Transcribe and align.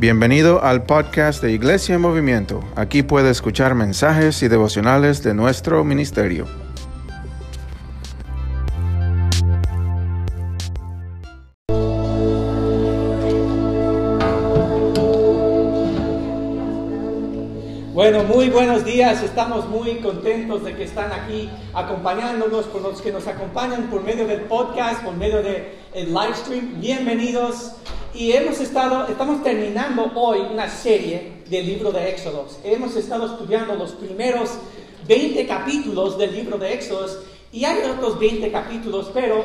Bienvenido 0.00 0.62
al 0.62 0.84
podcast 0.84 1.42
de 1.42 1.50
Iglesia 1.50 1.96
en 1.96 2.00
Movimiento. 2.02 2.62
Aquí 2.76 3.02
puede 3.02 3.30
escuchar 3.30 3.74
mensajes 3.74 4.44
y 4.44 4.46
devocionales 4.46 5.24
de 5.24 5.34
nuestro 5.34 5.82
ministerio. 5.82 6.46
Bueno, 17.92 18.22
muy 18.22 18.50
buenos 18.50 18.84
días. 18.84 19.24
Estamos 19.24 19.68
muy 19.68 19.96
contentos 19.96 20.62
de 20.62 20.76
que 20.76 20.84
están 20.84 21.10
aquí 21.10 21.50
acompañándonos, 21.74 22.66
por 22.66 22.82
los 22.82 23.02
que 23.02 23.10
nos 23.10 23.26
acompañan 23.26 23.90
por 23.90 24.04
medio 24.04 24.28
del 24.28 24.42
podcast, 24.42 25.02
por 25.02 25.16
medio 25.16 25.42
del 25.42 25.64
live 25.92 26.34
stream. 26.36 26.80
Bienvenidos. 26.80 27.72
Y 28.18 28.32
hemos 28.32 28.58
estado, 28.58 29.06
estamos 29.06 29.44
terminando 29.44 30.10
hoy 30.16 30.40
una 30.40 30.68
serie 30.68 31.34
del 31.48 31.64
libro 31.66 31.92
de 31.92 32.10
Éxodos. 32.10 32.58
Hemos 32.64 32.96
estado 32.96 33.26
estudiando 33.26 33.76
los 33.76 33.92
primeros 33.92 34.58
20 35.06 35.46
capítulos 35.46 36.18
del 36.18 36.34
libro 36.34 36.58
de 36.58 36.74
Éxodos 36.74 37.20
y 37.52 37.64
hay 37.64 37.78
otros 37.88 38.18
20 38.18 38.50
capítulos, 38.50 39.12
pero 39.14 39.44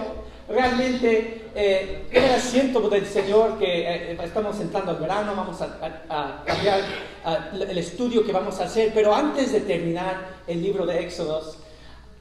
realmente 0.50 1.52
eh, 1.54 2.08
el 2.10 2.26
asiento 2.32 2.90
del 2.90 3.06
Señor 3.06 3.60
que 3.60 3.82
eh, 3.82 4.18
estamos 4.24 4.60
entrando 4.60 4.90
al 4.90 4.98
verano, 4.98 5.36
vamos 5.36 5.62
a, 5.62 6.44
cambiar 6.44 6.82
el 7.54 7.78
estudio 7.78 8.26
que 8.26 8.32
vamos 8.32 8.60
a 8.60 8.64
hacer, 8.64 8.90
pero 8.92 9.14
antes 9.14 9.52
de 9.52 9.60
terminar 9.60 10.42
el 10.48 10.64
libro 10.64 10.88
de 10.88 11.00
Éxodos, 11.00 11.60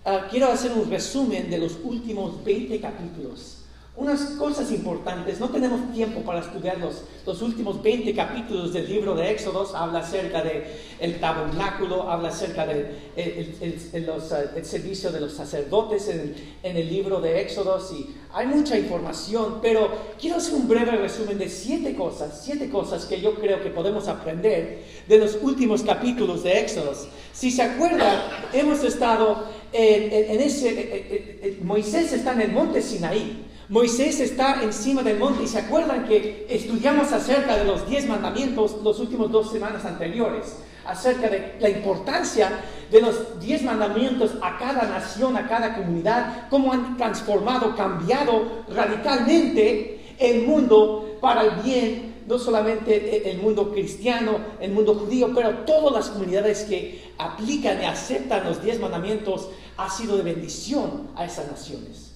ah, 0.04 0.26
quiero 0.30 0.48
hacer 0.48 0.72
un 0.72 0.90
resumen 0.90 1.48
de 1.48 1.56
los 1.56 1.78
últimos 1.82 2.44
20 2.44 2.78
capítulos 2.78 3.61
unas 3.94 4.20
cosas 4.38 4.72
importantes. 4.72 5.38
No 5.38 5.50
tenemos 5.50 5.92
tiempo 5.92 6.20
para 6.22 6.40
estudiar 6.40 6.78
los, 6.78 7.42
últimos 7.42 7.82
20 7.82 8.14
capítulos 8.14 8.72
del 8.72 8.88
libro 8.88 9.14
de 9.14 9.30
Éxodos. 9.30 9.74
Habla 9.74 9.98
acerca 9.98 10.42
del 10.42 10.64
el 10.98 11.20
tabernáculo, 11.20 12.10
habla 12.10 12.30
acerca 12.30 12.64
del 12.64 12.86
el, 13.16 13.54
el, 13.60 14.16
el, 14.56 14.64
servicio 14.64 15.12
de 15.12 15.20
los 15.20 15.32
sacerdotes 15.32 16.08
en, 16.08 16.34
en, 16.62 16.76
el 16.78 16.88
libro 16.88 17.20
de 17.20 17.42
Éxodos. 17.42 17.92
Y 17.92 18.14
hay 18.32 18.46
mucha 18.46 18.78
información, 18.78 19.58
pero 19.60 19.90
quiero 20.18 20.36
hacer 20.36 20.54
un 20.54 20.68
breve 20.68 20.92
resumen 20.92 21.36
de 21.36 21.50
siete 21.50 21.94
cosas, 21.94 22.40
siete 22.42 22.70
cosas 22.70 23.04
que 23.04 23.20
yo 23.20 23.34
creo 23.34 23.62
que 23.62 23.68
podemos 23.68 24.08
aprender 24.08 24.84
de 25.06 25.18
los 25.18 25.36
últimos 25.42 25.82
capítulos 25.82 26.42
de 26.44 26.60
Éxodos. 26.60 27.08
Si 27.34 27.50
se 27.50 27.60
acuerdan, 27.60 28.22
hemos 28.54 28.82
estado 28.84 29.44
en, 29.70 30.30
en 30.30 30.40
ese... 30.40 31.58
Moisés 31.62 32.12
está 32.14 32.32
en 32.32 32.40
el 32.40 32.52
monte 32.52 32.80
Sinaí. 32.80 33.51
Moisés 33.68 34.20
está 34.20 34.62
encima 34.62 35.02
del 35.02 35.18
monte 35.18 35.44
y 35.44 35.46
se 35.46 35.58
acuerdan 35.58 36.06
que 36.06 36.46
estudiamos 36.48 37.12
acerca 37.12 37.56
de 37.56 37.64
los 37.64 37.88
diez 37.88 38.06
mandamientos 38.06 38.76
los 38.82 38.98
últimos 38.98 39.30
dos 39.30 39.52
semanas 39.52 39.84
anteriores, 39.84 40.56
acerca 40.84 41.28
de 41.28 41.54
la 41.60 41.68
importancia 41.68 42.50
de 42.90 43.00
los 43.00 43.40
diez 43.40 43.62
mandamientos 43.62 44.32
a 44.42 44.58
cada 44.58 44.82
nación, 44.88 45.36
a 45.36 45.48
cada 45.48 45.76
comunidad, 45.76 46.48
cómo 46.50 46.72
han 46.72 46.96
transformado, 46.96 47.76
cambiado 47.76 48.64
radicalmente 48.68 50.16
el 50.18 50.42
mundo 50.42 51.18
para 51.20 51.42
el 51.42 51.50
bien, 51.62 52.24
no 52.26 52.38
solamente 52.38 53.30
el 53.30 53.38
mundo 53.38 53.72
cristiano, 53.72 54.38
el 54.60 54.72
mundo 54.72 54.94
judío, 54.94 55.32
pero 55.34 55.58
todas 55.58 55.92
las 55.92 56.08
comunidades 56.08 56.64
que 56.64 57.12
aplican 57.16 57.80
y 57.80 57.84
aceptan 57.84 58.44
los 58.44 58.62
diez 58.62 58.80
mandamientos 58.80 59.48
ha 59.76 59.88
sido 59.88 60.16
de 60.16 60.24
bendición 60.24 61.08
a 61.16 61.24
esas 61.24 61.48
naciones. 61.50 62.11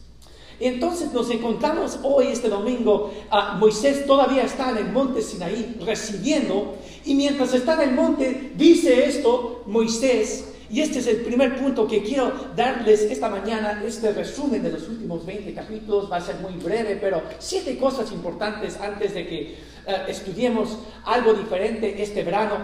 Entonces 0.58 1.12
nos 1.12 1.30
encontramos 1.30 1.98
hoy, 2.02 2.28
este 2.28 2.48
domingo, 2.48 3.12
a 3.30 3.56
Moisés 3.56 4.06
todavía 4.06 4.42
está 4.42 4.70
en 4.70 4.78
el 4.78 4.92
monte 4.92 5.20
Sinaí 5.20 5.76
recibiendo, 5.84 6.76
y 7.04 7.14
mientras 7.14 7.52
está 7.52 7.74
en 7.74 7.90
el 7.90 7.94
monte 7.94 8.52
dice 8.56 9.04
esto 9.04 9.62
Moisés, 9.66 10.52
y 10.68 10.80
este 10.80 10.98
es 10.98 11.06
el 11.06 11.18
primer 11.18 11.56
punto 11.56 11.86
que 11.86 12.02
quiero 12.02 12.32
darles 12.56 13.02
esta 13.02 13.28
mañana, 13.28 13.82
este 13.86 14.12
resumen 14.12 14.62
de 14.62 14.72
los 14.72 14.88
últimos 14.88 15.24
20 15.24 15.52
capítulos, 15.54 16.10
va 16.10 16.16
a 16.16 16.20
ser 16.20 16.36
muy 16.36 16.54
breve, 16.54 16.98
pero 17.00 17.22
siete 17.38 17.76
cosas 17.76 18.10
importantes 18.10 18.76
antes 18.80 19.14
de 19.14 19.28
que 19.28 19.40
eh, 19.42 19.56
estudiemos 20.08 20.78
algo 21.04 21.34
diferente 21.34 22.02
este 22.02 22.24
verano. 22.24 22.56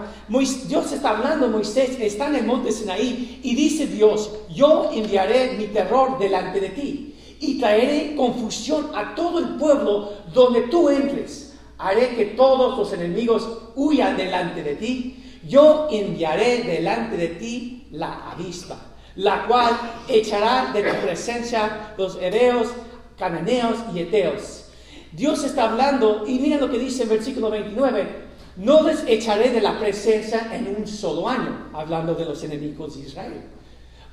Dios 0.67 0.91
está 0.91 1.11
hablando, 1.11 1.47
Moisés 1.47 1.97
está 2.01 2.27
en 2.27 2.35
el 2.37 2.45
monte 2.45 2.71
Sinaí 2.71 3.39
y 3.41 3.55
dice 3.55 3.87
Dios, 3.87 4.31
yo 4.53 4.89
enviaré 4.91 5.53
mi 5.57 5.67
terror 5.67 6.19
delante 6.19 6.59
de 6.59 6.69
ti 6.69 7.12
y 7.43 7.59
traeré 7.59 8.15
confusión 8.15 8.91
a 8.95 9.13
todo 9.15 9.39
el 9.39 9.55
pueblo 9.55 10.13
donde 10.33 10.61
tú 10.61 10.89
entres. 10.89 11.55
Haré 11.77 12.15
que 12.15 12.25
todos 12.25 12.77
los 12.77 12.93
enemigos 12.93 13.47
huyan 13.75 14.15
delante 14.15 14.63
de 14.63 14.75
ti. 14.75 15.39
Yo 15.47 15.87
enviaré 15.91 16.63
delante 16.63 17.17
de 17.17 17.27
ti 17.27 17.87
la 17.91 18.31
avispa, 18.31 18.77
la 19.15 19.45
cual 19.45 19.77
echará 20.07 20.71
de 20.73 20.83
tu 20.83 20.95
presencia 21.01 21.93
los 21.97 22.15
hereos, 22.15 22.69
cananeos 23.17 23.77
y 23.93 23.99
eteos. 23.99 24.65
Dios 25.11 25.43
está 25.43 25.69
hablando 25.69 26.23
y 26.25 26.39
mira 26.39 26.57
lo 26.57 26.71
que 26.71 26.79
dice 26.79 27.03
en 27.03 27.09
versículo 27.09 27.49
29. 27.49 28.23
No 28.55 28.83
les 28.83 29.03
echaré 29.05 29.49
de 29.49 29.61
la 29.61 29.77
presencia 29.79 30.49
en 30.53 30.75
un 30.77 30.87
solo 30.87 31.27
año, 31.27 31.69
hablando 31.73 32.15
de 32.15 32.25
los 32.25 32.43
enemigos 32.43 32.95
de 32.95 33.07
Israel, 33.07 33.41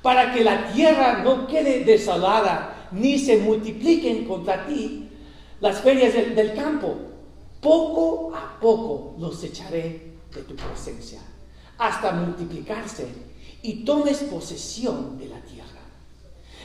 para 0.01 0.33
que 0.33 0.43
la 0.43 0.73
tierra 0.73 1.21
no 1.23 1.47
quede 1.47 1.85
desolada 1.85 2.80
ni 2.91 3.17
se 3.17 3.37
multipliquen 3.37 4.25
contra 4.25 4.65
ti 4.65 5.07
las 5.59 5.81
ferias 5.81 6.13
del, 6.13 6.53
campo. 6.53 6.95
Poco 7.61 8.35
a 8.35 8.59
poco 8.59 9.15
los 9.19 9.43
echaré 9.43 10.13
de 10.33 10.41
tu 10.41 10.55
presencia, 10.55 11.21
hasta 11.77 12.11
multiplicarse 12.11 13.07
y 13.61 13.85
tomes 13.85 14.17
posesión 14.23 15.19
de 15.19 15.27
la 15.27 15.39
tierra. 15.41 15.67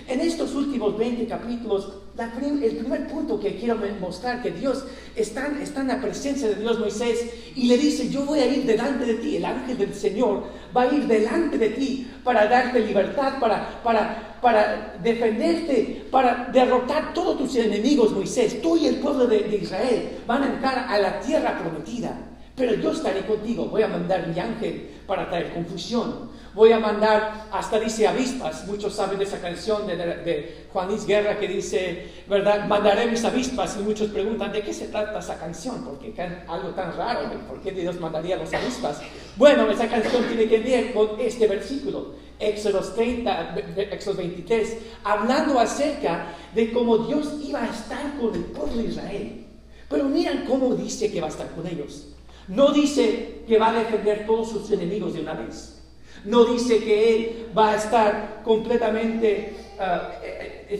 En 0.09 0.20
estos 0.20 0.54
últimos 0.54 0.97
20 0.97 1.26
capítulos, 1.26 1.92
el 2.19 2.77
primer 2.77 3.06
punto 3.09 3.38
que 3.38 3.56
quiero 3.56 3.77
mostrar, 4.00 4.43
que 4.43 4.50
Dios 4.50 4.84
está, 5.15 5.47
en 5.47 5.88
la 5.88 6.00
presencia 6.00 6.49
de 6.49 6.54
Dios 6.54 6.78
Moisés 6.78 7.27
y 7.54 7.69
le 7.69 7.77
dice, 7.77 8.09
yo 8.09 8.25
voy 8.25 8.38
a 8.38 8.47
ir 8.47 8.65
delante 8.65 9.04
de 9.04 9.15
ti, 9.15 9.37
el 9.37 9.44
ángel 9.44 9.77
del 9.77 9.94
Señor 9.94 10.44
va 10.75 10.82
a 10.82 10.94
ir 10.94 11.06
delante 11.06 11.59
de 11.59 11.71
ti 11.71 12.10
para 12.25 12.47
darte 12.47 12.81
libertad, 12.81 13.38
para, 13.38 13.82
para, 13.82 14.38
para 14.41 14.97
defenderte, 15.03 16.06
para 16.10 16.49
derrotar 16.53 17.12
todos 17.12 17.37
tus 17.38 17.56
enemigos, 17.56 18.12
Moisés. 18.12 18.62
Tú 18.62 18.77
y 18.77 18.87
el 18.87 18.97
pueblo 18.97 19.27
de 19.27 19.59
Israel 19.60 20.19
van 20.27 20.43
a 20.43 20.47
entrar 20.47 20.87
a 20.88 20.98
la 20.98 21.21
tierra 21.21 21.59
prometida. 21.59 22.25
Pero 22.56 22.75
yo 22.75 22.91
estaré 22.91 23.27
contigo, 23.27 23.67
voy 23.67 23.83
a 23.83 23.89
mandar 23.89 24.27
mi 24.28 24.41
ángel 24.41 24.89
para 25.06 25.28
traer 25.28 25.53
confusión. 25.53 26.34
Voy 26.55 26.72
a 26.72 26.78
mandar, 26.78 27.49
hasta 27.53 27.78
dice 27.78 28.09
avispas, 28.09 28.67
muchos 28.67 28.94
saben 28.94 29.19
de 29.19 29.25
esa 29.25 29.39
canción 29.43 29.87
de, 29.87 29.94
de, 29.94 30.66
Juan 30.72 30.89
Luis 30.89 31.06
Guerra 31.06 31.39
que 31.39 31.49
dice, 31.49 32.09
¿verdad? 32.27 32.66
Mandaré 32.66 33.09
mis 33.09 33.22
avispas 33.27 33.77
y 33.78 33.83
muchos 33.83 34.09
preguntan, 34.09 34.53
¿de 34.53 34.62
qué 34.62 34.72
se 34.72 34.89
trata 34.89 35.19
esa 35.19 35.39
canción? 35.39 35.84
Porque 35.84 36.09
es 36.09 36.49
algo 36.49 36.71
tan 36.71 36.97
raro, 36.97 37.31
¿por 37.47 37.61
qué 37.61 37.72
Dios 37.72 38.00
mandaría 38.00 38.39
las 38.39 38.55
avispas? 38.55 39.03
Bueno, 39.37 39.71
esa 39.71 39.87
canción 39.87 40.25
tiene 40.25 40.49
que 40.49 40.61
ver 40.61 40.95
con 40.95 41.21
este 41.21 41.47
versículo, 41.47 42.15
Éxodo 42.41 42.81
30, 42.81 43.55
Éxodo 43.93 44.16
23, 44.16 44.78
hablando 45.05 45.61
acerca 45.61 46.28
de 46.55 46.72
cómo 46.72 46.97
Dios 46.99 47.34
iba 47.45 47.65
a 47.65 47.66
estar 47.66 48.16
con 48.19 48.34
el 48.34 48.45
pueblo 48.45 48.78
de 48.78 48.89
Israel. 48.89 49.47
Pero 49.91 50.05
miren 50.05 50.47
cómo 50.47 50.75
dice 50.75 51.12
que 51.12 51.21
va 51.21 51.27
a 51.27 51.31
estar 51.31 51.50
con 51.50 51.66
ellos. 51.66 52.16
No 52.49 52.73
dice 52.73 53.43
que 53.47 53.59
va 53.59 53.71
a 53.71 53.73
defender 53.73 54.27
todos 54.27 54.51
sus 54.51 54.71
enemigos 54.71 55.15
de 55.15 55.21
una 55.21 55.34
vez. 55.34 55.83
No 56.25 56.45
dice 56.45 56.79
que 56.79 57.15
Él 57.15 57.47
va 57.57 57.71
a 57.71 57.77
estar 57.77 58.43
completamente, 58.45 59.57
uh, 59.79 60.73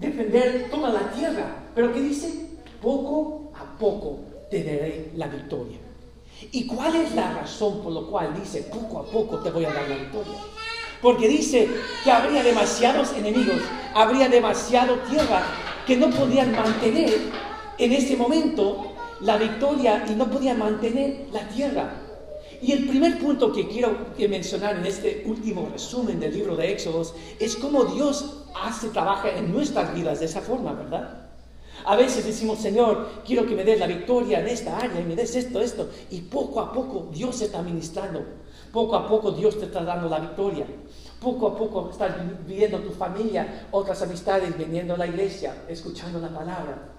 defender 0.00 0.68
toda 0.70 0.90
la 0.90 1.10
tierra. 1.12 1.64
Pero 1.74 1.92
que 1.92 2.00
dice, 2.00 2.46
poco 2.80 3.52
a 3.54 3.78
poco 3.78 4.20
te 4.50 4.62
daré 4.62 5.10
la 5.16 5.26
victoria. 5.26 5.78
¿Y 6.52 6.66
cuál 6.66 6.96
es 6.96 7.14
la 7.14 7.32
razón 7.32 7.82
por 7.82 7.92
la 7.92 8.02
cual 8.02 8.34
dice, 8.38 8.62
poco 8.62 8.98
a 9.00 9.04
poco 9.04 9.38
te 9.38 9.50
voy 9.50 9.64
a 9.64 9.72
dar 9.72 9.88
la 9.88 9.96
victoria? 9.96 10.38
Porque 11.00 11.28
dice 11.28 11.68
que 12.02 12.10
habría 12.10 12.42
demasiados 12.42 13.12
enemigos, 13.12 13.60
habría 13.94 14.28
demasiado 14.28 14.96
tierra 15.10 15.42
que 15.86 15.96
no 15.96 16.10
podían 16.10 16.52
mantener 16.52 17.14
en 17.78 17.92
ese 17.92 18.16
momento 18.16 18.93
la 19.20 19.36
victoria 19.36 20.04
y 20.08 20.14
no 20.14 20.30
podían 20.30 20.58
mantener 20.58 21.26
la 21.32 21.48
tierra. 21.48 21.94
Y 22.60 22.72
el 22.72 22.88
primer 22.88 23.18
punto 23.18 23.52
que 23.52 23.68
quiero 23.68 23.94
mencionar 24.28 24.76
en 24.76 24.86
este 24.86 25.24
último 25.26 25.68
resumen 25.70 26.18
del 26.18 26.32
libro 26.32 26.56
de 26.56 26.72
Éxodos 26.72 27.14
es 27.38 27.56
cómo 27.56 27.84
Dios 27.84 28.44
hace, 28.54 28.88
trabaja 28.88 29.30
en 29.30 29.52
nuestras 29.52 29.94
vidas 29.94 30.20
de 30.20 30.26
esa 30.26 30.40
forma, 30.40 30.72
¿verdad? 30.72 31.24
A 31.84 31.96
veces 31.96 32.24
decimos, 32.24 32.60
Señor, 32.60 33.22
quiero 33.26 33.44
que 33.46 33.54
me 33.54 33.64
des 33.64 33.78
la 33.78 33.86
victoria 33.86 34.40
en 34.40 34.48
esta 34.48 34.78
área 34.78 35.00
y 35.00 35.04
me 35.04 35.16
des 35.16 35.36
esto, 35.36 35.60
esto. 35.60 35.90
Y 36.10 36.22
poco 36.22 36.60
a 36.60 36.72
poco 36.72 37.10
Dios 37.12 37.42
está 37.42 37.60
ministrando. 37.60 38.24
Poco 38.72 38.96
a 38.96 39.06
poco 39.06 39.32
Dios 39.32 39.58
te 39.58 39.66
está 39.66 39.84
dando 39.84 40.08
la 40.08 40.20
victoria. 40.20 40.66
Poco 41.20 41.48
a 41.48 41.56
poco 41.56 41.90
estás 41.90 42.14
viviendo 42.46 42.78
tu 42.78 42.90
familia, 42.92 43.66
otras 43.70 44.00
amistades, 44.00 44.56
viniendo 44.56 44.94
a 44.94 44.98
la 44.98 45.06
iglesia, 45.06 45.64
escuchando 45.68 46.18
la 46.18 46.28
palabra. 46.28 46.93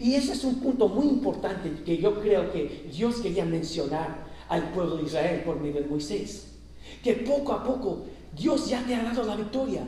Y 0.00 0.14
ese 0.14 0.32
es 0.32 0.44
un 0.44 0.56
punto 0.60 0.88
muy 0.88 1.06
importante 1.06 1.70
que 1.84 1.98
yo 1.98 2.20
creo 2.20 2.52
que 2.52 2.88
Dios 2.92 3.16
quería 3.16 3.44
mencionar 3.44 4.26
al 4.48 4.70
pueblo 4.70 4.96
de 4.96 5.04
Israel 5.04 5.42
por 5.44 5.60
medio 5.60 5.80
de 5.80 5.88
Moisés. 5.88 6.46
Que 7.02 7.14
poco 7.14 7.52
a 7.52 7.64
poco 7.64 8.06
Dios 8.36 8.68
ya 8.68 8.82
te 8.84 8.94
ha 8.94 9.02
dado 9.02 9.24
la 9.24 9.36
victoria. 9.36 9.82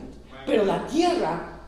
Pero 0.45 0.65
la 0.65 0.87
tierra 0.87 1.61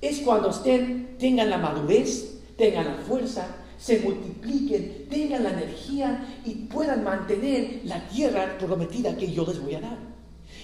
es 0.00 0.20
cuando 0.20 0.50
estén, 0.50 1.16
tengan 1.18 1.50
la 1.50 1.58
madurez, 1.58 2.38
tengan 2.56 2.86
la 2.86 2.94
fuerza, 2.94 3.56
se 3.78 4.00
multipliquen, 4.00 5.06
tengan 5.08 5.44
la 5.44 5.50
energía 5.50 6.40
y 6.44 6.54
puedan 6.54 7.04
mantener 7.04 7.82
la 7.84 8.08
tierra 8.08 8.56
prometida 8.58 9.16
que 9.16 9.30
yo 9.30 9.44
les 9.46 9.60
voy 9.62 9.74
a 9.74 9.80
dar. 9.80 9.98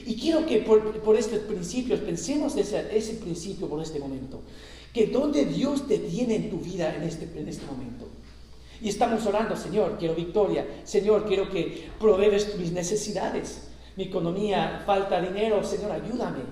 Y 0.07 0.17
quiero 0.17 0.45
que 0.45 0.59
por, 0.59 1.17
estos 1.17 1.39
principios 1.41 2.01
pensemos 2.01 2.57
ese, 2.57 2.97
ese 2.97 3.15
principio 3.15 3.69
por 3.69 3.81
este 3.83 3.99
momento. 3.99 4.41
Que 4.95 5.09
donde 5.09 5.45
Dios 5.45 5.87
te 5.87 5.99
tiene 5.99 6.37
en 6.37 6.51
tu 6.51 6.59
vida 6.59 6.95
en 6.97 7.03
este, 7.03 7.29
en 7.39 7.49
este 7.49 7.67
momento. 7.67 8.07
Y 8.81 8.89
estamos 8.89 9.27
orando, 9.27 9.57
Señor, 9.57 9.97
quiero 9.99 10.15
victoria. 10.15 10.67
Señor, 10.85 11.27
quiero 11.27 11.51
que 11.51 11.91
provees 11.99 12.57
mis 12.59 12.73
necesidades. 12.73 13.69
Mi 13.97 14.05
economía, 14.05 14.83
falta 14.87 15.21
dinero, 15.21 15.63
Señor, 15.63 15.93
ayúdame. 15.93 16.43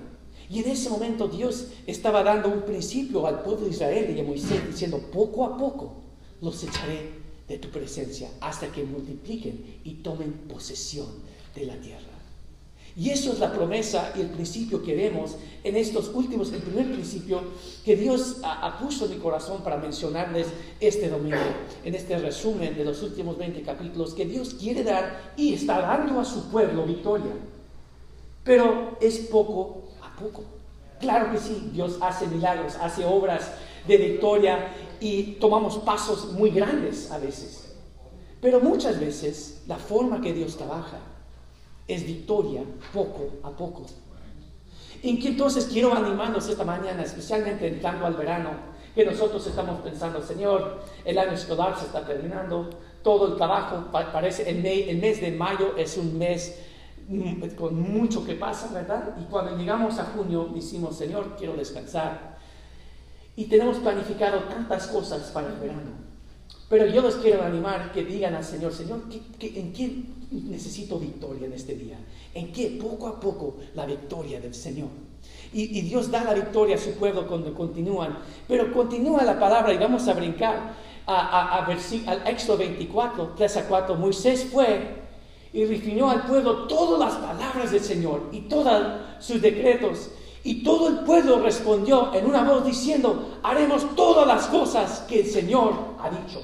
Y 0.51 0.61
en 0.61 0.71
ese 0.71 0.91
momento 0.91 1.29
Dios 1.29 1.69
estaba 1.87 2.23
dando 2.23 2.49
un 2.49 2.63
principio 2.63 3.27
al 3.27 3.43
pueblo 3.43 3.65
de 3.65 3.71
Israel 3.71 4.15
y 4.15 4.21
a 4.21 4.25
Moisés 4.25 4.67
diciendo, 4.67 4.99
poco 5.13 5.45
a 5.47 5.57
poco 5.57 5.95
los 6.41 6.63
echaré 6.63 7.23
de 7.49 7.59
tu 7.59 7.69
presencia 7.69 8.29
hasta 8.41 8.71
que 8.71 8.85
multipliquen 8.85 9.81
y 9.85 9.95
tomen 9.95 10.33
posesión 10.49 11.09
de 11.55 11.67
la 11.67 11.77
tierra. 11.77 12.12
Y 12.95 13.09
eso 13.09 13.33
es 13.33 13.39
la 13.39 13.53
promesa 13.53 14.13
y 14.15 14.21
el 14.21 14.29
principio 14.29 14.83
que 14.83 14.95
vemos 14.95 15.37
en 15.65 15.77
estos 15.77 16.11
últimos, 16.15 16.53
el 16.53 16.61
primer 16.61 16.93
principio 16.93 17.41
que 17.85 17.97
Dios 17.97 18.39
ha, 18.43 18.79
puesto 18.79 19.07
en 19.07 19.13
mi 19.13 19.17
corazón 19.17 19.63
para 19.63 19.79
mencionarles 19.79 20.49
este 20.79 21.09
domingo, 21.09 21.39
en 21.85 21.95
este 21.95 22.19
resumen 22.19 22.77
de 22.77 22.85
los 22.85 23.03
últimos 23.03 23.39
20 23.39 23.63
capítulos, 23.63 24.13
que 24.13 24.27
Dios 24.27 24.55
quiere 24.55 24.85
dar 24.85 25.33
y 25.37 25.55
está 25.55 25.81
dando 25.81 26.21
a 26.21 26.25
su 26.25 26.51
pueblo 26.51 26.85
victoria. 26.85 27.33
Pero 28.45 28.99
es 29.01 29.19
poco 29.21 29.85
a 30.03 30.15
poco. 30.21 30.45
Claro 31.01 31.33
que 31.33 31.39
sí, 31.39 31.71
Dios 31.73 31.97
hace 32.01 32.27
milagros, 32.27 32.77
hace 32.77 33.07
obras 33.07 33.53
de 33.89 33.97
victoria 33.97 34.69
y 35.01 35.37
tomamos 35.41 35.79
pasos 35.79 36.33
muy 36.33 36.51
grandes 36.51 37.11
a 37.11 37.19
veces. 37.19 37.75
Pero 38.43 38.61
muchas 38.61 39.01
veces 39.01 39.63
la 39.67 39.79
forma 39.79 40.21
que 40.21 40.35
Dios 40.35 40.57
trabaja 40.59 40.99
es 41.89 42.07
victoria 42.07 42.63
poco 42.93 43.29
a 43.43 43.51
poco. 43.51 43.87
Y 45.03 45.19
que 45.19 45.29
entonces 45.29 45.69
quiero 45.71 45.93
animarnos 45.95 46.49
esta 46.49 46.65
mañana, 46.65 47.03
especialmente 47.03 47.67
entrando 47.67 48.07
al 48.07 48.15
verano, 48.15 48.51
que 48.95 49.05
nosotros 49.05 49.45
estamos 49.47 49.81
pensando, 49.81 50.23
Señor, 50.23 50.83
el 51.05 51.19
año 51.19 51.33
escolar 51.33 51.77
se 51.79 51.87
está 51.87 52.05
terminando, 52.05 52.71
todo 53.03 53.33
el 53.33 53.37
trabajo 53.37 53.91
parece, 53.91 54.49
el, 54.49 54.65
el 54.65 54.99
mes 54.99 55.21
de 55.21 55.33
mayo 55.33 55.75
es 55.77 55.97
un 55.97 56.17
mes 56.19 56.61
mm, 57.09 57.49
con 57.57 57.81
mucho 57.81 58.25
que 58.25 58.35
pasa, 58.35 58.71
¿verdad? 58.73 59.17
Y 59.21 59.25
cuando 59.25 59.57
llegamos 59.57 59.99
a 59.99 60.05
junio 60.05 60.51
decimos, 60.55 60.97
Señor, 60.97 61.35
quiero 61.37 61.55
descansar. 61.55 62.39
Y 63.35 63.47
tenemos 63.47 63.79
planificado 63.79 64.41
tantas 64.41 64.87
cosas 64.87 65.31
para 65.31 65.49
el 65.49 65.55
verano. 65.55 66.03
Pero 66.69 66.87
yo 66.87 67.03
les 67.03 67.17
quiero 67.17 67.43
animar 67.43 67.93
que 67.93 68.05
digan 68.05 68.35
al 68.35 68.45
Señor, 68.45 68.73
Señor, 68.73 69.01
en 69.41 69.73
qué 69.73 70.05
necesito 70.33 70.99
victoria 70.99 71.47
en 71.47 71.53
este 71.53 71.75
día? 71.75 71.99
¿En 72.35 72.53
qué 72.53 72.79
poco 72.81 73.07
a 73.09 73.21
poco 73.21 73.57
la 73.75 73.87
victoria 73.87 74.41
del 74.41 74.55
Señor? 74.55 74.89
Y, 75.53 75.83
Dios 75.83 76.11
da 76.11 76.25
la 76.25 76.35
victoria 76.35 76.77
a 76.77 76.79
su 76.79 76.93
pueblo 76.93 77.27
cuando 77.27 77.55
continúan. 77.55 78.19
Pero 78.49 78.73
continúa 78.73 79.23
la 79.23 79.39
palabra 79.39 79.73
y 79.75 79.79
vamos 79.79 80.09
a 80.09 80.15
brincar 80.15 80.75
a, 81.07 81.67
al 81.67 82.27
Éxodo 82.27 82.59
24, 82.59 83.35
3 83.37 83.57
a 83.59 83.69
4. 83.69 83.95
Moisés 83.97 84.49
fue 84.51 85.03
y 85.53 85.65
refirió 85.67 86.09
al 86.09 86.23
pueblo 86.27 86.67
todas 86.67 86.99
las 86.99 87.15
palabras 87.15 87.71
del 87.71 87.83
Señor 87.83 88.29
y 88.33 88.41
todos 88.43 89.01
sus 89.19 89.43
decretos. 89.43 90.11
Y 90.45 90.65
todo 90.65 90.89
el 90.89 91.01
pueblo 91.01 91.41
respondió 91.41 92.13
en 92.15 92.27
una 92.27 92.43
voz 92.43 92.65
diciendo, 92.65 93.39
haremos 93.43 93.95
todas 93.95 94.27
las 94.27 94.47
cosas 94.47 95.05
que 95.09 95.21
el 95.21 95.27
Señor 95.27 95.75
ha 96.01 96.11
dicho. 96.11 96.43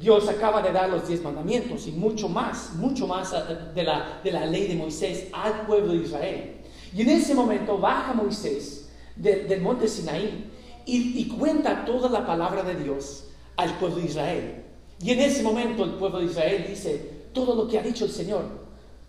Dios 0.00 0.26
acaba 0.30 0.62
de 0.62 0.72
dar 0.72 0.88
los 0.88 1.06
diez 1.06 1.22
mandamientos 1.22 1.86
y 1.86 1.92
mucho 1.92 2.26
más, 2.26 2.72
mucho 2.76 3.06
más 3.06 3.34
de 3.74 3.82
la, 3.82 4.20
de 4.24 4.32
la 4.32 4.46
ley 4.46 4.66
de 4.66 4.74
Moisés 4.74 5.28
al 5.30 5.66
pueblo 5.66 5.92
de 5.92 5.98
Israel. 5.98 6.56
Y 6.96 7.02
en 7.02 7.10
ese 7.10 7.34
momento 7.34 7.76
baja 7.76 8.14
Moisés 8.14 8.88
del 9.14 9.60
monte 9.60 9.86
Sinaí 9.86 10.50
y, 10.86 11.20
y, 11.20 11.28
cuenta 11.28 11.84
toda 11.84 12.08
la 12.08 12.26
palabra 12.26 12.62
de 12.62 12.76
Dios 12.76 13.24
al 13.56 13.74
pueblo 13.78 13.98
de 13.98 14.06
Israel. 14.06 14.64
Y 15.02 15.10
en 15.10 15.20
ese 15.20 15.42
momento 15.42 15.84
el 15.84 15.90
pueblo 15.90 16.20
de 16.20 16.24
Israel 16.24 16.64
dice, 16.66 17.26
todo 17.34 17.54
lo 17.54 17.68
que 17.68 17.78
ha 17.78 17.82
dicho 17.82 18.06
el 18.06 18.10
Señor, 18.10 18.44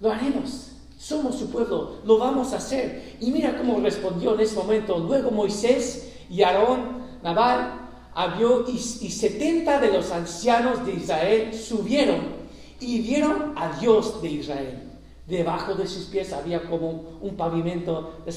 lo 0.02 0.12
haremos. 0.12 0.74
Somos 1.00 1.36
su 1.40 1.50
pueblo, 1.50 2.00
lo 2.06 2.18
vamos 2.18 2.52
a 2.52 2.58
hacer. 2.58 3.16
Y 3.22 3.32
mira 3.32 3.58
cómo 3.58 3.80
respondió 3.80 4.34
en 4.34 4.42
ese 4.42 4.56
momento. 4.56 5.00
Luego 5.00 5.32
Moisés 5.32 6.12
y 6.30 6.44
Aarón, 6.44 7.02
Nabal, 7.24 7.81
había 8.14 8.48
y, 8.68 8.78
setenta 8.78 9.80
de 9.80 9.94
los 9.94 10.12
ancianos 10.12 10.86
de 10.86 10.94
Israel 10.94 11.54
subieron 11.54 12.42
y 12.80 13.02
vieron 13.02 13.54
a 13.56 13.80
Dios 13.80 14.22
de 14.22 14.30
Israel. 14.30 14.92
Debajo 15.28 15.76
de 15.76 15.88
sus 15.88 16.06
pies 16.06 16.34
había 16.34 16.70
como 16.70 17.20
un 17.22 17.36
pavimento 17.38 18.22
de 18.26 18.32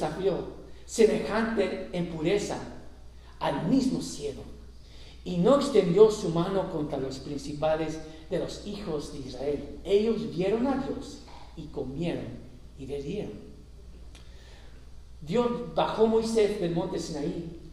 semejante 0.87 1.89
en 1.93 2.11
pureza 2.11 2.59
al 3.41 3.69
mismo 3.69 4.01
cielo. 4.01 4.43
Y 5.25 5.39
no 5.39 5.57
extendió 5.57 6.11
su 6.11 6.29
mano 6.29 6.71
contra 6.71 6.99
los 6.99 7.19
principales 7.19 7.99
de 8.31 8.39
los 8.39 8.67
hijos 8.67 9.13
de 9.13 9.21
Israel. 9.21 9.81
Ellos 9.83 10.31
vieron 10.35 10.67
a 10.67 10.87
Dios 10.87 11.23
y 11.57 11.67
comieron 11.69 12.27
y 12.79 12.87
bebieron. 12.87 13.33
Dios 15.23 15.75
bajó 15.75 16.07
Moisés 16.07 16.61
del 16.61 16.75
monte 16.75 16.99
Sinaí 16.99 17.64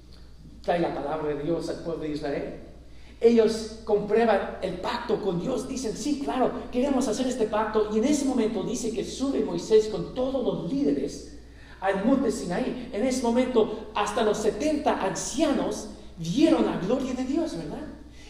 trae 0.62 0.80
la 0.80 0.94
palabra 0.94 1.34
de 1.34 1.44
Dios 1.44 1.69
al 1.69 1.78
pueblo 1.78 2.04
de 2.04 2.12
Israel. 2.12 2.60
Ellos 3.19 3.81
comprueban 3.84 4.58
el 4.63 4.75
pacto 4.75 5.22
con 5.22 5.40
Dios, 5.40 5.68
dicen, 5.68 5.96
sí, 5.96 6.22
claro, 6.24 6.52
queremos 6.72 7.08
hacer 7.08 7.28
este 7.28 7.46
pacto. 7.46 7.90
Y 7.94 8.00
en 8.00 8.06
ese 8.06 8.25
momento 8.25 8.63
dice 8.63 8.92
que 8.92 9.04
sube 9.04 9.44
Moisés 9.44 9.90
con 9.90 10.16
todos 10.16 10.44
los 10.44 10.72
líderes 10.72 11.38
al 11.81 12.04
monte 12.04 12.31
Sinaí. 12.31 12.90
En 12.92 13.06
ese 13.06 13.22
momento, 13.22 13.92
hasta 13.94 14.24
los 14.24 14.40
70 14.40 15.04
ancianos 15.04 15.90
vieron 16.18 16.66
la 16.66 16.78
gloria 16.78 17.14
de 17.14 17.25
Dios, 17.25 17.56
¿verdad? 17.57 17.86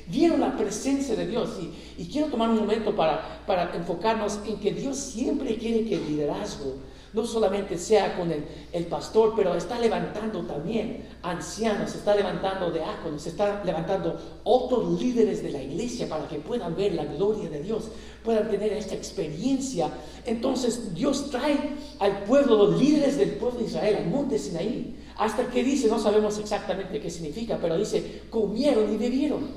Vieron 0.07 0.42
la 0.42 0.57
presencia 0.57 1.16
de 1.16 1.27
Dios. 1.27 1.58
Y, 1.98 2.05
quiero 2.08 2.27
tomar 2.27 2.50
un 2.50 2.60
momento 2.60 2.94
para, 2.94 3.46
para 3.46 3.74
enfocarnos 3.74 4.39
en 4.46 4.60
que 4.60 4.74
Dios 4.74 4.98
siempre 4.98 5.58
quiere 5.58 5.86
que 5.86 5.96
el 5.96 6.08
liderazgo 6.08 6.75
no 7.13 7.25
solamente 7.25 7.77
sea 7.77 8.15
con 8.15 8.32
el, 8.32 8.86
pastor, 8.86 9.34
pero 9.36 9.56
está 9.56 9.80
levantando 9.80 10.41
también 10.44 11.08
ancianos, 11.22 11.94
está 11.94 12.15
levantando 12.15 12.72
diáconos, 12.72 13.25
está 13.25 13.63
levantando 13.63 14.20
otros 14.44 15.00
líderes 15.00 15.44
de 15.44 15.51
la 15.51 15.62
iglesia 15.62 16.08
para 16.08 16.27
que 16.27 16.39
puedan 16.39 16.75
ver 16.75 16.94
la 16.94 17.06
gloria 17.06 17.50
de 17.50 17.62
Dios, 17.62 17.89
puedan 18.24 18.50
tener 18.50 18.74
esta 18.74 18.96
experiencia. 18.96 19.89
Entonces 20.25 20.94
Dios 20.94 21.30
trae 21.30 21.75
al 22.00 22.24
pueblo, 22.24 22.65
los 22.65 22.82
líderes 22.82 23.18
del 23.18 23.32
pueblo 23.32 23.60
de 23.60 23.65
Israel, 23.65 23.98
al 23.98 24.08
monte 24.08 24.39
Sinaí, 24.39 24.98
hasta 25.18 25.48
que 25.48 25.63
dice, 25.63 25.88
no 25.88 26.00
sabemos 26.00 26.38
exactamente 26.39 27.00
qué 27.00 27.10
significa, 27.10 27.60
pero 27.62 27.77
dice, 27.77 28.24
comieron 28.30 28.94
y 28.94 28.98
bebieron. 28.98 29.50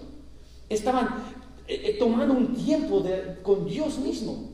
Estaban 0.68 1.06
eh, 1.68 1.82
eh, 1.84 1.96
tomando 1.98 2.34
un 2.34 2.54
tiempo 2.54 3.02
con 3.42 3.64
Dios 3.64 3.98
mismo 3.98 4.50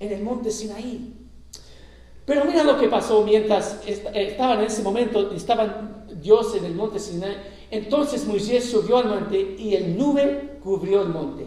en 0.00 0.12
el 0.12 0.22
monte 0.22 0.50
Sinaí. 0.50 1.19
Pero 2.30 2.44
mira 2.44 2.62
lo 2.62 2.78
que 2.78 2.86
pasó 2.86 3.24
mientras 3.24 3.80
estaban 3.84 4.60
en 4.60 4.66
ese 4.66 4.84
momento, 4.84 5.32
estaban 5.32 6.04
Dios 6.22 6.54
en 6.54 6.64
el 6.64 6.76
monte 6.76 7.00
Sinai. 7.00 7.36
Entonces 7.72 8.24
Moisés 8.24 8.70
subió 8.70 8.98
al 8.98 9.08
monte 9.08 9.56
y 9.58 9.74
el 9.74 9.98
nube 9.98 10.60
cubrió 10.62 11.02
el 11.02 11.08
monte. 11.08 11.44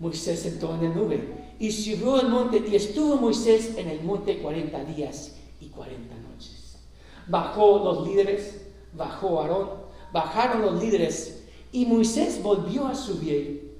Moisés 0.00 0.44
entró 0.44 0.74
en 0.74 0.86
el 0.86 0.96
nube 0.96 1.20
y 1.60 1.70
subió 1.70 2.16
al 2.16 2.30
monte 2.30 2.64
y 2.68 2.74
estuvo 2.74 3.14
Moisés 3.14 3.76
en 3.76 3.90
el 3.90 4.02
monte 4.02 4.38
40 4.38 4.86
días 4.86 5.36
y 5.60 5.66
40 5.66 6.12
noches. 6.16 6.80
Bajó 7.28 7.78
los 7.84 8.08
líderes, 8.08 8.66
bajó 8.94 9.40
Aarón, 9.40 9.70
bajaron 10.12 10.62
los 10.62 10.82
líderes 10.82 11.44
y 11.70 11.86
Moisés 11.86 12.42
volvió 12.42 12.88
a 12.88 12.96
subir 12.96 13.78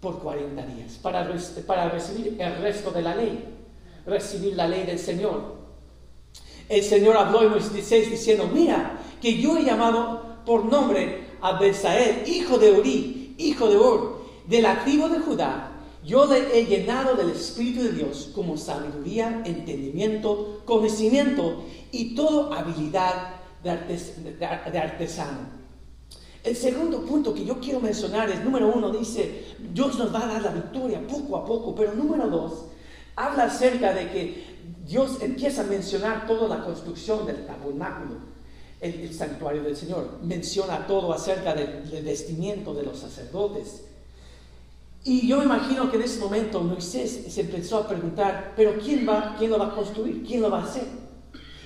por 0.00 0.20
40 0.20 0.64
días 0.64 0.92
para, 1.02 1.28
para 1.66 1.88
recibir 1.88 2.36
el 2.38 2.56
resto 2.58 2.92
de 2.92 3.02
la 3.02 3.16
ley, 3.16 3.46
recibir 4.06 4.54
la 4.54 4.68
ley 4.68 4.86
del 4.86 5.00
Señor 5.00 5.51
el 6.68 6.82
Señor 6.82 7.16
habló 7.16 7.42
en 7.42 7.50
Moisés 7.50 8.10
diciendo, 8.10 8.48
mira, 8.52 9.00
que 9.20 9.38
yo 9.38 9.56
he 9.56 9.64
llamado 9.64 10.22
por 10.44 10.64
nombre 10.64 11.32
a 11.40 11.58
Besael, 11.58 12.22
hijo 12.26 12.58
de 12.58 12.72
Uri, 12.72 13.34
hijo 13.38 13.68
de 13.68 13.76
Ur, 13.76 14.22
de 14.46 14.62
la 14.62 14.84
tribu 14.84 15.08
de 15.08 15.20
Judá. 15.20 15.68
Yo 16.04 16.26
le 16.26 16.58
he 16.58 16.66
llenado 16.66 17.14
del 17.14 17.30
Espíritu 17.30 17.84
de 17.84 17.92
Dios 17.92 18.30
como 18.34 18.56
sabiduría, 18.56 19.42
entendimiento, 19.44 20.62
conocimiento 20.64 21.62
y 21.92 22.16
toda 22.16 22.58
habilidad 22.58 23.36
de, 23.62 24.78
artesano. 24.78 25.62
El 26.42 26.56
segundo 26.56 27.04
punto 27.04 27.32
que 27.32 27.44
yo 27.44 27.60
quiero 27.60 27.78
mencionar 27.78 28.28
es, 28.30 28.42
número 28.42 28.72
uno, 28.74 28.90
dice, 28.90 29.44
Dios 29.72 29.96
nos 29.96 30.12
va 30.12 30.24
a 30.24 30.26
dar 30.26 30.42
la 30.42 30.50
victoria 30.50 31.00
poco 31.06 31.36
a 31.36 31.44
poco, 31.44 31.72
pero 31.72 31.94
número 31.94 32.26
dos, 32.26 32.64
habla 33.14 33.44
acerca 33.44 33.92
de 33.92 34.10
que 34.10 34.51
Dios 34.86 35.18
empieza 35.20 35.62
a 35.62 35.66
mencionar 35.66 36.26
toda 36.26 36.48
la 36.48 36.64
construcción 36.64 37.26
del 37.26 37.46
tabernáculo, 37.46 38.16
el, 38.80 39.14
santuario 39.14 39.62
del 39.62 39.76
Señor, 39.76 40.18
menciona 40.22 40.86
todo 40.86 41.12
acerca 41.12 41.54
del, 41.54 41.88
del 41.88 42.04
vestimiento 42.04 42.74
de 42.74 42.82
los 42.82 42.98
sacerdotes. 42.98 43.84
Y 45.04 45.28
yo 45.28 45.42
imagino 45.42 45.90
que 45.90 45.96
en 45.96 46.02
ese 46.02 46.18
momento 46.18 46.60
Moisés 46.60 47.26
se 47.28 47.40
empezó 47.40 47.78
a 47.78 47.88
preguntar, 47.88 48.54
pero 48.56 48.78
¿quién, 48.78 49.08
va, 49.08 49.36
quién 49.38 49.50
lo 49.50 49.58
va 49.58 49.68
a 49.68 49.74
construir? 49.74 50.24
¿Quién 50.24 50.42
lo 50.42 50.50
va 50.50 50.60
a 50.60 50.64
hacer? 50.64 50.86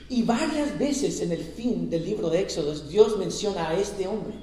Y 0.08 0.22
varias 0.22 0.78
veces 0.78 1.20
en 1.20 1.32
el 1.32 1.42
fin 1.42 1.90
del 1.90 2.04
libro 2.04 2.30
de 2.30 2.40
Éxodos 2.40 2.88
Dios 2.88 3.18
menciona 3.18 3.70
a 3.70 3.78
este 3.78 4.06
hombre 4.06 4.34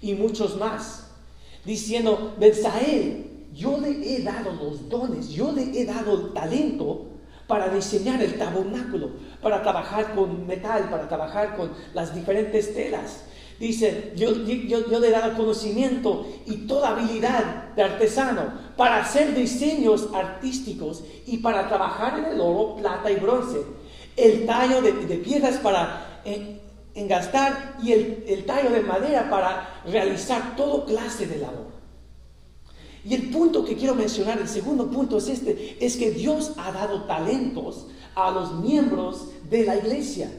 y 0.00 0.14
muchos 0.14 0.56
más, 0.56 1.08
diciendo, 1.64 2.34
Benzael, 2.38 3.46
yo 3.52 3.78
le 3.80 4.16
he 4.16 4.22
dado 4.22 4.52
los 4.52 4.88
dones, 4.88 5.30
yo 5.30 5.50
le 5.50 5.78
he 5.78 5.84
dado 5.84 6.20
el 6.20 6.32
talento 6.32 7.07
para 7.48 7.70
diseñar 7.70 8.22
el 8.22 8.38
tabernáculo, 8.38 9.10
para 9.42 9.62
trabajar 9.62 10.14
con 10.14 10.46
metal, 10.46 10.88
para 10.90 11.08
trabajar 11.08 11.56
con 11.56 11.72
las 11.94 12.14
diferentes 12.14 12.72
telas. 12.74 13.24
Dice, 13.58 14.12
yo, 14.14 14.30
le 14.30 15.08
he 15.08 15.10
dado 15.10 15.36
conocimiento 15.36 16.28
y 16.46 16.68
toda 16.68 16.90
habilidad 16.90 17.74
de 17.74 17.82
artesano 17.82 18.52
para 18.76 19.00
hacer 19.00 19.34
diseños 19.34 20.10
artísticos 20.14 21.02
y 21.26 21.38
para 21.38 21.66
trabajar 21.66 22.20
en 22.20 22.26
el 22.26 22.40
oro, 22.40 22.76
plata 22.76 23.10
y 23.10 23.16
bronce. 23.16 23.62
El 24.14 24.46
tallo 24.46 24.80
de, 24.80 24.92
piedras 24.92 25.56
para 25.56 26.20
eh, 26.24 26.60
engastar 26.94 27.76
y 27.82 27.92
el, 27.92 28.24
el 28.28 28.44
tallo 28.44 28.70
de 28.70 28.80
madera 28.80 29.28
para 29.28 29.80
realizar 29.86 30.54
todo 30.54 30.84
clase 30.84 31.26
de 31.26 31.38
labor. 31.38 31.67
Y 33.08 33.14
el 33.14 33.30
punto 33.30 33.64
que 33.64 33.74
quiero 33.74 33.94
mencionar, 33.94 34.38
el 34.38 34.48
segundo 34.48 34.90
punto 34.90 35.16
es 35.16 35.28
este, 35.28 35.78
es 35.80 35.96
que 35.96 36.10
Dios 36.10 36.52
ha 36.58 36.72
dado 36.72 37.04
talentos 37.04 37.86
a 38.14 38.30
los 38.30 38.56
miembros 38.56 39.28
de 39.48 39.64
la 39.64 39.76
iglesia. 39.76 40.30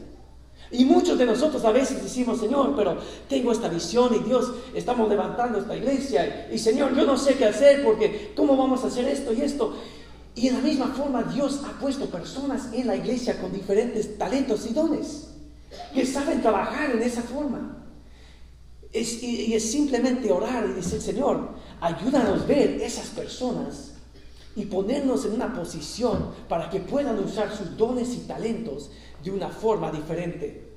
Y 0.70 0.86
muchos 0.86 1.18
de 1.18 1.26
nosotros 1.26 1.66
a 1.66 1.72
veces 1.72 2.04
decimos, 2.04 2.40
Señor, 2.40 2.76
pero 2.76 3.00
tengo 3.28 3.52
esta 3.52 3.70
visión 3.70 4.14
y 4.14 4.20
Dios, 4.20 4.52
estamos 4.76 5.10
levantando 5.10 5.58
esta 5.58 5.76
iglesia 5.76 6.48
y 6.54 6.60
Señor, 6.60 6.96
yo 6.96 7.08
no 7.08 7.18
sé 7.18 7.34
qué 7.34 7.46
hacer 7.46 7.84
porque 7.84 8.34
¿cómo 8.36 8.56
vamos 8.56 8.84
a 8.84 8.88
hacer 8.88 9.08
esto 9.08 9.34
y 9.34 9.42
esto? 9.42 9.74
Y 10.36 10.50
de 10.50 10.52
la 10.52 10.60
misma 10.60 10.88
forma 10.90 11.24
Dios 11.24 11.62
ha 11.66 11.80
puesto 11.80 12.06
personas 12.06 12.72
en 12.72 12.86
la 12.86 12.96
iglesia 12.96 13.42
con 13.42 13.52
diferentes 13.52 14.16
talentos 14.16 14.68
y 14.70 14.74
dones 14.74 15.30
que 15.92 16.06
saben 16.06 16.44
trabajar 16.44 16.92
en 16.92 17.02
esa 17.02 17.24
forma. 17.24 17.78
y, 18.94 19.54
es 19.54 19.72
simplemente 19.72 20.32
orar 20.32 20.68
y 20.70 20.74
decir, 20.74 21.02
Señor, 21.02 21.59
ayúdanos 21.82 22.44
a 22.44 22.46
ver 22.46 22.82
esas 22.82 23.08
personas 23.08 23.94
y 24.56 24.66
ponernos 24.66 25.26
en 25.26 25.34
una 25.34 25.54
posición 25.54 26.32
para 26.48 26.70
que 26.70 26.80
puedan 26.80 27.20
usar 27.20 27.56
sus 27.56 27.78
dones 27.78 28.14
y 28.16 28.28
talentos 28.28 28.90
de 29.24 29.32
una 29.32 29.50
forma 29.50 29.92
diferente. 29.92 30.70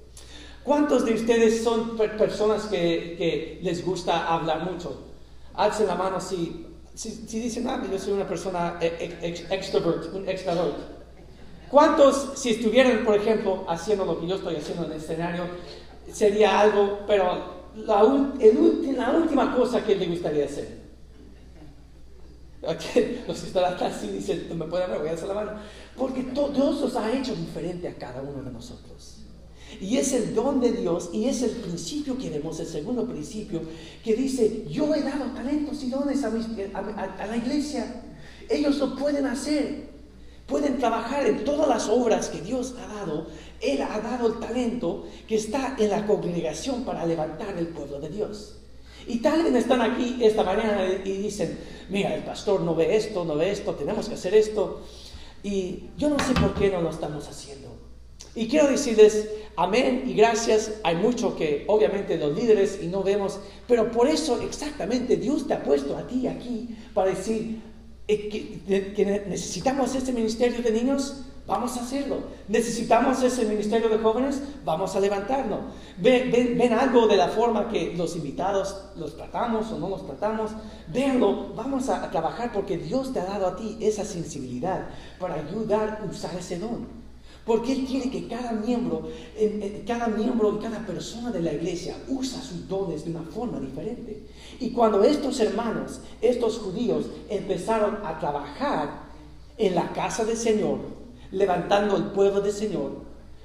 ¿Cuántos 0.63 1.05
de 1.05 1.15
ustedes 1.15 1.65
son 1.65 1.97
personas 1.97 2.67
que, 2.67 3.59
les 3.63 3.85
gusta 3.85 4.33
hablar 4.33 4.71
mucho? 4.71 5.09
Alcen 5.55 5.89
la 5.89 5.97
mano 5.97 6.21
si, 6.21 6.67
si, 6.95 7.41
dicen, 7.41 7.69
ah, 7.69 7.83
yo 7.91 7.99
soy 7.99 8.13
una 8.13 8.27
persona 8.27 8.79
e, 8.81 9.19
e, 9.21 9.55
extrovert, 9.55 10.15
un 10.15 10.29
extrovert. 10.29 10.77
¿Cuántos, 11.69 12.33
si 12.37 12.51
estuvieran, 12.51 13.05
por 13.05 13.17
ejemplo, 13.17 13.65
haciendo 13.67 14.05
lo 14.05 14.21
que 14.21 14.29
yo 14.29 14.37
estoy 14.37 14.57
haciendo 14.57 14.85
en 14.85 14.93
el 14.93 14.99
escenario, 14.99 15.45
sería 16.13 16.61
algo, 16.61 17.01
pero 17.07 17.63
la, 17.75 18.03
la 18.03 19.11
última 19.11 19.57
cosa 19.57 19.83
que 19.85 19.97
le 19.97 20.07
gustaría 20.07 20.45
hacer? 20.45 20.82
Los 23.27 23.41
que 23.41 23.47
están 23.49 23.65
atrás 23.65 23.99
sí 24.01 24.09
dicen, 24.09 24.57
me 24.57 24.67
pueden 24.67 24.91
hacer 24.93 25.27
la 25.27 25.35
mano. 25.35 25.53
Porque 25.97 26.23
Dios 26.23 26.81
nos 26.81 26.97
ha 26.97 27.13
hecho 27.13 27.35
diferente 27.35 27.89
a 27.89 27.95
cada 27.95 28.23
uno 28.23 28.43
de 28.43 28.53
nosotros. 28.53 29.19
Y 29.81 29.97
es 29.97 30.13
el 30.13 30.35
don 30.35 30.61
de 30.61 30.73
Dios 30.73 31.11
y 31.13 31.25
es 31.25 31.43
el 31.43 31.51
principio 31.51 32.17
que 32.19 32.31
vemos, 32.31 32.61
el 32.61 32.67
segundo 32.67 33.07
principio, 33.07 33.63
que 34.05 34.15
dice, 34.15 34.67
yo 34.71 34.95
he 34.95 35.03
dado 35.03 35.25
talentos 35.35 35.83
y 35.83 35.91
dones 35.91 36.23
a, 36.23 37.27
la 37.27 37.37
iglesia. 37.37 38.03
Ellos 38.49 38.79
lo 38.79 38.97
pueden 38.97 39.27
hacer. 39.27 39.91
Pueden 40.47 40.79
trabajar 40.79 41.27
en 41.27 41.45
todas 41.45 41.69
las 41.69 41.89
obras 41.89 42.29
que 42.29 42.43
Dios 42.43 42.75
ha 42.79 42.95
dado. 42.95 43.29
Él 43.61 43.81
ha 43.83 43.99
dado 44.01 44.27
el 44.29 44.39
talento 44.39 45.07
que 45.27 45.37
está 45.37 45.77
en 45.79 45.91
la 45.91 46.07
congregación 46.07 46.85
para 46.85 47.07
levantar 47.07 47.57
el 47.57 47.69
pueblo 47.69 47.99
de 48.01 48.11
Dios. 48.11 48.62
Y 49.07 49.19
tal 49.19 49.43
vez 49.43 49.55
están 49.55 49.81
aquí 49.81 50.19
esta 50.23 50.43
mañana 50.43 50.87
y 51.05 51.13
dicen, 51.13 51.59
mira, 51.89 52.15
el 52.15 52.23
pastor 52.23 52.61
no 52.61 52.75
ve 52.75 52.97
esto, 52.97 53.25
no 53.25 53.37
ve 53.37 53.51
esto, 53.51 53.75
tenemos 53.75 54.09
que 54.09 54.15
hacer 54.15 54.35
esto. 54.35 54.83
Y 55.43 55.85
yo 55.99 56.09
no 56.09 56.19
sé 56.19 56.35
por 56.35 56.55
qué 56.55 56.71
no 56.71 56.81
lo 56.81 56.91
estamos 56.91 57.29
haciendo. 57.29 57.69
Y 58.35 58.49
quiero 58.49 58.69
decirles, 58.69 59.29
amén 59.57 60.05
y 60.07 60.15
gracias. 60.15 60.75
Hay 60.85 60.97
mucho 60.97 61.37
que 61.37 61.65
obviamente 61.67 62.17
los 62.17 62.35
líderes 62.35 62.79
y 62.83 62.87
no 62.87 63.03
vemos, 63.03 63.41
pero 63.67 63.91
por 63.91 64.09
eso 64.09 64.41
exactamente 64.41 65.17
Dios 65.17 65.47
te 65.47 65.55
ha 65.55 65.63
puesto 65.63 65.97
a 65.97 66.07
ti 66.07 66.27
aquí 66.27 66.69
para 66.95 67.11
decir 67.11 67.61
que, 68.07 68.93
que 68.97 69.25
necesitamos 69.29 69.95
este 69.95 70.13
ministerio 70.13 70.63
de 70.63 70.71
niños. 70.71 71.25
Vamos 71.47 71.77
a 71.77 71.81
hacerlo. 71.81 72.19
¿Necesitamos 72.47 73.21
ese 73.23 73.45
ministerio 73.45 73.89
de 73.89 73.99
jóvenes? 73.99 74.41
Vamos 74.65 74.95
a 74.95 75.01
levantarnos. 75.01 75.59
Ven, 75.97 76.73
algo 76.73 77.09
de 77.09 77.17
la 77.17 77.29
forma 77.29 77.69
que 77.69 77.95
los 77.97 78.15
invitados 78.15 78.77
los 78.97 79.17
tratamos 79.17 79.73
o 79.73 79.79
no 79.79 79.89
los 79.89 80.07
tratamos. 80.07 80.53
Véanlo. 80.93 81.53
Vamos 81.55 81.89
a, 81.89 82.09
trabajar 82.11 82.53
porque 82.53 82.79
Dios 82.79 83.13
te 83.13 83.19
ha 83.19 83.25
dado 83.25 83.49
a 83.49 83.57
ti 83.57 83.77
esa 83.81 84.05
sensibilidad 84.05 84.87
para 85.19 85.35
ayudar 85.35 86.01
a 86.01 86.09
usar 86.09 86.37
ese 86.39 86.61
don. 86.61 86.87
Porque 87.45 87.73
Él 87.73 87.87
quiere 87.87 88.09
que 88.09 88.29
cada 88.29 88.53
miembro, 88.53 89.09
cada 89.85 90.07
miembro 90.07 90.57
y 90.57 90.63
cada 90.63 90.87
persona 90.87 91.33
de 91.33 91.43
la 91.43 91.53
iglesia 91.53 91.97
usa 92.07 92.41
sus 92.41 92.69
dones 92.69 93.05
de 93.05 93.11
una 93.11 93.23
forma 93.23 93.59
diferente. 93.59 94.29
Y 94.61 94.71
cuando 94.71 95.03
estos 95.03 95.41
hermanos, 95.41 95.99
estos 96.21 96.59
judíos, 96.59 97.07
empezaron 97.29 97.99
a 98.05 98.21
trabajar 98.21 99.11
en 99.59 99.75
la 99.75 99.93
casa 99.93 100.25
del 100.25 100.37
Señor, 100.37 101.02
levantando 101.33 101.97
el 101.97 102.05
pueblo 102.05 102.41
del 102.41 102.53
Señor, 102.53 102.93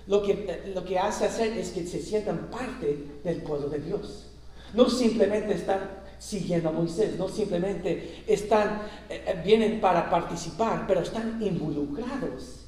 lo 0.08 0.22
que, 0.22 0.72
lo 0.74 0.86
que 0.86 1.00
hace 1.00 1.26
hacer 1.26 1.58
es 1.58 1.72
que 1.72 1.86
se 1.86 2.02
sientan 2.02 2.50
parte 2.52 2.98
del 3.24 3.42
pueblo 3.42 3.70
de 3.70 3.80
Dios. 3.80 4.28
No 4.74 4.90
simplemente 4.90 5.54
están 5.54 6.06
siguiendo 6.20 6.70
a 6.70 6.72
Moisés, 6.72 7.18
no 7.18 7.28
simplemente 7.28 8.24
están, 8.28 8.82
eh, 9.10 9.24
eh, 9.28 9.42
vienen 9.44 9.82
para 9.82 10.10
participar, 10.10 10.86
pero 10.88 11.02
están 11.02 11.42
involucrados 11.42 12.66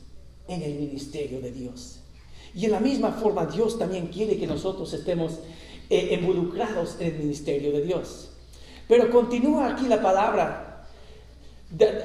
en 0.48 0.62
el 0.62 0.76
ministerio 0.76 1.42
de 1.42 1.52
Dios. 1.52 2.02
Y 2.54 2.66
en 2.66 2.72
la 2.72 2.80
misma 2.80 3.12
forma 3.12 3.46
Dios 3.46 3.78
también 3.78 4.08
quiere 4.08 4.38
que 4.38 4.48
nosotros 4.48 4.92
estemos 4.94 5.40
eh, 5.90 6.18
involucrados 6.20 6.98
en 7.00 7.08
el 7.08 7.20
ministerio 7.20 7.72
de 7.72 7.82
Dios. 7.82 8.32
Pero 8.88 9.12
continúa 9.12 9.70
aquí 9.70 9.88
la 9.88 10.02
palabra 10.02 10.88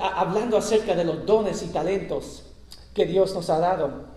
hablando 0.00 0.58
acerca 0.58 0.94
de 0.94 1.04
los 1.04 1.24
dones 1.24 1.62
y 1.62 1.68
talentos 1.68 2.53
que 2.94 3.06
Dios 3.06 3.34
nos 3.34 3.50
ha 3.50 3.58
dado. 3.58 4.14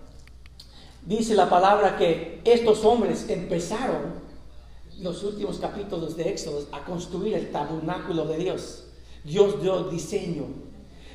Dice 1.05 1.35
la 1.35 1.49
palabra 1.49 1.97
que 1.97 2.41
estos 2.43 2.85
hombres 2.85 3.29
empezaron 3.29 4.27
los 4.99 5.23
últimos 5.23 5.57
capítulos 5.57 6.15
de 6.15 6.29
Éxodo 6.29 6.65
a 6.71 6.83
construir 6.85 7.35
el 7.35 7.51
tabernáculo 7.51 8.25
de 8.25 8.37
Dios. 8.37 8.85
Dios 9.23 9.61
dio 9.61 9.85
diseño, 9.85 10.45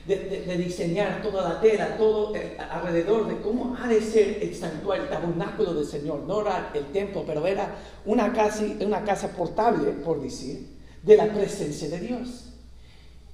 de, 0.07 0.57
diseñar 0.57 1.23
toda 1.23 1.49
la 1.49 1.61
tela, 1.61 1.97
todo 1.97 2.35
eh, 2.35 2.57
alrededor 2.59 3.29
de 3.29 3.41
cómo 3.41 3.77
ha 3.81 3.87
de 3.87 4.01
ser 4.01 4.43
el 4.43 4.55
santuario, 4.55 5.05
el 5.05 5.11
tabernáculo 5.11 5.75
del 5.75 5.87
Señor. 5.87 6.21
No 6.27 6.41
era 6.41 6.71
el 6.75 6.87
templo, 6.87 7.25
pero 7.27 7.47
era 7.47 7.77
una 8.05 8.33
casa, 8.33 8.65
una 8.81 9.05
casa 9.05 9.29
portable, 9.29 9.93
por 9.93 10.21
decir, 10.21 10.69
de 11.03 11.17
la 11.17 11.33
presencia 11.33 11.89
de 11.89 12.01
Dios. 12.01 12.49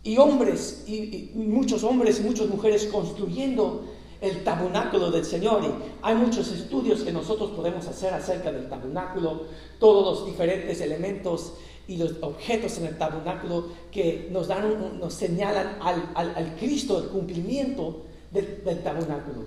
Y 0.02 0.16
hombres, 0.18 0.84
y 0.86 1.32
muchos 1.34 1.84
hombres 1.84 2.20
y 2.20 2.22
muchas 2.22 2.48
mujeres 2.48 2.86
construyendo 2.86 3.84
el 4.20 4.44
tabernáculo 4.44 5.10
del 5.10 5.24
Señor. 5.24 5.64
Y 5.64 5.70
hay 6.02 6.14
muchos 6.14 6.50
estudios 6.52 7.02
que 7.02 7.12
nosotros 7.12 7.50
podemos 7.52 7.86
hacer 7.86 8.12
acerca 8.12 8.52
del 8.52 8.68
tabernáculo, 8.68 9.42
todos 9.78 10.18
los 10.18 10.26
diferentes 10.26 10.80
elementos 10.80 11.54
y 11.86 11.96
los 11.96 12.14
objetos 12.20 12.76
en 12.78 12.86
el 12.86 12.98
tabernáculo 12.98 13.68
que 13.90 14.28
nos, 14.30 14.48
dan, 14.48 14.98
nos 14.98 15.14
señalan 15.14 15.78
al, 15.80 16.56
Cristo, 16.58 16.98
el 16.98 17.08
cumplimiento 17.08 18.04
del, 18.30 18.82
tabernáculo. 18.82 19.44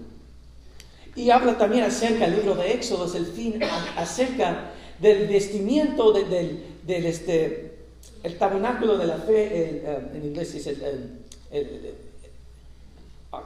Y 1.15 1.29
habla 1.29 1.57
también 1.57 1.83
acerca 1.83 2.25
del 2.25 2.37
libro 2.37 2.55
de 2.55 2.73
Éxodo, 2.73 3.05
el 3.15 3.25
fin, 3.25 3.61
acerca 3.95 4.71
del 4.99 5.27
vestimiento 5.27 6.13
del, 6.13 6.63
este, 6.87 7.77
el 8.23 8.37
tabernáculo 8.37 8.97
de 8.97 9.05
la 9.05 9.17
fe, 9.17 9.83
eh, 9.83 10.09
en 10.13 10.25
inglés 10.25 10.55
es 10.55 10.67
el, 10.67 10.81
el, 10.81 11.19
el, 11.51 11.95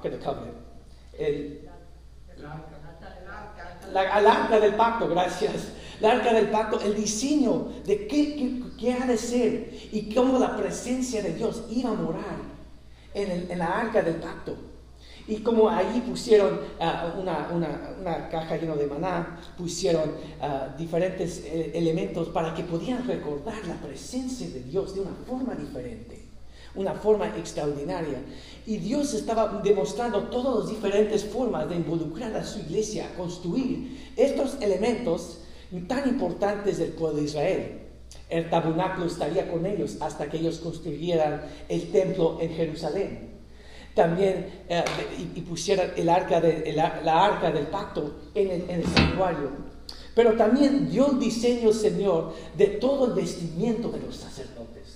el, 0.03 0.19
la, 3.91 4.31
arca 4.33 4.59
del 4.59 4.75
pacto, 4.75 5.07
gracias. 5.07 5.69
La 6.01 6.11
arca 6.11 6.33
del 6.33 6.49
pacto, 6.49 6.79
el 6.81 6.95
diseño 6.95 7.69
de 7.85 8.07
qué, 8.07 8.61
qué, 8.77 8.93
ha 8.93 9.05
de 9.05 9.17
ser 9.17 9.73
y 9.91 10.13
cómo 10.13 10.37
la 10.39 10.57
presencia 10.57 11.21
de 11.21 11.33
Dios 11.33 11.63
iba 11.69 11.91
a 11.91 11.93
morar 11.93 12.37
en, 13.13 13.49
en 13.49 13.59
la 13.59 13.79
arca 13.79 14.01
del 14.01 14.15
pacto. 14.15 14.57
Y 15.27 15.37
como 15.37 15.69
allí 15.69 16.01
pusieron 16.01 16.59
ah, 16.79 17.15
una, 17.19 17.49
una, 17.51 17.95
una, 17.99 18.29
caja 18.29 18.57
llena 18.57 18.75
de 18.75 18.85
maná, 18.85 19.39
pusieron 19.57 20.09
uh, 20.09 20.77
diferentes 20.77 21.39
eh, 21.45 21.71
elementos 21.73 22.29
para 22.29 22.53
que 22.53 22.63
pudieran 22.63 23.07
recordar 23.07 23.65
la 23.65 23.73
presencia 23.75 24.47
de 24.49 24.61
Dios 24.61 24.93
de 24.93 25.01
una 25.01 25.15
forma 25.27 25.55
diferente, 25.55 26.24
una 26.75 26.93
forma 26.93 27.27
extraordinaria. 27.37 28.21
Y 28.65 28.77
Dios 28.77 29.13
estaba 29.13 29.61
demostrando 29.63 30.23
todas 30.23 30.65
las 30.65 30.69
diferentes 30.69 31.23
formas 31.25 31.69
de 31.69 31.75
involucrar 31.75 32.35
a 32.35 32.43
su 32.43 32.59
iglesia, 32.59 33.07
a 33.07 33.17
construir 33.17 34.11
estos 34.15 34.61
elementos 34.61 35.39
tan 35.87 36.07
importantes 36.07 36.77
del 36.77 36.89
pueblo 36.89 37.17
de 37.17 37.23
Israel. 37.25 37.79
El 38.29 38.49
tabernáculo 38.49 39.05
estaría 39.05 39.51
con 39.51 39.65
ellos 39.65 39.97
hasta 39.99 40.29
que 40.29 40.37
ellos 40.37 40.59
construyeran 40.59 41.41
el 41.69 41.91
templo 41.91 42.37
en 42.41 42.49
Jerusalén 42.51 43.35
también 43.95 44.63
eh, 44.67 44.83
y, 45.35 45.41
pusieran 45.41 45.91
el 45.95 46.09
arca 46.09 46.41
de, 46.41 46.73
la 46.73 47.25
arca 47.25 47.49
del 47.49 47.67
pacto 47.67 48.13
en 48.35 48.51
el, 48.51 48.69
en 48.69 48.81
el, 48.81 48.87
santuario. 48.87 49.49
Pero 50.13 50.33
también 50.33 50.89
dio 50.89 51.11
el 51.11 51.19
diseño, 51.19 51.71
Señor, 51.71 52.33
de 52.57 52.67
todo 52.67 53.07
el 53.07 53.13
vestimiento 53.13 53.89
de 53.89 53.99
los 54.01 54.17
sacerdotes. 54.17 54.94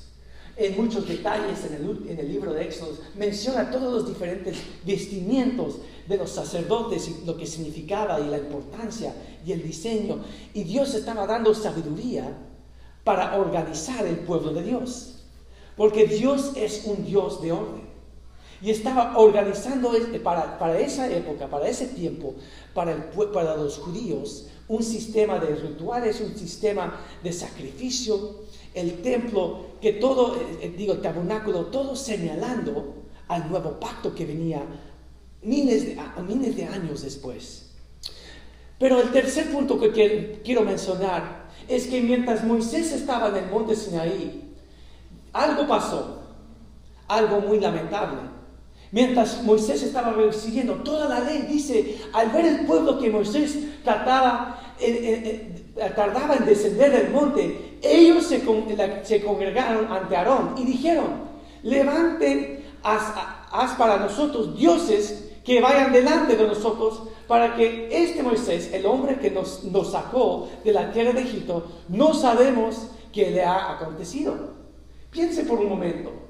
En 0.60 0.76
muchos 0.76 1.08
detalles 1.08 1.64
en 1.64 1.76
el, 1.76 2.10
en 2.10 2.20
el 2.20 2.28
libro 2.30 2.52
de 2.52 2.66
Éxodo 2.66 2.92
menciona 3.16 3.72
todos 3.72 3.94
los 3.94 4.10
diferentes 4.10 4.58
vestimientos 4.86 5.78
de 6.06 6.18
los 6.18 6.32
sacerdotes 6.32 7.08
y 7.08 7.26
lo 7.26 7.38
que 7.38 7.48
significaba 7.48 8.20
y 8.20 8.26
la 8.26 8.40
importancia 8.40 9.16
y 9.46 9.54
el 9.54 9.64
diseño. 9.64 10.20
Y 10.54 10.66
Dios 10.66 10.94
estaba 10.96 11.26
dando 11.26 11.56
sabiduría 11.56 12.38
para 13.06 13.38
organizar 13.38 14.06
el 14.06 14.18
pueblo 14.18 14.52
de 14.52 14.64
Dios. 14.64 15.24
Porque 15.78 16.08
Dios 16.08 16.52
es 16.58 16.84
un 16.84 17.06
Dios 17.06 17.42
de 17.42 17.54
orden. 17.54 17.90
Y 18.62 18.72
estaba 18.72 19.18
organizando 19.18 19.94
para, 20.22 20.60
para 20.60 20.78
esa 20.78 21.10
época, 21.10 21.48
para 21.48 21.70
ese 21.70 21.88
tiempo, 21.88 22.36
para, 22.74 22.92
el, 22.92 23.04
para 23.32 23.56
los 23.56 23.78
judíos, 23.78 24.48
un 24.68 24.84
sistema 24.84 25.40
de 25.40 25.56
rituales, 25.56 26.20
un 26.20 26.36
sistema 26.38 27.00
de 27.24 27.32
sacrificio, 27.32 28.42
el 28.74 29.02
templo, 29.02 29.66
que 29.82 29.94
todo, 29.94 30.36
eh, 30.36 30.60
eh, 30.62 30.74
digo, 30.78 30.94
el 30.94 31.02
tabernáculo, 31.02 31.66
todo 31.66 31.96
señalando 31.96 32.96
al 33.28 33.50
nuevo 33.50 33.80
pacto 33.80 34.14
que 34.14 34.26
venía 34.26 34.62
miles 35.42 35.86
de, 35.86 35.98
miles 36.28 36.56
de 36.56 36.66
años 36.66 37.02
después. 37.02 37.72
Pero 38.78 39.02
el 39.02 39.12
tercer 39.12 39.52
punto 39.52 39.80
que 39.80 40.42
quiero 40.44 40.62
mencionar 40.64 41.50
es 41.68 41.88
que 41.88 42.02
mientras 42.02 42.44
Moisés 42.44 42.92
estaba 42.92 43.30
en 43.30 43.44
el 43.44 43.52
monte 43.52 43.76
Sinaí, 43.76 44.56
algo 45.34 45.68
pasó, 45.68 46.24
algo 47.08 47.42
muy 47.42 47.60
lamentable. 47.60 48.22
Mientras 48.92 49.44
Moisés 49.44 49.84
estaba 49.84 50.14
recibiendo 50.14 50.76
toda 50.76 51.08
la 51.08 51.20
ley, 51.20 51.44
dice, 51.48 52.00
al 52.14 52.30
ver 52.32 52.46
el 52.46 52.66
pueblo 52.66 52.98
que 53.00 53.12
Moisés 53.12 53.84
trataba, 53.84 54.76
tardaba 55.96 56.36
en 56.36 56.46
descender 56.46 56.92
del 56.92 57.12
monte, 57.12 57.80
ellos 57.82 58.26
se, 58.26 58.44
congregaron 58.44 59.92
ante 59.92 60.16
Aarón 60.16 60.56
y 60.58 60.66
dijeron, 60.66 61.30
levanten 61.64 62.66
haz, 62.84 63.74
para 63.78 63.98
nosotros 63.98 64.58
dioses 64.58 65.32
que 65.44 65.62
vayan 65.62 65.92
delante 65.92 66.36
de 66.36 66.48
nosotros 66.48 67.04
para 67.28 67.56
que 67.56 67.90
este 67.92 68.24
Moisés, 68.24 68.72
el 68.74 68.86
hombre 68.86 69.20
que 69.20 69.32
nos 69.32 69.92
sacó 69.92 70.48
de 70.64 70.74
la 70.74 70.92
tierra 70.92 71.14
de 71.14 71.22
Egipto, 71.22 71.66
no 71.88 72.14
sabemos 72.14 72.88
qué 73.14 73.32
le 73.32 73.44
ha 73.44 73.72
acontecido. 73.72 74.36
Piense 75.12 75.44
por 75.44 75.60
un 75.60 75.70
momento. 75.70 76.29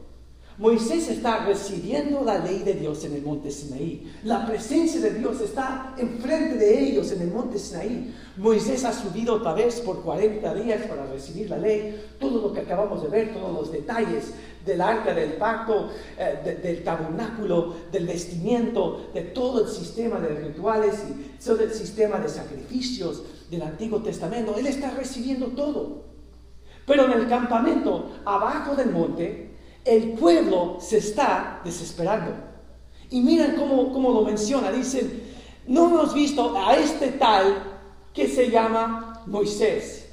Moisés 0.59 1.07
está 1.07 1.45
recibiendo 1.45 2.21
la 2.21 2.37
ley 2.39 2.59
de 2.59 2.73
Dios 2.73 3.05
en 3.05 3.13
el 3.13 3.21
monte 3.21 3.49
Sinaí. 3.49 4.12
La 4.25 4.45
presencia 4.45 4.99
de 4.99 5.12
Dios 5.12 5.39
está 5.39 5.95
enfrente 5.97 6.57
de 6.57 6.84
ellos 6.84 7.13
en 7.13 7.21
el 7.21 7.31
monte 7.31 7.57
Sinaí. 7.57 8.13
Moisés 8.36 8.84
ha 8.84 8.91
subido 8.91 9.36
otra 9.36 9.53
vez 9.53 9.79
por 9.79 10.03
40 10.03 10.53
días 10.55 10.86
para 10.86 11.05
recibir 11.05 11.49
la 11.49 11.57
ley. 11.57 12.05
Todo 12.19 12.41
lo 12.41 12.53
que 12.53 12.60
acabamos 12.60 13.01
de 13.01 13.07
ver, 13.07 13.34
todos 13.34 13.53
los 13.53 13.71
detalles 13.71 14.34
del 14.65 14.81
arca 14.81 15.13
del 15.13 15.34
pacto, 15.38 15.91
eh, 16.17 16.60
del 16.62 16.84
tabernáculo, 16.84 17.75
del 17.89 18.05
vestimiento, 18.05 19.12
de 19.13 19.21
todo 19.21 19.63
el 19.63 19.69
sistema 19.69 20.19
de 20.19 20.27
rituales 20.27 21.05
y 21.10 21.41
todo 21.41 21.62
el 21.62 21.71
sistema 21.71 22.19
de 22.19 22.27
sacrificios 22.27 23.23
del 23.49 23.62
Antiguo 23.62 24.01
Testamento. 24.01 24.57
Él 24.57 24.67
está 24.67 24.91
recibiendo 24.91 25.47
todo. 25.47 26.03
Pero 26.86 27.05
en 27.05 27.13
el 27.13 27.29
campamento, 27.29 28.12
abajo 28.25 28.75
del 28.75 28.91
monte, 28.91 29.48
el 29.85 30.13
pueblo 30.13 30.77
se 30.79 30.97
está 30.97 31.61
desesperando. 31.63 32.33
Y 33.09 33.21
miren 33.21 33.55
cómo, 33.55 34.11
lo 34.11 34.21
menciona. 34.21 34.71
Dicen, 34.71 35.23
no 35.67 35.85
hemos 35.85 36.13
visto 36.13 36.55
a 36.57 36.75
este 36.75 37.13
tal 37.13 37.63
que 38.13 38.27
se 38.27 38.49
llama 38.49 39.23
Moisés, 39.25 40.09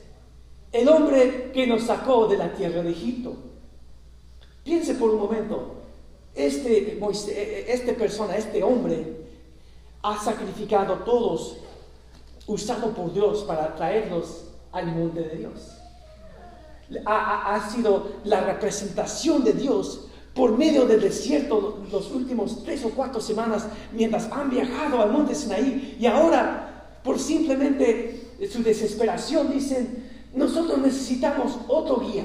el 0.73 0.89
hombre 0.89 1.51
que 1.53 1.67
nos 1.67 1.83
sacó 1.83 2.27
de 2.27 2.37
la 2.37 2.53
tierra 2.53 2.83
de 2.83 2.91
Egipto. 2.91 3.35
Piense 4.63 4.95
por 4.95 5.11
un 5.11 5.21
momento, 5.21 5.77
este, 6.35 6.99
este 7.69 7.93
persona, 7.95 8.37
este 8.37 8.63
hombre, 8.63 9.27
ha 10.03 10.23
sacrificado 10.23 10.95
a 10.95 11.05
todos, 11.05 11.57
usado 12.47 12.91
por 12.91 13.13
Dios 13.13 13.45
para 13.45 13.75
traerlos 13.75 14.45
al 14.73 14.87
monte 14.87 15.21
de 15.21 15.37
Dios 15.37 15.76
ha, 17.05 17.69
sido 17.71 18.13
la 18.25 18.41
representación 18.41 19.45
de 19.45 19.53
Dios 19.53 20.07
por 20.35 20.57
medio 20.57 20.87
del 20.87 21.01
desierto 21.01 21.83
los 21.91 22.11
últimos 22.13 22.63
tres 22.65 22.85
o 22.85 22.91
cuatro 22.91 23.21
semanas 23.21 23.67
mientras 23.93 24.31
han 24.31 24.51
viajado 24.51 25.01
al 25.01 25.11
monte 25.11 25.35
Sinaí 25.35 25.97
y 25.99 26.07
ahora 26.07 26.99
por 27.03 27.19
simplemente 27.19 28.35
su 28.51 28.63
desesperación 28.63 29.53
dicen, 29.53 30.05
nosotros 30.35 30.79
necesitamos 30.79 31.57
otro 31.69 32.01
guía, 32.01 32.25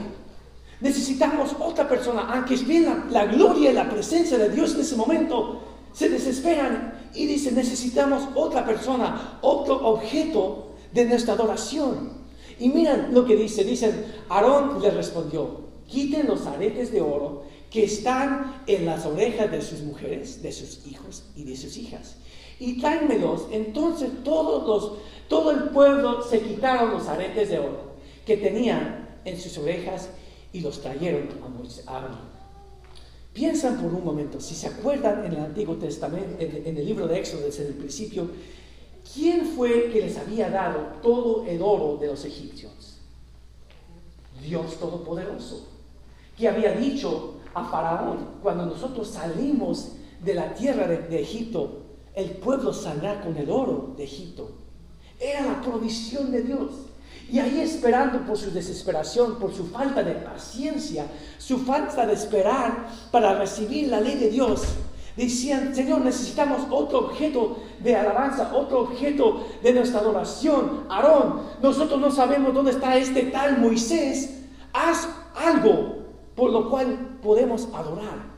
necesitamos 0.82 1.56
otra 1.60 1.88
persona, 1.88 2.28
aunque 2.34 2.56
es 2.56 2.68
la, 2.68 3.06
la 3.10 3.26
gloria 3.26 3.72
y 3.72 3.74
la 3.74 3.90
presencia 3.90 4.38
de 4.38 4.50
Dios 4.50 4.74
en 4.74 4.82
ese 4.82 4.96
momento, 4.96 5.62
se 5.94 6.10
desesperan 6.10 7.10
y 7.14 7.26
dicen, 7.26 7.56
necesitamos 7.56 8.24
otra 8.36 8.66
persona, 8.66 9.40
otro 9.42 9.76
objeto 9.88 10.72
de 10.92 11.06
nuestra 11.06 11.34
adoración. 11.34 12.21
Y 12.60 12.70
miren 12.70 13.14
lo 13.14 13.26
que 13.26 13.36
dice, 13.36 13.64
dicen, 13.64 14.06
Aarón 14.30 14.82
le 14.82 14.92
respondió, 14.92 15.62
quiten 15.88 16.28
los 16.28 16.46
aretes 16.46 16.92
de 16.92 17.02
oro 17.02 17.44
que 17.70 17.84
están 17.84 18.62
en 18.68 18.86
las 18.86 19.06
orejas 19.06 19.50
de 19.52 19.62
sus 19.62 19.82
mujeres, 19.82 20.42
de 20.42 20.52
sus 20.52 20.86
hijos 20.88 21.24
y 21.36 21.44
de 21.44 21.56
sus 21.56 21.78
hijas, 21.78 22.18
y 22.60 22.80
tráenmelos. 22.80 23.48
Entonces 23.52 24.10
todos 24.24 24.68
los, 24.68 25.00
todo 25.28 25.52
el 25.52 25.70
pueblo 25.70 26.22
se 26.22 26.42
quitaron 26.42 26.92
los 26.92 27.08
aretes 27.08 27.50
de 27.50 27.60
oro 27.60 27.92
que 28.26 28.38
tenían 28.38 29.20
en 29.26 29.40
sus 29.40 29.58
orejas 29.58 30.10
y 30.54 30.60
los 30.62 30.82
trajeron 30.82 31.30
a 31.88 31.92
Aarón. 31.92 32.32
Piensan 33.34 33.82
por 33.82 33.94
un 33.94 34.04
momento, 34.04 34.42
si 34.42 34.54
se 34.54 34.68
acuerdan 34.68 35.26
en 35.26 35.32
el 35.32 35.40
Antiguo 35.40 35.76
Testamento, 35.76 36.36
en, 36.40 36.64
en 36.66 36.78
el 36.78 36.86
libro 36.86 37.08
de 37.08 37.20
Éxodo, 37.20 37.46
desde 37.46 37.68
el 37.68 37.76
principio, 37.76 38.30
¿Quién 39.14 39.46
fue 39.46 39.90
que 39.92 40.02
les 40.02 40.18
había 40.18 40.50
dado 40.50 41.00
todo 41.02 41.46
el 41.46 41.62
oro 41.62 41.98
de 41.98 42.08
los 42.08 42.24
egipcios? 42.26 43.00
Dios 44.42 44.78
Todopoderoso, 44.80 45.68
que 46.38 46.48
había 46.48 46.74
dicho 46.74 47.36
a 47.54 47.66
Faraón, 47.66 48.28
cuando 48.42 48.66
nosotros 48.66 49.10
salimos 49.10 49.94
de 50.24 50.34
la 50.34 50.54
tierra 50.54 50.88
de, 50.88 51.22
Egipto, 51.22 51.82
el 52.14 52.32
pueblo 52.32 52.74
saldrá 52.74 53.22
con 53.22 53.36
el 53.38 53.50
oro 53.50 53.94
de 53.98 54.04
Egipto. 54.04 54.52
Era 55.20 55.42
la 55.46 55.62
provisión 55.62 56.32
de 56.32 56.44
Dios. 56.44 56.72
Y 57.32 57.40
ahí 57.40 57.62
esperando 57.62 58.26
por 58.26 58.38
su 58.38 58.52
desesperación, 58.52 59.40
por 59.40 59.54
su 59.54 59.68
falta 59.68 60.04
de 60.04 60.14
paciencia, 60.16 61.06
su 61.38 61.60
falta 61.60 62.06
de 62.06 62.14
esperar 62.14 62.90
para 63.12 63.38
recibir 63.38 63.88
la 63.88 64.02
ley 64.02 64.18
de 64.18 64.30
Dios, 64.30 64.64
Decían, 65.16 65.76
Señor, 65.76 66.02
necesitamos 66.02 66.62
otro 66.70 67.00
objeto 67.00 67.58
de 67.80 67.96
alabanza, 67.96 68.56
otro 68.56 68.82
objeto 68.82 69.46
de 69.62 69.74
nuestra 69.74 70.00
adoración. 70.00 70.86
Aarón, 70.90 71.42
nosotros 71.62 72.00
no 72.00 72.12
sabemos 72.12 72.54
dónde 72.54 72.72
está 72.72 72.98
este 72.98 73.24
tal 73.24 73.60
Moisés. 73.60 74.44
Haz 74.74 75.10
algo 75.36 75.98
por 76.36 76.52
lo 76.52 76.70
cual 76.70 77.20
podemos 77.22 77.68
adorar. 77.74 78.32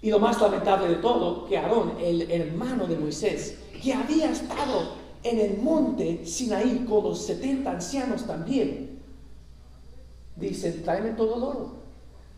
Y 0.00 0.10
lo 0.10 0.20
más 0.20 0.40
lamentable 0.40 0.88
de 0.88 0.96
todo, 0.96 1.46
que 1.46 1.58
Aarón, 1.58 1.94
el 2.00 2.30
hermano 2.30 2.86
de 2.86 2.96
Moisés, 2.96 3.58
que 3.82 3.92
había 3.92 4.30
estado 4.30 4.92
en 5.22 5.38
el 5.40 5.58
monte 5.58 6.24
Sinaí 6.24 6.84
con 6.88 7.04
los 7.04 7.26
70 7.26 7.70
ancianos 7.70 8.24
también, 8.26 9.00
dice, 10.36 10.72
tráeme 10.72 11.10
todo 11.10 11.36
el 11.36 11.42
oro, 11.42 11.77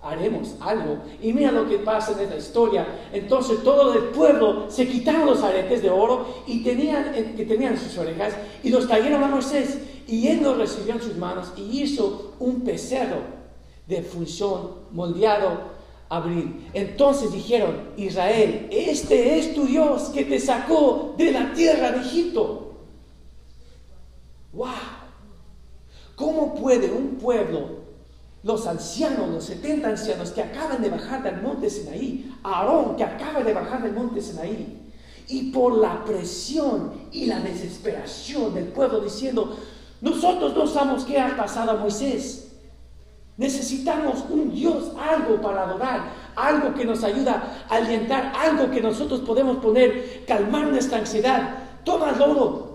haremos 0.03 0.55
algo. 0.61 0.99
Y 1.21 1.33
mira 1.33 1.53
lo 1.53 1.69
que 1.69 1.79
pasa 1.79 2.13
en 2.13 2.21
esta 2.21 2.37
historia. 2.37 2.87
Entonces 3.13 3.63
todo 3.63 3.95
el 3.95 4.05
pueblo 4.05 4.67
se 4.69 4.89
quitaron 4.89 5.27
los 5.27 5.43
aretes 5.43 5.83
de 5.83 5.91
oro 5.91 6.43
y 6.47 6.63
tenían, 6.63 7.15
eh, 7.15 7.35
que 7.37 7.45
tenían 7.45 7.79
sus 7.79 7.97
orejas 7.99 8.35
y 8.63 8.71
los 8.71 8.87
trajeron 8.87 9.23
a 9.23 9.29
Moisés. 9.29 9.79
Y 10.07 10.27
él 10.29 10.43
los 10.43 10.57
recibió 10.57 10.95
en 10.95 11.03
sus 11.03 11.17
manos 11.17 11.53
y 11.57 11.83
hizo 11.83 12.35
un 12.39 12.63
pecerro 12.63 13.19
de 13.87 14.03
función 14.03 14.71
moldeado 14.91 15.81
abrir. 16.09 16.69
Entonces 16.73 17.33
dijeron, 17.33 17.91
Israel, 17.97 18.69
este 18.71 19.39
es 19.39 19.55
tu 19.55 19.67
Dios 19.67 20.11
que 20.11 20.25
te 20.25 20.41
sacó 20.41 21.15
de 21.17 21.31
la 21.31 21.53
tierra 21.53 21.93
de 21.93 22.01
Egipto. 22.01 22.73
¡Wow! 24.53 24.69
¿Cómo 26.17 26.55
puede 26.55 26.91
un 26.91 27.17
pueblo 27.17 27.80
los 28.43 28.67
ancianos, 28.67 29.29
los 29.29 29.45
70 29.45 29.89
ancianos 29.89 30.31
que 30.31 30.43
acaban 30.43 30.81
de 30.81 30.89
bajar 30.89 31.23
del 31.23 31.43
monte 31.43 31.69
Sinaí, 31.69 32.35
Aarón 32.43 32.97
que 32.97 33.05
acaba 33.05 33.43
de 33.43 33.53
bajar 33.53 33.83
del 33.83 33.93
monte 33.93 34.21
Sinaí, 34.21 34.79
y 35.29 35.51
por 35.51 35.79
la 35.79 36.05
presión 36.05 36.93
y 37.13 37.27
la 37.27 37.41
desesperación 37.41 38.55
del 38.55 38.67
pueblo 38.67 39.01
diciendo, 39.01 39.57
nosotros 40.01 40.55
no 40.55 40.67
sabemos 40.67 41.05
qué 41.05 41.21
ha 41.21 41.37
pasado 41.37 41.73
a 41.73 41.77
Moisés. 41.77 42.49
Necesitamos 43.37 44.25
un 44.29 44.53
Dios, 44.53 44.93
algo 44.99 45.41
para 45.41 45.63
adorar, 45.63 46.13
algo 46.35 46.75
que 46.75 46.85
nos 46.85 47.05
ayuda 47.05 47.65
a 47.69 47.77
alientar, 47.77 48.33
algo 48.37 48.71
que 48.71 48.81
nosotros 48.81 49.21
podemos 49.21 49.59
poner, 49.59 50.25
calmar 50.27 50.67
nuestra 50.67 50.99
ansiedad. 50.99 51.59
Toma 51.85 52.11
el 52.11 52.21
oro, 52.21 52.70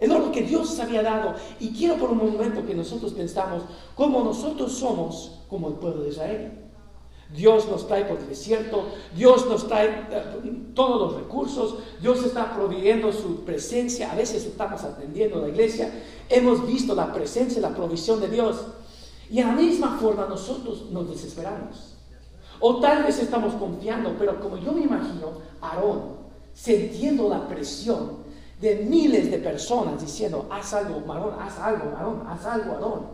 el 0.00 0.10
oro 0.10 0.32
que 0.32 0.42
Dios 0.42 0.78
había 0.80 1.02
dado. 1.02 1.34
Y 1.60 1.70
quiero 1.70 1.96
por 1.96 2.10
un 2.10 2.18
momento 2.18 2.66
que 2.66 2.74
nosotros 2.74 3.12
pensamos 3.12 3.62
cómo 3.94 4.24
nosotros 4.24 4.72
somos 4.72 5.40
como 5.48 5.68
el 5.68 5.74
pueblo 5.74 6.02
de 6.02 6.08
Israel. 6.08 6.60
Dios 7.34 7.68
nos 7.68 7.86
trae 7.86 8.06
por 8.06 8.18
el 8.18 8.28
desierto, 8.28 8.86
Dios 9.14 9.46
nos 9.46 9.68
trae 9.68 10.08
eh, 10.10 10.72
todos 10.74 11.12
los 11.12 11.20
recursos, 11.20 11.76
Dios 12.00 12.24
está 12.24 12.52
proveyendo 12.52 13.12
su 13.12 13.44
presencia, 13.44 14.10
a 14.10 14.16
veces 14.16 14.44
estamos 14.46 14.82
atendiendo 14.82 15.40
la 15.40 15.48
iglesia, 15.48 15.92
hemos 16.28 16.66
visto 16.66 16.92
la 16.94 17.12
presencia, 17.12 17.60
la 17.60 17.74
provisión 17.74 18.20
de 18.20 18.28
Dios, 18.28 18.66
y 19.30 19.38
a 19.40 19.46
la 19.46 19.52
misma 19.52 19.96
forma 20.00 20.26
nosotros 20.26 20.90
nos 20.90 21.08
desesperamos. 21.08 21.94
O 22.58 22.80
tal 22.80 23.04
vez 23.04 23.20
estamos 23.20 23.54
confiando, 23.54 24.16
pero 24.18 24.40
como 24.40 24.56
yo 24.58 24.72
me 24.72 24.82
imagino, 24.82 25.28
Aarón, 25.60 26.16
sintiendo 26.52 27.28
la 27.28 27.46
presión, 27.46 28.19
de 28.60 28.76
miles 28.76 29.30
de 29.30 29.38
personas 29.38 30.00
diciendo, 30.00 30.46
haz 30.50 30.74
algo, 30.74 31.00
varón, 31.06 31.34
haz 31.40 31.58
algo, 31.58 31.90
varón, 31.92 32.22
haz 32.28 32.44
algo, 32.46 32.72
varón. 32.72 33.06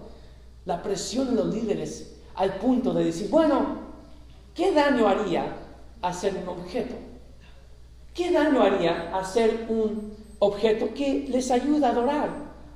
La 0.64 0.82
presión 0.82 1.28
de 1.28 1.36
los 1.36 1.54
líderes 1.54 2.16
al 2.34 2.56
punto 2.56 2.92
de 2.92 3.04
decir, 3.04 3.30
bueno, 3.30 3.78
¿qué 4.54 4.72
daño 4.72 5.06
haría 5.06 5.56
hacer 6.02 6.34
un 6.42 6.48
objeto? 6.48 6.94
¿Qué 8.12 8.32
daño 8.32 8.62
haría 8.62 9.16
hacer 9.16 9.66
un 9.68 10.14
objeto 10.38 10.92
que 10.94 11.26
les 11.28 11.50
ayuda 11.50 11.88
a 11.88 11.90
adorar 11.92 12.30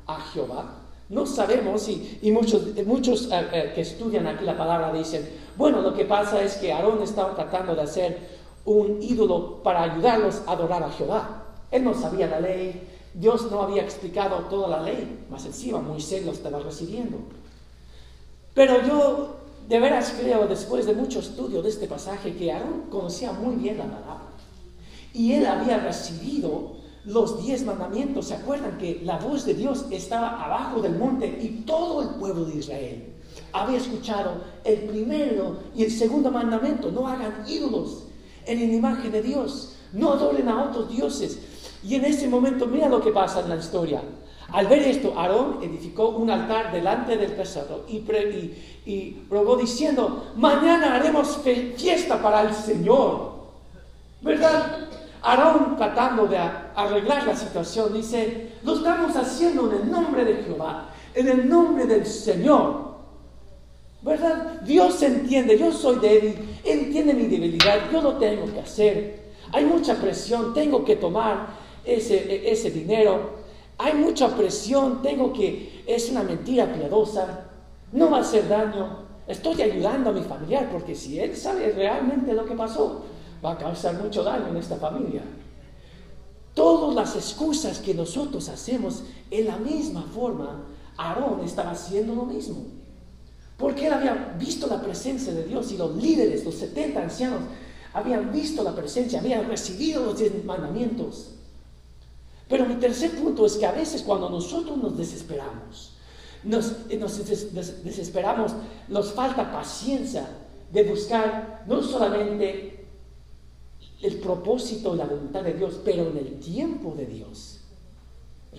a 0.07 0.21
Jehová? 0.21 0.77
No 1.09 1.27
sabemos 1.27 1.89
y, 1.89 2.31
muchos, 2.31 2.63
muchos 2.87 3.29
eh, 3.33 3.49
eh, 3.53 3.73
que 3.75 3.81
estudian 3.81 4.29
aquí 4.29 4.45
la 4.45 4.57
palabra 4.57 4.93
dicen, 4.93 5.29
bueno, 5.57 5.81
lo 5.81 5.93
que 5.93 6.05
pasa 6.05 6.41
es 6.41 6.57
que 6.57 6.73
Aarón 6.73 7.03
estaba 7.03 7.35
tratando 7.35 7.75
de 7.75 7.83
hacer 7.83 8.19
un 8.65 9.03
ídolo 9.03 9.61
para 9.65 9.83
ayudarlos 9.83 10.43
a 10.47 10.53
adorar 10.53 10.85
a 10.85 10.91
Jehová. 10.91 11.40
Él 11.71 11.85
no 11.85 11.95
sabía 11.95 12.27
la 12.27 12.41
ley, 12.41 12.89
Dios 13.15 13.51
no 13.51 13.63
había 13.63 13.83
explicado 13.83 14.37
toda 14.49 14.69
la 14.69 14.83
ley, 14.83 15.27
más 15.31 15.45
encima 15.47 15.81
Moisés 15.81 16.25
lo 16.25 16.33
estaba 16.33 16.59
recibiendo. 16.61 17.19
Pero 18.55 18.87
yo 18.87 19.37
de 19.69 19.79
veras 19.79 20.15
creo, 20.21 20.47
después 20.49 20.87
de 20.87 20.95
mucho 20.95 21.21
estudio 21.21 21.63
de 21.63 21.69
este 21.69 21.87
pasaje, 21.87 22.35
que 22.35 22.51
Aarón 22.51 22.87
conocía 22.91 23.33
muy 23.33 23.55
bien 23.55 23.79
la 23.79 23.85
palabra. 23.85 24.31
Y 25.13 25.33
él 25.33 25.47
había 25.47 25.79
recibido 25.79 26.77
los 27.05 27.43
diez 27.43 27.65
mandamientos. 27.65 28.27
¿Se 28.27 28.35
acuerdan 28.35 28.79
que 28.79 29.01
la 29.05 29.19
voz 29.19 29.45
de 29.45 29.55
Dios 29.55 29.87
estaba 29.91 30.45
abajo 30.45 30.81
del 30.81 30.99
monte 30.99 31.27
y 31.27 31.63
todo 31.65 32.03
el 32.03 32.09
pueblo 32.11 32.45
de 32.45 32.57
Israel 32.59 33.07
había 33.53 33.79
escuchado 33.79 34.43
el 34.65 34.81
primero 34.81 35.59
y 35.75 35.85
el 35.85 35.91
segundo 35.91 36.31
mandamiento? 36.31 36.91
No 36.91 37.07
hagan 37.07 37.45
ídolos 37.47 38.05
en 38.47 38.59
la 38.59 38.75
imagen 38.75 39.13
de 39.13 39.23
Dios. 39.23 39.77
No 39.93 40.13
adoren 40.13 40.49
a 40.49 40.65
otros 40.65 40.91
dioses. 40.91 41.39
Y 41.83 41.95
en 41.95 42.05
ese 42.05 42.29
momento, 42.29 42.67
mira 42.67 42.89
lo 42.89 43.01
que 43.01 43.11
pasa 43.11 43.41
en 43.41 43.49
la 43.49 43.57
historia. 43.57 44.03
Al 44.53 44.67
ver 44.67 44.83
esto, 44.83 45.15
Aarón 45.17 45.59
edificó 45.63 46.09
un 46.09 46.31
altar 46.31 46.73
delante 46.73 47.17
del 47.17 47.33
pesado 47.33 47.85
y, 47.89 47.99
y, 48.85 49.23
rogó 49.31 49.57
diciendo, 49.57 50.33
mañana 50.37 50.97
haremos 50.97 51.39
fiesta 51.77 52.21
para 52.21 52.43
el 52.43 52.55
Señor. 52.55 53.31
¿Verdad? 54.21 54.89
Aarón 55.23 55.77
tratando 55.77 56.27
de 56.27 56.37
arreglar 56.37 57.27
la 57.27 57.37
situación 57.37 57.93
dice, 57.93 58.53
lo 58.63 58.75
estamos 58.75 59.15
haciendo 59.17 59.71
en 59.71 59.83
el 59.83 59.91
nombre 59.91 60.25
de 60.25 60.43
Jehová, 60.43 60.89
en 61.15 61.29
el 61.29 61.49
nombre 61.49 61.87
del 61.87 62.05
Señor. 62.05 62.91
¿Verdad? 64.03 64.63
Dios 64.63 65.03
entiende, 65.03 65.59
yo 65.59 65.71
soy 65.71 65.97
débil, 65.99 66.59
entiende 66.65 67.13
mi 67.15 67.27
debilidad, 67.27 67.91
yo 67.93 68.01
lo 68.01 68.15
tengo 68.15 68.51
que 68.53 68.61
hacer. 68.61 69.31
Hay 69.53 69.65
mucha 69.65 69.95
presión, 69.95 70.55
tengo 70.55 70.85
que 70.85 70.97
tomar 70.97 71.60
ese, 71.97 72.51
ese 72.51 72.71
dinero. 72.71 73.41
Hay 73.79 73.95
mucha 73.95 74.37
presión, 74.37 75.03
tengo 75.03 75.33
que, 75.33 75.85
es 75.87 76.11
una 76.11 76.23
mentira 76.23 76.73
piadosa, 76.73 77.47
no 77.93 78.11
va 78.11 78.19
a 78.19 78.21
hacer 78.21 78.49
daño. 78.49 79.11
Estoy 79.27 79.63
ayudando 79.63 80.11
a 80.11 80.13
mi 80.13 80.23
familiar 80.23 80.69
porque 80.71 80.95
si 80.95 81.19
él 81.19 81.37
sabe 81.37 81.73
realmente 81.73 82.33
lo 82.33 82.45
que 82.45 82.55
pasó, 82.55 83.05
va 83.45 83.53
a 83.53 83.59
causar 83.59 83.95
mucho 83.95 84.23
daño 84.23 84.49
en 84.49 84.57
esta 84.57 84.77
familia. 84.77 85.23
Todas 86.55 86.95
las 86.95 87.17
excusas 87.17 87.79
que 87.79 87.95
nosotros 87.95 88.49
hacemos 88.49 89.05
en 89.31 89.47
la 89.47 89.57
misma 89.57 90.03
forma, 90.03 90.67
Aarón 90.97 91.41
estaba 91.45 91.71
haciendo 91.71 92.15
lo 92.15 92.25
mismo. 92.25 92.65
Porque 93.57 93.87
él 93.87 93.93
había 93.93 94.35
visto 94.39 94.67
la 94.67 94.81
presencia 94.83 95.33
de 95.33 95.45
Dios 95.45 95.71
y 95.71 95.77
los 95.77 95.95
líderes, 95.97 96.45
los 96.45 96.55
70 96.55 97.03
ancianos, 97.03 97.41
habían 97.93 98.33
visto 98.33 98.63
la 98.63 98.75
presencia, 98.75 99.21
habían 99.21 99.47
recibido 99.49 100.05
los 100.05 100.19
10 100.19 100.45
mandamientos. 100.45 101.35
Pero 102.51 102.67
mi 102.67 102.75
tercer 102.75 103.13
punto 103.13 103.47
es 103.47 103.57
que 103.57 103.65
a 103.65 103.71
veces 103.71 104.03
cuando 104.03 104.29
nosotros 104.29 104.77
nos 104.77 104.99
desesperamos, 104.99 105.93
nos, 106.43 106.73
eh, 106.91 106.99
desesperamos, 107.85 108.53
nos 108.89 109.13
falta 109.13 109.53
paciencia 109.53 110.27
de 110.73 110.83
buscar 110.83 111.63
no 111.69 111.81
solamente 111.81 112.87
el 114.03 114.17
propósito 114.17 114.95
y 114.95 114.99
la 114.99 115.05
voluntad 115.05 115.45
de 115.45 115.55
Dios, 115.55 115.81
pero 115.85 116.09
en 116.11 116.17
el 116.17 116.41
tiempo 116.41 116.93
de 116.97 117.07
Dios. 117.07 117.61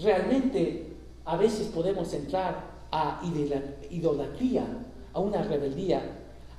Realmente 0.02 0.94
a 1.26 1.36
veces 1.36 1.68
podemos 1.68 2.14
entrar 2.14 2.72
a 2.94 3.22
idolatría, 3.90 4.66
a 5.12 5.20
una 5.20 5.44
rebeldía, 5.44 6.02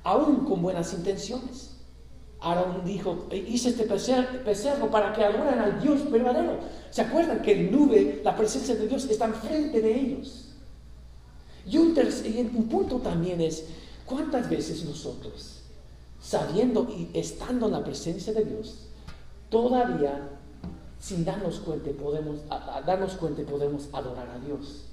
aún 0.03 0.45
con 0.45 0.61
buenas 0.61 0.93
intenciones. 0.93 1.72
Aarón 2.43 2.83
dijo, 2.83 3.27
hice 3.31 3.69
este 3.69 3.85
becerro 3.85 4.91
para 4.91 5.13
que 5.13 5.23
adoren 5.23 5.59
al 5.59 5.81
Dios 5.81 6.11
verdadero. 6.11 6.59
¿Se 6.91 7.01
acuerdan 7.01 7.41
que 7.41 7.53
en 7.53 7.71
nube 7.71 8.21
la 8.23 8.35
presencia 8.35 8.75
de 8.75 8.87
Dios 8.87 9.05
está 9.05 9.25
enfrente 9.25 9.81
de 9.81 9.97
ellos? 9.97 10.49
Y 11.65 11.77
un, 11.77 11.97
un 12.55 12.67
punto 12.67 12.97
también 12.97 13.39
es, 13.39 13.65
¿cuántas 14.05 14.49
veces 14.49 14.83
nosotros, 14.83 15.61
sabiendo 16.21 16.89
y 16.89 17.17
estando 17.17 17.67
en 17.67 17.71
la 17.71 17.83
presencia 17.83 18.33
de 18.33 18.43
Dios, 18.43 18.87
todavía 19.49 20.29
sin 20.99 21.23
darnos 21.23 21.59
cuenta 21.59 21.91
podemos, 21.91 22.41
darnos 22.85 23.13
cuenta 23.13 23.41
podemos 23.43 23.87
adorar 23.93 24.27
a 24.29 24.45
Dios? 24.45 24.83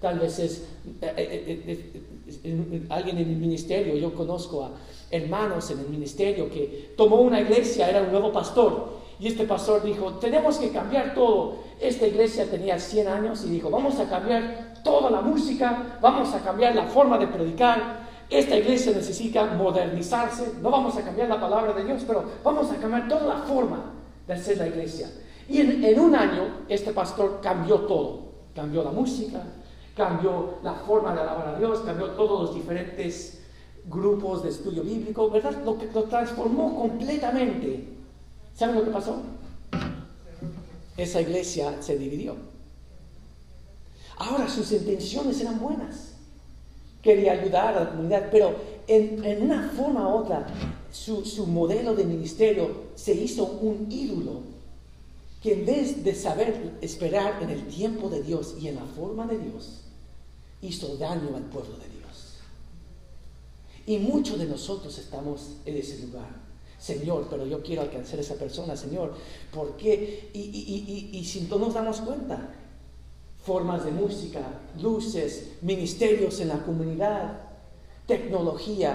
Tal 0.00 0.20
vez 0.20 0.38
es 0.38 0.62
eh, 1.02 1.12
eh, 1.16 2.02
eh, 2.44 2.86
alguien 2.88 3.18
en 3.18 3.28
el 3.28 3.36
ministerio, 3.36 3.96
yo 3.96 4.14
conozco 4.14 4.64
a 4.64 4.70
hermanos 5.10 5.70
en 5.70 5.80
el 5.80 5.88
ministerio 5.88 6.50
que 6.50 6.94
tomó 6.96 7.20
una 7.20 7.40
iglesia, 7.40 7.88
era 7.88 8.02
un 8.02 8.10
nuevo 8.10 8.32
pastor, 8.32 8.98
y 9.20 9.26
este 9.26 9.44
pastor 9.44 9.82
dijo, 9.82 10.12
tenemos 10.14 10.58
que 10.58 10.70
cambiar 10.70 11.14
todo. 11.14 11.56
Esta 11.80 12.06
iglesia 12.06 12.48
tenía 12.48 12.78
100 12.78 13.08
años 13.08 13.44
y 13.44 13.48
dijo, 13.48 13.68
vamos 13.68 13.98
a 13.98 14.08
cambiar 14.08 14.74
toda 14.84 15.10
la 15.10 15.20
música, 15.20 15.98
vamos 16.00 16.32
a 16.34 16.40
cambiar 16.40 16.74
la 16.76 16.84
forma 16.84 17.18
de 17.18 17.26
predicar. 17.26 18.06
Esta 18.30 18.56
iglesia 18.56 18.92
necesita 18.92 19.44
modernizarse, 19.46 20.52
no 20.60 20.70
vamos 20.70 20.96
a 20.96 21.02
cambiar 21.02 21.28
la 21.28 21.40
palabra 21.40 21.72
de 21.72 21.84
Dios, 21.84 22.04
pero 22.06 22.24
vamos 22.44 22.70
a 22.70 22.76
cambiar 22.76 23.08
toda 23.08 23.26
la 23.26 23.42
forma 23.42 23.92
de 24.26 24.34
hacer 24.34 24.58
la 24.58 24.68
iglesia. 24.68 25.10
Y 25.48 25.62
en, 25.62 25.82
en 25.82 25.98
un 25.98 26.14
año 26.14 26.64
este 26.68 26.92
pastor 26.92 27.40
cambió 27.42 27.80
todo, 27.80 28.20
cambió 28.54 28.84
la 28.84 28.90
música, 28.90 29.42
cambió 29.96 30.58
la 30.62 30.74
forma 30.74 31.14
de 31.14 31.22
alabar 31.22 31.48
a 31.48 31.58
Dios, 31.58 31.80
cambió 31.80 32.10
todos 32.10 32.42
los 32.42 32.54
diferentes 32.54 33.37
grupos 33.88 34.42
de 34.42 34.50
estudio 34.50 34.82
bíblico, 34.82 35.30
¿verdad? 35.30 35.62
Lo, 35.64 35.78
lo 35.94 36.04
transformó 36.04 36.78
completamente. 36.78 37.84
¿Saben 38.54 38.76
lo 38.76 38.84
que 38.84 38.90
pasó? 38.90 39.16
Esa 40.96 41.20
iglesia 41.20 41.80
se 41.80 41.96
dividió. 41.96 42.34
Ahora 44.16 44.48
sus 44.48 44.72
intenciones 44.72 45.40
eran 45.40 45.60
buenas. 45.60 46.14
Quería 47.02 47.32
ayudar 47.32 47.76
a 47.76 47.84
la 47.84 47.90
comunidad, 47.90 48.28
pero 48.32 48.56
en, 48.88 49.42
una 49.42 49.70
forma 49.70 50.08
u 50.08 50.18
otra, 50.18 50.46
su, 50.90 51.24
su 51.24 51.46
modelo 51.46 51.94
de 51.94 52.04
ministerio 52.04 52.88
se 52.96 53.14
hizo 53.14 53.44
un 53.44 53.86
ídolo 53.90 54.40
que 55.42 55.52
en 55.52 55.66
vez 55.66 56.02
de 56.02 56.14
saber 56.14 56.72
esperar 56.80 57.40
en 57.42 57.50
el 57.50 57.68
tiempo 57.68 58.08
de 58.08 58.22
Dios 58.22 58.56
y 58.60 58.66
en 58.66 58.74
la 58.74 58.84
forma 58.84 59.26
de 59.26 59.38
Dios, 59.38 59.82
hizo 60.62 60.96
daño 60.96 61.36
al 61.36 61.44
pueblo 61.44 61.76
de 61.76 61.88
Dios. 61.88 61.97
Y 63.88 63.96
muchos 63.96 64.38
de 64.38 64.44
nosotros 64.44 64.98
estamos 64.98 65.52
en 65.64 65.78
ese 65.78 66.06
lugar. 66.06 66.28
Señor, 66.78 67.26
pero 67.30 67.46
yo 67.46 67.62
quiero 67.62 67.80
alcanzar 67.80 68.18
a 68.18 68.20
esa 68.20 68.34
persona, 68.34 68.76
Señor. 68.76 69.14
¿Por 69.50 69.78
qué? 69.78 70.28
Y, 70.34 70.40
y, 70.40 71.10
y, 71.14 71.18
y 71.18 71.24
si 71.24 71.40
no 71.48 71.58
nos 71.58 71.72
damos 71.72 72.02
cuenta, 72.02 72.50
formas 73.42 73.86
de 73.86 73.90
música, 73.90 74.42
luces, 74.78 75.52
ministerios 75.62 76.38
en 76.40 76.48
la 76.48 76.62
comunidad, 76.66 77.40
tecnología, 78.06 78.94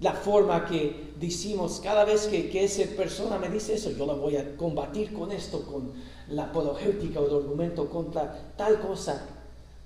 la 0.00 0.14
forma 0.14 0.64
que 0.64 1.12
decimos, 1.20 1.80
cada 1.84 2.06
vez 2.06 2.28
que, 2.28 2.48
que, 2.48 2.64
esa 2.64 2.84
persona 2.96 3.38
me 3.38 3.50
dice 3.50 3.74
eso, 3.74 3.90
yo 3.90 4.06
la 4.06 4.14
voy 4.14 4.36
a 4.36 4.56
combatir 4.56 5.12
con 5.12 5.32
esto, 5.32 5.66
con 5.66 5.92
la 6.30 6.44
apologética 6.44 7.20
o 7.20 7.28
el 7.28 7.44
argumento 7.44 7.90
contra 7.90 8.54
tal 8.56 8.80
cosa, 8.80 9.26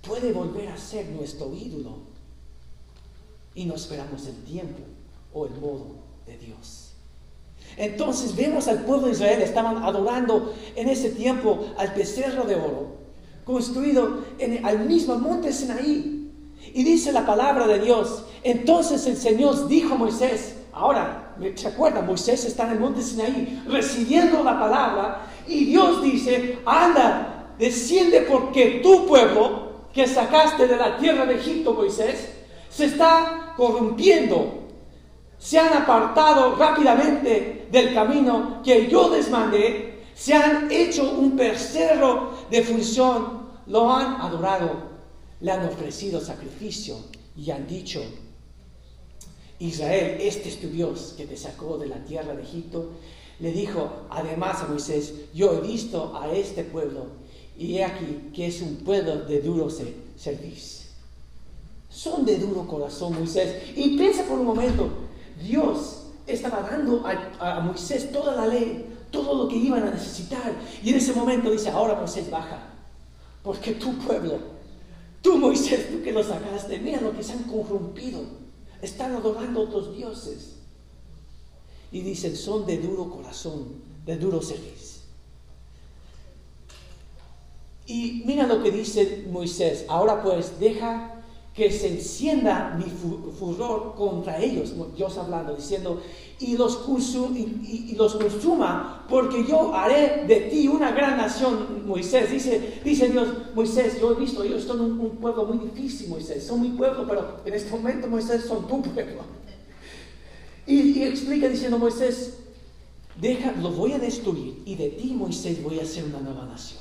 puede 0.00 0.32
volver 0.32 0.68
a 0.68 0.76
ser 0.76 1.08
nuestro 1.08 1.52
ídolo. 1.52 2.11
Y 3.54 3.64
no 3.66 3.74
esperamos 3.74 4.26
el 4.26 4.36
tiempo 4.44 4.82
o 5.32 5.46
el 5.46 5.52
modo 5.52 5.96
de 6.26 6.38
Dios. 6.38 6.92
Entonces 7.76 8.36
vemos 8.36 8.68
al 8.68 8.84
pueblo 8.84 9.06
de 9.06 9.12
Israel, 9.12 9.40
estaban 9.42 9.82
adorando 9.82 10.54
en 10.76 10.88
ese 10.88 11.10
tiempo 11.10 11.66
al 11.78 11.88
becerro 11.88 12.44
de 12.44 12.56
oro, 12.56 12.96
construido 13.44 14.24
en, 14.38 14.64
al 14.64 14.86
mismo 14.86 15.16
monte 15.18 15.52
Sinaí. 15.52 16.30
Y 16.74 16.84
dice 16.84 17.12
la 17.12 17.26
palabra 17.26 17.66
de 17.66 17.80
Dios, 17.80 18.24
entonces 18.42 19.06
el 19.06 19.16
Señor 19.16 19.68
dijo 19.68 19.94
a 19.94 19.98
Moisés, 19.98 20.56
ahora, 20.72 21.34
¿se 21.54 21.68
acuerdan? 21.68 22.06
Moisés 22.06 22.44
está 22.44 22.66
en 22.66 22.72
el 22.72 22.80
monte 22.80 23.02
Sinaí 23.02 23.62
recibiendo 23.66 24.44
la 24.44 24.58
palabra 24.58 25.26
y 25.46 25.64
Dios 25.64 26.02
dice, 26.02 26.58
anda, 26.64 27.54
desciende 27.58 28.22
porque 28.22 28.80
tu 28.82 29.06
pueblo 29.06 29.72
que 29.92 30.06
sacaste 30.06 30.66
de 30.66 30.76
la 30.76 30.96
tierra 30.98 31.26
de 31.26 31.36
Egipto, 31.36 31.74
Moisés, 31.74 32.31
se 32.72 32.86
está 32.86 33.54
corrompiendo 33.56 34.62
se 35.42 35.58
han 35.58 35.72
apartado 35.72 36.54
rápidamente 36.54 37.66
del 37.72 37.92
camino 37.92 38.62
que 38.62 38.88
yo 38.88 39.10
les 39.10 39.28
mandé, 39.28 40.04
se 40.14 40.34
han 40.34 40.70
hecho 40.70 41.10
un 41.18 41.34
becerro 41.34 42.30
de 42.48 42.62
función, 42.62 43.48
lo 43.66 43.92
han 43.92 44.20
adorado, 44.20 44.70
le 45.40 45.50
han 45.50 45.66
ofrecido 45.66 46.20
sacrificio 46.20 46.96
y 47.36 47.50
han 47.50 47.66
dicho, 47.66 48.00
Israel, 49.58 50.18
este 50.20 50.48
es 50.48 50.60
tu 50.60 50.68
Dios 50.68 51.14
que 51.16 51.26
te 51.26 51.36
sacó 51.36 51.76
de 51.76 51.88
la 51.88 52.04
tierra 52.04 52.34
de 52.34 52.42
Egipto. 52.42 52.90
Le 53.40 53.50
dijo 53.50 54.06
además 54.10 54.62
a 54.62 54.68
Moisés, 54.68 55.12
yo 55.34 55.54
he 55.54 55.60
visto 55.60 56.16
a 56.16 56.30
este 56.32 56.62
pueblo 56.62 57.06
y 57.58 57.78
he 57.78 57.84
aquí 57.84 58.30
que 58.32 58.46
es 58.46 58.62
un 58.62 58.76
pueblo 58.76 59.16
de 59.24 59.40
duro 59.40 59.68
servicio. 59.70 60.91
Son 61.92 62.24
de 62.24 62.38
duro 62.38 62.66
corazón, 62.66 63.14
Moisés. 63.14 63.76
Y 63.76 63.98
piensa 63.98 64.24
por 64.24 64.38
un 64.38 64.46
momento, 64.46 64.88
Dios 65.42 66.04
estaba 66.26 66.62
dando 66.62 67.04
a, 67.06 67.60
Moisés 67.60 68.10
toda 68.10 68.34
la 68.34 68.46
ley, 68.46 68.86
todo 69.10 69.34
lo 69.34 69.48
que 69.48 69.56
iban 69.56 69.82
a 69.82 69.90
necesitar. 69.90 70.54
Y 70.82 70.90
en 70.90 70.96
ese 70.96 71.12
momento 71.12 71.50
dice, 71.50 71.68
ahora 71.68 71.94
Moisés 71.94 72.30
baja, 72.30 72.62
porque 73.42 73.72
tu 73.72 73.92
pueblo, 73.98 74.38
tú 75.20 75.36
Moisés, 75.36 75.90
tú 75.90 76.02
que 76.02 76.12
lo 76.12 76.24
sacaste, 76.24 76.78
mira 76.78 77.00
lo 77.02 77.14
que 77.14 77.22
se 77.22 77.32
han 77.32 77.42
corrompido, 77.42 78.20
están 78.80 79.14
adorando 79.14 79.60
otros 79.60 79.94
dioses. 79.94 80.56
Y 81.90 82.00
dicen, 82.00 82.34
son 82.36 82.64
de 82.64 82.78
duro 82.78 83.10
corazón, 83.10 83.66
de 84.06 84.16
duro 84.16 84.40
servicio. 84.40 85.02
Y 87.86 88.22
mira 88.24 88.46
lo 88.46 88.62
que 88.62 88.70
dice 88.70 89.26
Moisés, 89.30 89.84
ahora 89.88 90.22
pues 90.22 90.58
deja 90.58 91.11
que 91.54 91.70
se 91.70 91.88
encienda 91.88 92.74
mi 92.78 92.90
furor 93.38 93.94
contra 93.94 94.40
ellos, 94.42 94.72
Dios 94.96 95.18
hablando, 95.18 95.54
diciendo, 95.54 96.00
y 96.38 96.56
los, 96.56 96.80
y, 97.34 97.94
los 97.94 98.14
consuma, 98.14 99.04
porque 99.08 99.44
yo 99.46 99.74
haré 99.74 100.24
de 100.26 100.48
ti 100.50 100.66
una 100.66 100.92
gran 100.92 101.18
nación, 101.18 101.86
Moisés. 101.86 102.30
Dice, 102.30 102.80
dice 102.82 103.10
Dios, 103.10 103.28
Moisés, 103.54 104.00
yo 104.00 104.12
he 104.12 104.14
visto, 104.14 104.42
ellos 104.42 104.64
son 104.64 104.80
un, 104.80 105.10
pueblo 105.16 105.44
muy 105.44 105.58
difícil, 105.58 106.08
Moisés, 106.08 106.42
son 106.46 106.62
mi 106.62 106.70
pueblo, 106.70 107.06
pero 107.06 107.40
en 107.44 107.52
este 107.52 107.70
momento, 107.70 108.08
Moisés, 108.08 108.44
son 108.44 108.66
tu 108.66 108.80
pueblo. 108.80 109.20
Y, 110.66 110.98
y 110.98 111.02
explica 111.02 111.48
diciendo, 111.48 111.78
Moisés, 111.78 112.38
deja, 113.20 113.52
lo 113.60 113.72
voy 113.72 113.92
a 113.92 113.98
destruir, 113.98 114.62
y 114.64 114.74
de 114.76 114.88
ti, 114.88 115.12
Moisés, 115.12 115.62
voy 115.62 115.78
a 115.80 115.82
hacer 115.82 116.04
una 116.04 116.20
nueva 116.20 116.46
nación. 116.46 116.80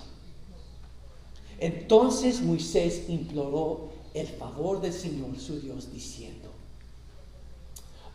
Entonces 1.62 2.41
Moisés 2.41 3.03
imploró 3.07 3.90
el 4.13 4.28
favor 4.28 4.82
del 4.82 4.93
Señor 4.93 5.38
su 5.39 5.60
Dios 5.60 5.91
diciendo, 5.91 6.50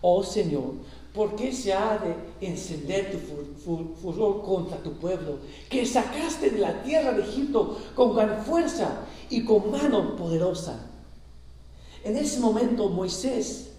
oh 0.01 0.23
Señor, 0.23 0.75
¿por 1.15 1.35
qué 1.37 1.53
se 1.53 1.73
ha 1.73 1.99
de 1.99 2.47
encender 2.47 3.11
tu 3.11 3.19
furor 4.03 4.43
contra 4.43 4.79
tu 4.79 4.93
pueblo, 4.95 5.39
que 5.71 5.87
sacaste 5.87 6.51
de 6.51 6.59
la 6.59 6.83
tierra 6.83 7.13
de 7.13 7.23
Egipto 7.23 7.79
con 7.95 8.15
gran 8.15 8.45
fuerza 8.45 9.05
y 9.31 9.45
con 9.45 9.71
mano 9.71 10.17
poderosa? 10.17 10.91
En 12.05 12.17
ese 12.17 12.39
momento 12.41 12.89
Moisés 12.89 13.73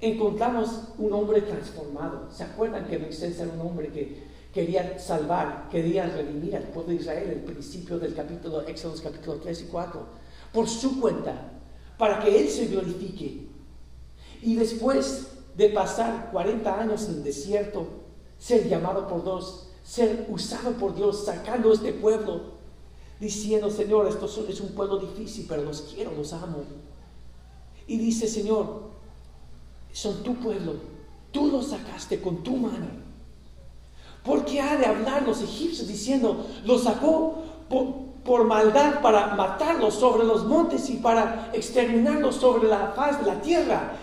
encontramos 0.00 0.68
un 0.98 1.12
hombre 1.12 1.40
transformado. 1.40 2.28
¿Se 2.30 2.44
acuerdan 2.44 2.86
que 2.86 2.98
Moisés 2.98 3.40
era 3.40 3.50
un 3.50 3.60
hombre 3.60 3.88
que 3.88 4.22
quería 4.52 4.98
salvar, 4.98 5.68
quería 5.70 6.06
redimir 6.06 6.54
al 6.54 6.64
pueblo 6.64 6.90
de 6.90 7.00
Israel? 7.00 7.30
El 7.30 7.40
principio 7.40 7.98
del 7.98 8.14
capítulo, 8.14 8.60
Éxodo 8.68 8.94
capítulo 9.02 9.38
3 9.38 9.62
y 9.62 9.64
4 9.64 10.25
por 10.56 10.70
su 10.70 10.98
cuenta, 10.98 11.52
para 11.98 12.18
que 12.18 12.40
Él 12.40 12.48
se 12.48 12.68
glorifique. 12.68 13.46
Y 14.40 14.56
después 14.56 15.26
de 15.54 15.68
pasar 15.68 16.30
40 16.32 16.80
años 16.80 17.04
en 17.10 17.16
el 17.16 17.24
desierto, 17.24 17.86
ser 18.38 18.66
llamado 18.66 19.06
por 19.06 19.22
Dios, 19.22 19.66
ser 19.84 20.26
usado 20.30 20.72
por 20.78 20.94
Dios, 20.94 21.26
sacando 21.26 21.74
este 21.74 21.92
pueblo, 21.92 22.56
diciendo, 23.20 23.68
Señor, 23.68 24.08
esto 24.08 24.24
es 24.48 24.60
un 24.62 24.70
pueblo 24.70 24.96
difícil, 24.96 25.44
pero 25.46 25.62
los 25.62 25.82
quiero, 25.82 26.12
los 26.12 26.32
amo. 26.32 26.64
Y 27.86 27.98
dice, 27.98 28.26
Señor, 28.26 28.84
son 29.92 30.22
tu 30.22 30.36
pueblo, 30.36 30.76
tú 31.32 31.48
los 31.48 31.66
sacaste 31.66 32.18
con 32.22 32.42
tu 32.42 32.56
mano. 32.56 32.86
¿Por 34.24 34.46
qué 34.46 34.62
ha 34.62 34.78
de 34.78 34.86
hablar 34.86 35.22
los 35.22 35.42
egipcios 35.42 35.86
diciendo, 35.86 36.46
los 36.64 36.84
sacó 36.84 37.42
por, 37.68 38.05
por 38.26 38.44
maldad 38.44 39.00
para 39.00 39.34
matarlos 39.34 39.94
sobre 39.94 40.26
los 40.26 40.44
montes 40.44 40.90
y 40.90 40.96
para 40.96 41.50
exterminarlos 41.54 42.36
sobre 42.36 42.68
la 42.68 42.92
faz 42.96 43.20
de 43.20 43.26
la 43.26 43.40
tierra. 43.40 43.96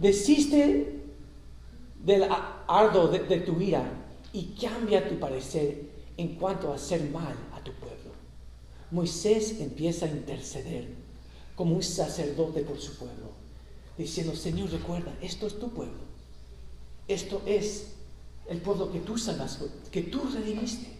Desiste 0.00 1.02
del 2.04 2.28
ardo 2.66 3.08
de, 3.08 3.20
de 3.20 3.40
tu 3.40 3.60
ira 3.60 3.84
y 4.32 4.54
cambia 4.60 5.08
tu 5.08 5.18
parecer 5.18 5.82
en 6.16 6.34
cuanto 6.34 6.72
a 6.72 6.74
hacer 6.74 7.08
mal 7.10 7.34
a 7.54 7.60
tu 7.60 7.72
pueblo. 7.72 7.94
Moisés 8.90 9.60
empieza 9.60 10.06
a 10.06 10.10
interceder 10.10 10.88
como 11.54 11.76
un 11.76 11.82
sacerdote 11.82 12.62
por 12.62 12.78
su 12.80 12.96
pueblo, 12.96 13.30
diciendo, 13.96 14.34
Señor, 14.34 14.70
recuerda, 14.70 15.12
esto 15.22 15.46
es 15.46 15.58
tu 15.58 15.70
pueblo, 15.70 16.02
esto 17.08 17.40
es 17.46 17.94
el 18.48 18.58
pueblo 18.58 18.92
que 18.92 19.00
tú 19.00 19.16
salvaste, 19.16 19.66
que 19.90 20.02
tú 20.02 20.22
redimiste. 20.32 20.93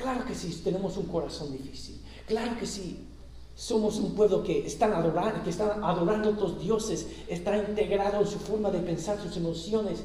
Claro 0.00 0.24
que 0.24 0.34
sí, 0.34 0.60
tenemos 0.64 0.96
un 0.96 1.06
corazón 1.06 1.52
difícil. 1.52 2.00
Claro 2.26 2.58
que 2.58 2.66
sí, 2.66 3.06
somos 3.54 3.98
un 3.98 4.14
pueblo 4.14 4.42
que 4.42 4.66
están 4.66 4.92
adorando, 4.94 5.44
que 5.44 5.50
adorando 5.50 6.30
a 6.30 6.32
otros 6.32 6.60
dioses, 6.60 7.06
está 7.28 7.56
integrado 7.56 8.20
en 8.20 8.26
su 8.26 8.38
forma 8.38 8.70
de 8.70 8.78
pensar, 8.80 9.20
sus 9.20 9.36
emociones. 9.36 10.02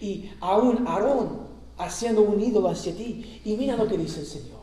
Y 0.00 0.30
aún 0.40 0.86
Aarón 0.86 1.48
haciendo 1.78 2.22
un 2.22 2.40
ídolo 2.40 2.68
hacia 2.68 2.94
ti. 2.94 3.40
Y 3.44 3.56
mira 3.56 3.76
lo 3.76 3.88
que 3.88 3.98
dice 3.98 4.20
el 4.20 4.26
Señor. 4.26 4.62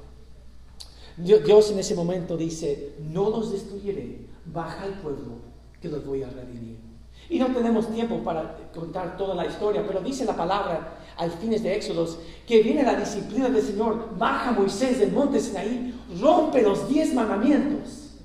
Dios 1.17 1.71
en 1.71 1.79
ese 1.79 1.95
momento 1.95 2.37
dice, 2.37 2.95
no 2.99 3.29
los 3.29 3.51
destruiré, 3.51 4.27
baja 4.45 4.83
al 4.83 5.01
pueblo 5.01 5.33
que 5.81 5.89
los 5.89 6.05
voy 6.05 6.23
a 6.23 6.29
redimir. 6.29 6.88
Y 7.29 7.37
no 7.37 7.47
tenemos 7.47 7.87
tiempo 7.93 8.17
para 8.23 8.57
contar 8.73 9.17
toda 9.17 9.35
la 9.35 9.45
historia, 9.45 9.83
pero 9.85 10.01
dice 10.01 10.25
la 10.25 10.35
palabra 10.35 10.97
al 11.17 11.31
fines 11.31 11.61
de 11.61 11.75
Éxodos, 11.75 12.17
que 12.47 12.63
viene 12.63 12.81
la 12.81 12.95
disciplina 12.95 13.49
del 13.49 13.61
Señor, 13.61 14.17
baja 14.17 14.51
Moisés 14.51 14.99
del 14.99 15.11
monte 15.11 15.39
Sinaí, 15.39 15.93
rompe 16.19 16.61
los 16.61 16.87
diez 16.87 17.13
mandamientos 17.13 18.15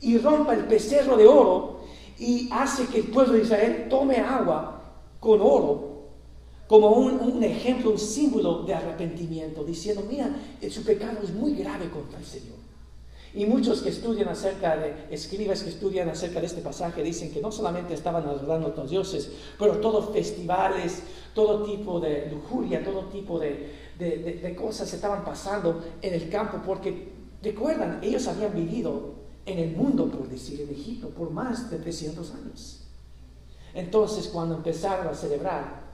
y 0.00 0.18
rompe 0.18 0.54
el 0.54 0.64
becerro 0.64 1.16
de 1.16 1.26
oro 1.26 1.80
y 2.18 2.48
hace 2.52 2.86
que 2.86 2.98
el 2.98 3.04
pueblo 3.08 3.34
de 3.34 3.42
Israel 3.42 3.86
tome 3.88 4.16
agua 4.16 4.82
con 5.20 5.40
oro 5.40 5.90
como 6.70 6.90
un, 6.90 7.42
ejemplo, 7.42 7.90
un 7.90 7.98
símbolo 7.98 8.62
de 8.62 8.72
arrepentimiento, 8.72 9.64
diciendo, 9.64 10.04
mira, 10.08 10.30
su 10.70 10.84
pecado 10.84 11.18
es 11.20 11.34
muy 11.34 11.54
grave 11.54 11.90
contra 11.90 12.20
el 12.20 12.24
Señor. 12.24 12.59
Y 13.32 13.46
muchos 13.46 13.82
que 13.82 13.90
estudian 13.90 14.28
acerca 14.28 14.76
de, 14.76 15.06
escribas 15.10 15.62
que 15.62 15.70
estudian 15.70 16.08
acerca 16.08 16.40
de 16.40 16.46
este 16.46 16.62
pasaje, 16.62 17.02
dicen 17.02 17.30
que 17.30 17.40
no 17.40 17.52
solamente 17.52 17.94
estaban 17.94 18.24
adorando 18.24 18.72
a 18.72 18.76
los 18.76 18.90
dioses, 18.90 19.30
pero 19.56 19.78
todos 19.78 20.12
festivales, 20.12 21.02
todo 21.32 21.62
tipo 21.62 22.00
de 22.00 22.28
lujuria, 22.28 22.82
todo 22.82 23.04
tipo 23.04 23.38
de, 23.38 23.72
de, 23.98 24.56
cosas 24.56 24.92
estaban 24.92 25.24
pasando 25.24 25.80
en 26.02 26.14
el 26.14 26.28
campo, 26.28 26.58
porque 26.66 27.12
recuerdan, 27.40 28.00
ellos 28.02 28.26
habían 28.26 28.52
vivido 28.52 29.14
en 29.46 29.58
el 29.58 29.76
mundo, 29.76 30.10
por 30.10 30.28
decir, 30.28 30.60
en 30.62 30.70
Egipto, 30.70 31.10
por 31.10 31.30
más 31.30 31.70
de 31.70 31.78
300 31.78 32.34
años. 32.34 32.88
Entonces, 33.74 34.26
cuando 34.26 34.56
empezaron 34.56 35.06
a 35.06 35.14
celebrar, 35.14 35.88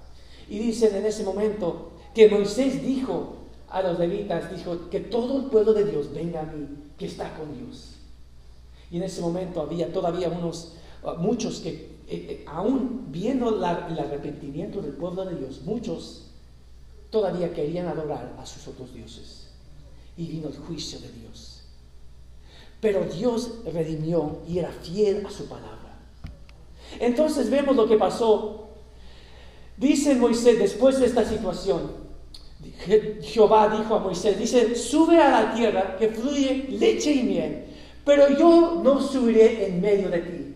y 0.48 0.58
dicen 0.58 0.96
en 0.96 1.04
ese 1.04 1.22
momento 1.22 1.90
que 2.14 2.30
Moisés 2.30 2.82
dijo 2.82 3.34
a 3.68 3.82
los 3.82 3.98
levitas, 3.98 4.50
dijo 4.56 4.88
que 4.88 5.00
todo 5.00 5.38
el 5.38 5.46
pueblo 5.46 5.74
de 5.74 5.84
Dios 5.84 6.14
venga 6.14 6.40
a 6.40 6.44
mí 6.44 6.85
que 6.98 7.06
está 7.06 7.36
con 7.36 7.56
Dios. 7.56 7.94
Y 8.90 8.98
en 8.98 9.02
ese 9.02 9.20
momento 9.20 9.60
había 9.60 9.92
todavía 9.92 10.28
unos, 10.28 10.74
uh, 11.02 11.20
muchos 11.20 11.60
que, 11.60 11.70
eh, 11.70 11.96
eh, 12.08 12.44
aún 12.46 13.06
viendo 13.08 13.48
el 13.48 13.64
arrepentimiento 13.98 14.80
del 14.80 14.92
pueblo 14.92 15.24
de 15.24 15.36
Dios, 15.36 15.62
muchos 15.64 16.26
todavía 17.10 17.52
querían 17.52 17.88
adorar 17.88 18.34
a 18.38 18.46
sus 18.46 18.68
otros 18.68 18.92
dioses. 18.94 19.48
Y 20.16 20.26
vino 20.26 20.48
el 20.48 20.56
juicio 20.56 20.98
de 21.00 21.10
Dios. 21.12 21.62
Pero 22.80 23.04
Dios 23.04 23.50
redimió 23.64 24.38
y 24.46 24.58
era 24.58 24.70
fiel 24.70 25.26
a 25.26 25.30
su 25.30 25.46
palabra. 25.46 25.98
Entonces 27.00 27.50
vemos 27.50 27.76
lo 27.76 27.86
que 27.86 27.96
pasó. 27.96 28.68
Dice 29.76 30.14
Moisés, 30.14 30.58
después 30.58 30.98
de 30.98 31.06
esta 31.06 31.24
situación, 31.24 32.05
Jehová 33.22 33.68
dijo 33.68 33.94
a 33.94 33.98
Moisés, 33.98 34.38
dice, 34.38 34.74
sube 34.74 35.20
a 35.20 35.30
la 35.30 35.54
tierra 35.54 35.96
que 35.96 36.08
fluye 36.08 36.66
leche 36.70 37.12
y 37.12 37.22
miel, 37.22 37.64
pero 38.04 38.28
yo 38.30 38.80
no 38.82 39.00
subiré 39.00 39.66
en 39.66 39.80
medio 39.80 40.08
de 40.08 40.18
ti. 40.18 40.54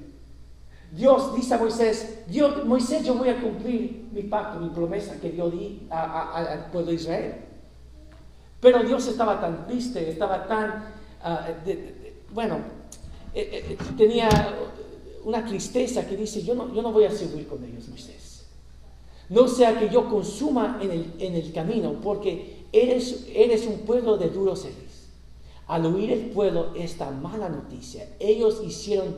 Dios 0.93 1.35
dice 1.35 1.55
a 1.55 1.59
Moisés, 1.59 2.25
Moisés, 2.65 3.05
yo 3.05 3.15
voy 3.15 3.29
a 3.29 3.41
cumplir 3.41 4.09
mi 4.13 4.23
pacto, 4.23 4.61
mi 4.61 4.71
promesa 4.71 5.21
que 5.21 5.37
yo 5.37 5.51
di 5.51 5.87
al 5.91 6.71
pueblo 6.73 6.91
de 6.91 6.97
Israel. 6.97 7.35
Pero 8.61 8.83
Dios 8.83 9.07
estaba 9.07 9.41
tan 9.41 9.67
triste, 9.67 10.11
estaba 10.11 10.47
tan, 10.47 10.93
ah, 11.23 11.47
bueno, 12.33 12.59
eh, 13.35 13.65
eh, 13.71 13.79
tenía 13.97 14.29
una 15.25 15.45
tristeza 15.45 16.07
que 16.07 16.17
dice, 16.17 16.43
yo 16.43 16.55
no, 16.55 16.75
yo 16.75 16.83
no 16.83 16.93
voy 16.93 17.05
a 17.05 17.11
subir 17.11 17.47
con 17.47 17.63
ellos, 17.65 17.89
Moisés 17.89 18.30
no 19.31 19.47
sea 19.47 19.79
que 19.79 19.89
yo 19.89 20.09
consuma 20.09 20.81
en 20.83 20.91
el, 20.91 21.13
en 21.21 21.35
el 21.37 21.53
camino, 21.53 22.01
porque 22.03 22.67
eres, 22.73 23.27
eres 23.33 23.65
un 23.67 23.79
pueblo 23.79 24.19
de 24.19 24.29
duros 24.29 24.63
celos. 24.63 25.07
Al 25.69 25.87
oír 25.87 26.11
el 26.11 26.31
pueblo 26.31 26.75
esta 26.75 27.13
mala 27.13 27.49
noticia, 27.49 28.09
ellos 28.19 28.61
hicieron 28.67 29.15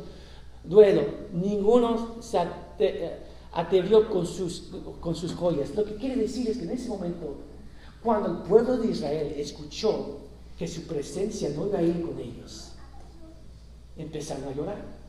duelo, 0.64 1.02
ninguno 1.32 2.16
se 2.20 2.38
eh, 2.78 3.20
atrevió 3.52 4.10
con 4.10 4.26
sus, 4.26 4.70
con 5.00 5.14
sus 5.14 5.34
joyas. 5.34 5.74
Lo 5.74 5.84
que 5.84 5.96
quiere 5.96 6.16
decir 6.16 6.48
es 6.48 6.58
que 6.58 6.64
en 6.64 6.72
ese 6.72 6.90
momento, 6.90 7.36
cuando 8.02 8.28
el 8.28 8.36
pueblo 8.48 8.76
de 8.76 8.90
Israel 8.90 9.34
escuchó 9.38 10.18
que 10.58 10.68
su 10.68 10.82
presencia 10.82 11.48
no 11.56 11.68
iba 11.68 11.78
a 11.78 11.82
ir 11.82 12.02
con 12.02 12.18
ellos, 12.18 12.72
empezaron 13.96 14.44
a 14.44 14.54
llorar 14.54 15.01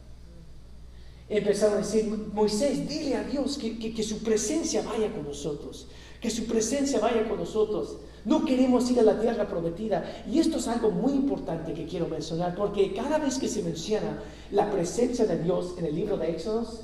empezaron 1.29 1.75
a 1.75 1.77
decir, 1.77 2.05
Moisés, 2.33 2.87
dile 2.87 3.15
a 3.15 3.23
Dios 3.23 3.57
que, 3.57 4.03
su 4.03 4.19
presencia 4.19 4.81
vaya 4.81 5.11
con 5.11 5.25
nosotros, 5.25 5.87
que 6.21 6.29
su 6.29 6.45
presencia 6.45 6.99
vaya 6.99 7.27
con 7.27 7.37
nosotros. 7.37 7.97
No 8.25 8.45
queremos 8.45 8.89
ir 8.89 8.99
a 8.99 9.03
la 9.03 9.19
tierra 9.19 9.47
prometida. 9.47 10.23
Y 10.31 10.39
esto 10.39 10.57
es 10.57 10.67
algo 10.69 10.91
muy 10.91 11.11
importante 11.11 11.73
que 11.73 11.85
quiero 11.85 12.07
mencionar, 12.07 12.55
porque 12.55 12.93
cada 12.93 13.17
vez 13.17 13.37
que 13.37 13.49
se 13.49 13.63
menciona 13.63 14.21
la 14.51 14.71
presencia 14.71 15.25
de 15.25 15.39
Dios 15.43 15.75
en 15.77 15.85
el 15.85 15.95
libro 15.95 16.17
de 16.17 16.31
Éxodos, 16.31 16.81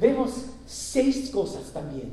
vemos 0.00 0.30
seis 0.66 1.30
cosas 1.30 1.72
también. 1.72 2.10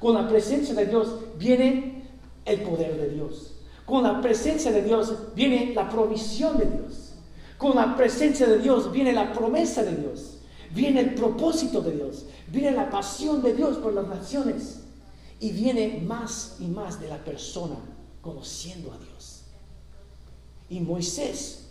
Con 0.00 0.14
la 0.14 0.28
presencia 0.28 0.74
de 0.74 0.86
Dios 0.86 1.08
viene 1.38 2.08
el 2.44 2.62
poder 2.62 2.96
de 2.96 3.10
Dios. 3.10 3.54
Con 3.84 4.02
la 4.02 4.20
presencia 4.20 4.72
de 4.72 4.82
Dios 4.82 5.12
viene 5.34 5.72
la 5.74 5.88
provisión 5.88 6.58
de 6.58 6.66
Dios. 6.66 7.12
Con 7.56 7.76
la 7.76 7.96
presencia 7.96 8.46
de 8.46 8.58
Dios 8.58 8.92
viene 8.92 9.12
la 9.12 9.32
promesa 9.32 9.82
de 9.82 9.96
Dios 9.96 10.37
viene 10.78 11.00
el 11.00 11.14
propósito 11.14 11.80
de 11.80 11.92
Dios, 11.92 12.24
viene 12.46 12.70
la 12.70 12.88
pasión 12.88 13.42
de 13.42 13.52
Dios 13.52 13.78
por 13.78 13.92
las 13.92 14.06
naciones 14.06 14.78
y 15.40 15.50
viene 15.50 16.00
más 16.06 16.56
y 16.60 16.66
más 16.66 17.00
de 17.00 17.08
la 17.08 17.18
persona 17.24 17.74
conociendo 18.22 18.92
a 18.92 18.98
Dios. 18.98 19.42
Y 20.70 20.80
Moisés 20.80 21.64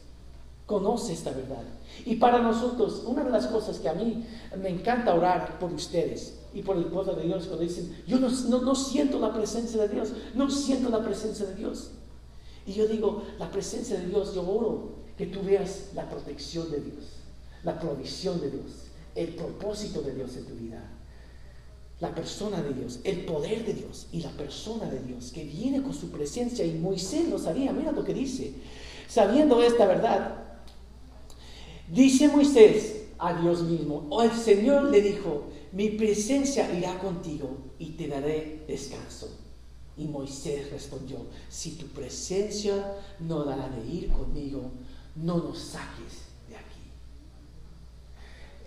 conoce 0.66 1.14
esta 1.14 1.32
verdad. 1.32 1.64
Y 2.06 2.18
para 2.18 2.40
nosotros, 2.40 3.04
una 3.06 3.24
de 3.24 3.32
las 3.32 3.48
cosas 3.48 3.80
que 3.80 3.88
a 3.88 3.94
mí 3.94 4.26
me 4.62 4.70
encanta 4.70 5.16
orar 5.16 5.58
por 5.58 5.72
ustedes 5.72 6.40
y 6.54 6.62
por 6.62 6.76
el 6.76 6.86
pueblo 6.86 7.14
de 7.14 7.24
Dios, 7.24 7.46
cuando 7.46 7.64
dicen, 7.64 8.04
yo 8.06 8.20
no, 8.20 8.28
no, 8.30 8.76
siento 8.76 9.20
la 9.20 9.34
presencia 9.34 9.82
de 9.82 9.88
Dios, 9.88 10.10
no 10.36 10.50
siento 10.50 10.90
la 10.90 11.02
presencia 11.02 11.46
de 11.46 11.56
Dios. 11.56 11.92
Y 12.66 12.74
yo 12.74 12.88
digo, 12.88 13.24
la 13.40 13.50
presencia 13.50 13.98
de 13.98 14.08
Dios, 14.08 14.36
yo 14.36 14.42
oro 14.42 14.98
que 15.18 15.28
tú 15.28 15.42
veas 15.44 15.92
la 15.96 16.10
protección 16.10 16.70
de 16.70 16.82
Dios, 16.82 17.06
la 17.64 17.80
provisión 17.80 18.42
de 18.42 18.52
Dios, 18.52 18.87
el 19.18 19.30
propósito 19.30 20.02
de 20.02 20.14
Dios 20.14 20.38
en 20.38 20.46
tu 20.46 20.54
vida. 20.54 20.82
La 22.00 22.14
persona 22.14 22.62
de 22.62 22.74
Dios, 22.74 23.00
el 23.04 23.26
poder 23.26 23.66
de 23.66 23.74
Dios 23.74 24.06
y 24.12 24.22
la 24.22 24.30
persona 24.30 24.86
de 24.86 25.00
Dios 25.00 25.32
que 25.32 25.44
viene 25.44 25.82
con 25.82 25.94
su 25.94 26.12
presencia. 26.12 26.64
Y 26.64 26.76
Moisés 26.76 27.28
lo 27.28 27.40
sabía, 27.40 27.74
mira 27.74 27.92
lo 27.92 28.04
que 28.06 28.14
dice. 28.14 28.54
Sabiendo 29.10 29.62
esta 29.64 29.88
verdad, 29.88 30.36
dice 31.92 32.28
Moisés 32.28 33.06
a 33.18 33.42
Dios 33.42 33.64
mismo, 33.64 34.06
o 34.12 34.22
el 34.22 34.32
Señor 34.32 34.86
le 34.86 35.02
dijo, 35.02 35.46
mi 35.72 35.90
presencia 35.90 36.72
irá 36.78 37.00
contigo 37.00 37.58
y 37.80 37.92
te 37.92 38.08
daré 38.08 38.64
descanso. 38.68 39.36
Y 39.98 40.06
Moisés 40.06 40.70
respondió, 40.70 41.18
si 41.50 41.72
tu 41.72 41.88
presencia 41.88 42.94
no 43.20 43.44
dará 43.44 43.68
de 43.70 43.92
ir 43.92 44.10
conmigo, 44.10 44.70
no 45.16 45.38
nos 45.38 45.58
saques 45.58 46.27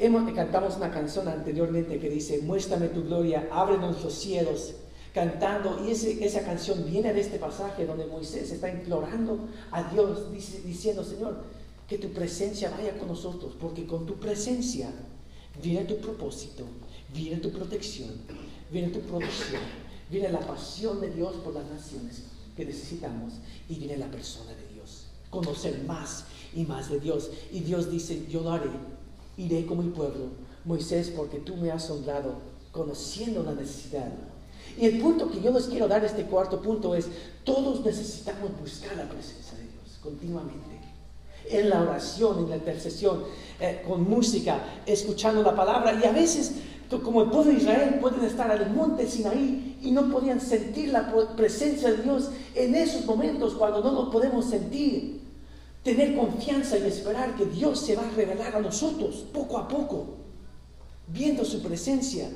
Hemos, 0.03 0.33
cantamos 0.33 0.79
una 0.79 0.91
canción 0.91 1.29
anteriormente 1.29 2.01
que 2.01 2.09
dice, 2.09 2.41
muéstrame 2.41 2.89
tu 2.89 3.05
gloria, 3.05 3.47
ábrenos 3.53 4.03
los 4.03 4.15
cielos, 4.15 4.73
cantando, 5.13 5.79
y 5.87 5.91
esa 5.91 6.43
canción 6.43 6.87
viene 6.87 7.13
de 7.13 7.21
este 7.21 7.39
pasaje 7.39 7.85
donde 7.85 8.07
Moisés 8.07 8.51
está 8.51 8.71
implorando 8.71 9.47
a 9.71 9.83
Dios, 9.93 10.33
diciendo, 10.33 11.05
Señor, 11.05 11.45
que 11.87 11.99
tu 11.99 12.09
presencia 12.15 12.71
vaya 12.71 12.97
con 12.97 13.09
nosotros, 13.09 13.55
porque 13.61 13.87
con 13.87 14.07
tu 14.07 14.15
presencia 14.15 14.91
viene 15.63 15.85
tu 15.85 15.99
propósito, 15.99 16.65
viene 17.13 17.37
tu 17.37 17.51
protección, 17.51 18.13
viene 18.73 18.89
tu 18.89 19.01
provisión, 19.01 19.61
viene 20.11 20.31
la 20.31 20.41
pasión 20.41 20.99
de 21.03 21.11
Dios 21.11 21.35
por 21.45 21.53
las 21.53 21.67
naciones 21.67 22.23
que 22.57 22.65
necesitamos 22.65 23.35
y 23.69 23.75
viene 23.75 23.99
la 23.99 24.11
persona 24.11 24.55
de 24.55 24.75
Dios. 24.75 25.09
Conocer 25.29 25.85
más 25.85 26.25
y 26.55 26.65
más 26.65 26.89
de 26.89 27.01
Dios. 27.01 27.31
Y 27.53 27.61
Dios 27.61 27.91
dice, 27.91 28.25
yo 28.31 28.41
lo 28.41 28.53
haré 28.53 28.71
iré 29.37 29.67
con 29.67 29.79
mi 29.79 29.91
pueblo, 29.91 30.27
Moisés, 30.65 31.13
porque 31.15 31.39
tú 31.39 31.57
me 31.57 31.71
has 31.71 31.89
honrado 31.91 32.35
conociendo 32.73 33.43
la 33.43 33.53
necesidad. 33.53 34.09
Y 34.79 34.87
el 34.87 35.01
punto 35.01 35.31
que 35.31 35.41
yo 35.41 35.51
les 35.51 35.65
quiero 35.65 35.89
dar, 35.89 36.05
este 36.05 36.25
cuarto 36.25 36.61
punto, 36.61 36.95
es, 36.95 37.07
todos 37.45 37.85
necesitamos 37.85 38.51
buscar 38.61 38.97
la 38.97 39.09
presencia 39.09 39.57
de 39.57 39.65
Dios 39.65 39.99
continuamente. 40.03 40.81
En 41.49 41.69
la 41.69 41.83
oración, 41.83 42.39
en 42.45 42.51
la 42.51 42.57
intercesión, 42.57 43.25
eh, 43.59 43.83
con 43.87 44.09
música, 44.09 44.59
escuchando 44.87 45.43
la 45.43 45.57
palabra. 45.57 45.99
Y 46.01 46.07
a 46.07 46.13
veces, 46.13 46.53
como 47.03 47.23
el 47.23 47.31
pueblo 47.31 47.53
de 47.53 47.59
Israel, 47.59 47.99
pueden 48.01 48.25
estar 48.25 48.51
al 48.51 48.73
monte 48.73 49.07
Sinaí 49.09 49.79
y 49.83 49.91
no 49.91 50.11
podían 50.11 50.41
sentir 50.41 50.91
la 50.91 51.13
presencia 51.37 51.91
de 51.91 52.03
Dios 52.03 52.31
en 52.55 52.75
esos 52.75 53.05
momentos 53.05 53.55
cuando 53.55 53.83
no 53.83 53.93
lo 53.93 54.11
podemos 54.11 54.45
sentir 54.45 55.21
tener 55.83 56.15
confianza 56.17 56.79
y 56.79 56.87
esperar 56.87 57.37
que 57.37 57.47
Dios 57.47 57.81
se 57.81 57.97
va 57.97 58.07
a 58.07 58.11
revelar 58.11 58.57
a 58.57 58.61
nosotros 58.61 59.25
poco 59.33 59.59
a 59.59 59.69
poco, 59.69 60.17
viendo 61.09 61.45
su 61.45 61.63
presencia. 61.63 62.31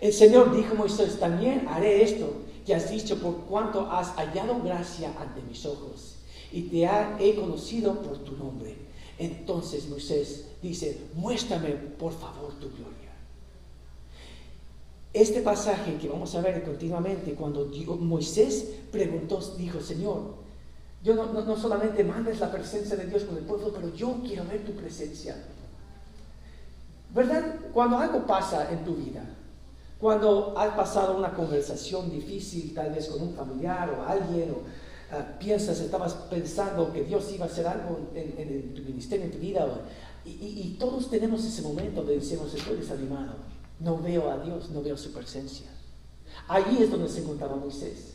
El 0.00 0.12
Señor 0.12 0.54
dijo 0.56 0.72
a 0.72 0.78
Moisés, 0.78 1.18
también 1.18 1.66
haré 1.68 2.02
esto 2.02 2.32
que 2.66 2.74
has 2.74 2.90
dicho 2.90 3.18
por 3.18 3.36
cuanto 3.44 3.90
has 3.90 4.08
hallado 4.16 4.60
gracia 4.62 5.12
ante 5.18 5.42
mis 5.42 5.64
ojos 5.66 6.16
y 6.52 6.62
te 6.62 6.88
he 7.20 7.34
conocido 7.34 8.00
por 8.00 8.18
tu 8.18 8.36
nombre. 8.36 8.76
Entonces 9.18 9.88
Moisés 9.88 10.46
dice, 10.62 10.98
muéstrame 11.14 11.70
por 11.70 12.12
favor 12.12 12.52
tu 12.54 12.70
gloria. 12.70 12.94
Este 15.12 15.42
pasaje 15.42 15.96
que 15.98 16.08
vamos 16.08 16.34
a 16.34 16.40
ver 16.40 16.64
continuamente, 16.64 17.34
cuando 17.34 17.70
Moisés 18.00 18.66
preguntó, 18.90 19.40
dijo, 19.56 19.80
Señor, 19.80 20.43
yo 21.04 21.14
no, 21.14 21.56
solamente 21.56 22.02
mandes 22.02 22.40
la 22.40 22.50
presencia 22.50 22.96
de 22.96 23.04
Dios 23.04 23.24
con 23.24 23.36
el 23.36 23.44
pueblo, 23.44 23.70
pero 23.74 23.94
yo 23.94 24.16
quiero 24.24 24.42
ver 24.46 24.64
tu 24.64 24.72
presencia. 24.72 25.36
¿Verdad? 27.14 27.56
Cuando 27.74 27.98
algo 27.98 28.26
pasa 28.26 28.72
en 28.72 28.86
tu 28.86 28.94
vida, 28.94 29.22
cuando 30.00 30.58
has 30.58 30.74
pasado 30.74 31.18
una 31.18 31.34
conversación 31.34 32.10
difícil, 32.10 32.72
tal 32.72 32.90
vez 32.90 33.08
con 33.08 33.20
un 33.20 33.34
familiar 33.34 33.90
o 33.90 34.02
alguien, 34.02 34.52
o 34.52 34.62
ah, 35.14 35.38
piensas, 35.38 35.78
estabas 35.80 36.14
pensando 36.30 36.90
que 36.90 37.04
Dios 37.04 37.30
iba 37.32 37.44
a 37.44 37.48
hacer 37.48 37.66
algo 37.66 37.98
en, 38.14 38.74
tu 38.74 38.80
ministerio, 38.80 39.26
en 39.26 39.30
tu 39.30 39.38
vida. 39.38 39.66
Y, 40.24 40.76
todos 40.80 41.10
tenemos 41.10 41.44
ese 41.44 41.60
momento 41.60 42.02
de 42.02 42.14
decirnos, 42.14 42.54
estoy 42.54 42.76
desanimado, 42.76 43.34
no 43.78 43.98
veo 43.98 44.30
a 44.30 44.38
Dios, 44.38 44.70
no 44.70 44.82
veo 44.82 44.96
su 44.96 45.12
presencia. 45.12 45.66
Allí 46.48 46.82
es 46.82 46.90
donde 46.90 47.10
se 47.10 47.20
encontraba 47.20 47.56
Moisés, 47.56 48.14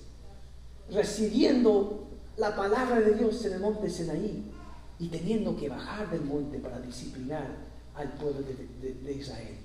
recibiendo 0.90 2.09
la 2.40 2.56
palabra 2.56 3.02
de 3.02 3.16
Dios 3.16 3.44
en 3.46 3.54
el 3.54 3.60
monte 3.60 3.90
Senaí 3.90 4.44
y 4.98 5.08
teniendo 5.08 5.56
que 5.58 5.70
bajar 5.70 6.10
del 6.10 6.22
monte 6.22 6.58
para 6.58 6.80
disciplinar 6.80 7.48
al 7.96 8.12
pueblo 8.14 8.42
de, 8.42 9.14
Israel. 9.14 9.56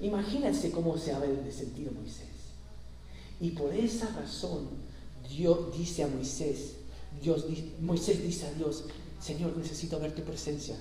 Imagínense 0.00 0.70
cómo 0.70 0.98
se 0.98 1.12
había 1.12 1.28
de 1.28 1.90
Moisés. 1.92 2.26
Y 3.40 3.50
por 3.50 3.72
esa 3.72 4.08
razón 4.10 4.68
Dios 5.28 5.76
dice 5.76 6.04
a 6.04 6.08
Moisés, 6.08 6.74
Dios, 7.22 7.46
Moisés 7.80 8.22
dice 8.22 8.46
a 8.46 8.52
Dios, 8.52 8.84
Señor, 9.20 9.56
necesito 9.56 10.00
ver 10.00 10.14
tu 10.14 10.22
presencia, 10.22 10.76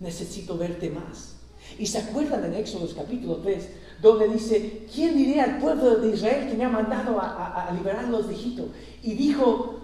necesito 0.00 0.56
verte 0.58 0.90
más. 0.90 1.36
Y 1.78 1.86
se 1.86 1.98
acuerdan 1.98 2.44
en 2.44 2.54
Éxodo 2.54 2.86
capítulo 2.94 3.36
3, 3.38 3.68
donde 4.02 4.28
dice, 4.28 4.86
¿quién 4.94 5.16
diría 5.16 5.44
al 5.44 5.58
pueblo 5.58 5.96
de 5.96 6.14
Israel 6.14 6.48
que 6.48 6.56
me 6.56 6.64
ha 6.64 6.68
mandado 6.68 7.18
a, 7.18 7.68
a 7.68 7.72
liberarlos 7.72 8.28
de 8.28 8.34
Egipto? 8.34 8.68
Y 9.02 9.14
dijo, 9.14 9.83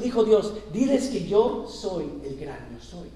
dijo 0.00 0.24
Dios, 0.24 0.52
diles 0.72 1.08
que 1.08 1.26
yo 1.26 1.66
soy 1.68 2.04
el 2.24 2.36
gran 2.36 2.58
yo 2.72 2.84
soy. 2.84 3.08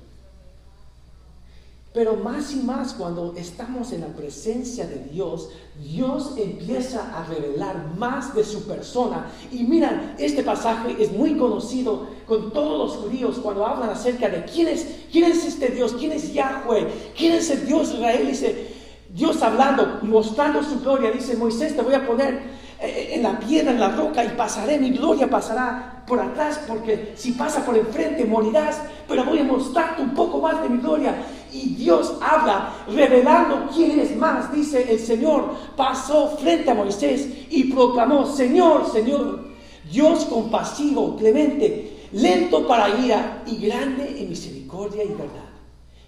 Pero 1.96 2.14
más 2.14 2.52
y 2.52 2.57
más 2.57 2.92
cuando 2.92 3.32
estamos 3.38 3.90
en 3.90 4.02
la 4.02 4.09
presencia 4.09 4.86
de 4.86 4.98
Dios, 5.11 5.48
Dios 5.82 6.34
empieza 6.36 7.18
a 7.18 7.24
revelar 7.24 7.94
más 7.96 8.34
de 8.34 8.44
su 8.44 8.64
persona. 8.64 9.32
Y 9.50 9.62
miran, 9.62 10.14
este 10.18 10.42
pasaje 10.42 10.94
es 11.02 11.11
muy 11.11 11.38
conocido 11.38 12.07
con 12.26 12.52
todos 12.52 12.78
los 12.78 12.96
judíos 12.98 13.38
cuando 13.42 13.64
hablan 13.64 13.88
acerca 13.88 14.28
de 14.28 14.44
quién 14.44 14.68
es, 14.68 14.86
quién 15.11 15.24
es 15.24 15.42
este 15.46 15.70
Dios, 15.70 15.94
quién 15.98 16.12
es 16.12 16.34
Yahweh, 16.34 16.86
quién 17.16 17.32
es 17.32 17.48
el 17.48 17.66
Dios 17.66 17.94
Israel. 17.94 18.26
Dice, 18.26 18.74
Dios 19.09 19.40
hablando, 19.40 20.00
mostrando 20.02 20.62
su 20.62 20.80
gloria, 20.80 21.11
dice 21.11 21.34
Moisés, 21.34 21.74
te 21.74 21.80
voy 21.80 21.94
a 21.94 22.07
poner 22.07 22.42
en 22.79 23.22
la 23.22 23.39
piedra, 23.39 23.70
en 23.70 23.81
la 23.81 23.91
roca, 23.91 24.24
y 24.24 24.29
pasaré, 24.31 24.79
mi 24.79 24.91
gloria 24.91 25.29
pasará 25.29 26.03
por 26.07 26.20
atrás, 26.20 26.61
porque 26.68 27.14
si 27.16 27.33
pasa 27.33 27.64
por 27.64 27.77
enfrente 27.77 28.24
morirás, 28.24 28.83
pero 29.09 29.24
voy 29.24 29.39
a 29.39 29.45
mostrarte 29.45 30.03
un 30.03 30.14
poco 30.14 30.41
más 30.41 30.62
de 30.62 30.68
mi 30.68 30.79
gloria. 30.79 31.14
Y 31.53 31.74
Dios 31.74 32.14
habla, 32.20 32.74
revelando 32.89 33.68
quién 33.74 33.99
es 33.99 34.14
más. 34.16 34.53
Dice 34.53 34.93
el 34.93 34.99
Señor, 34.99 35.55
pasó 35.77 36.37
frente 36.37 36.70
a 36.70 36.74
Moisés 36.74 37.27
y 37.51 37.72
proclamó, 37.72 38.27
Señor, 38.27 38.91
Señor, 38.93 39.47
Dios 39.91 40.24
compasivo, 40.27 41.16
clemente, 41.16 42.09
lento 42.12 42.66
para 42.66 43.01
ira 43.01 43.43
y 43.47 43.57
grande 43.66 44.20
en 44.20 44.29
misericordia 44.29 45.03
y 45.03 45.09
verdad, 45.09 45.51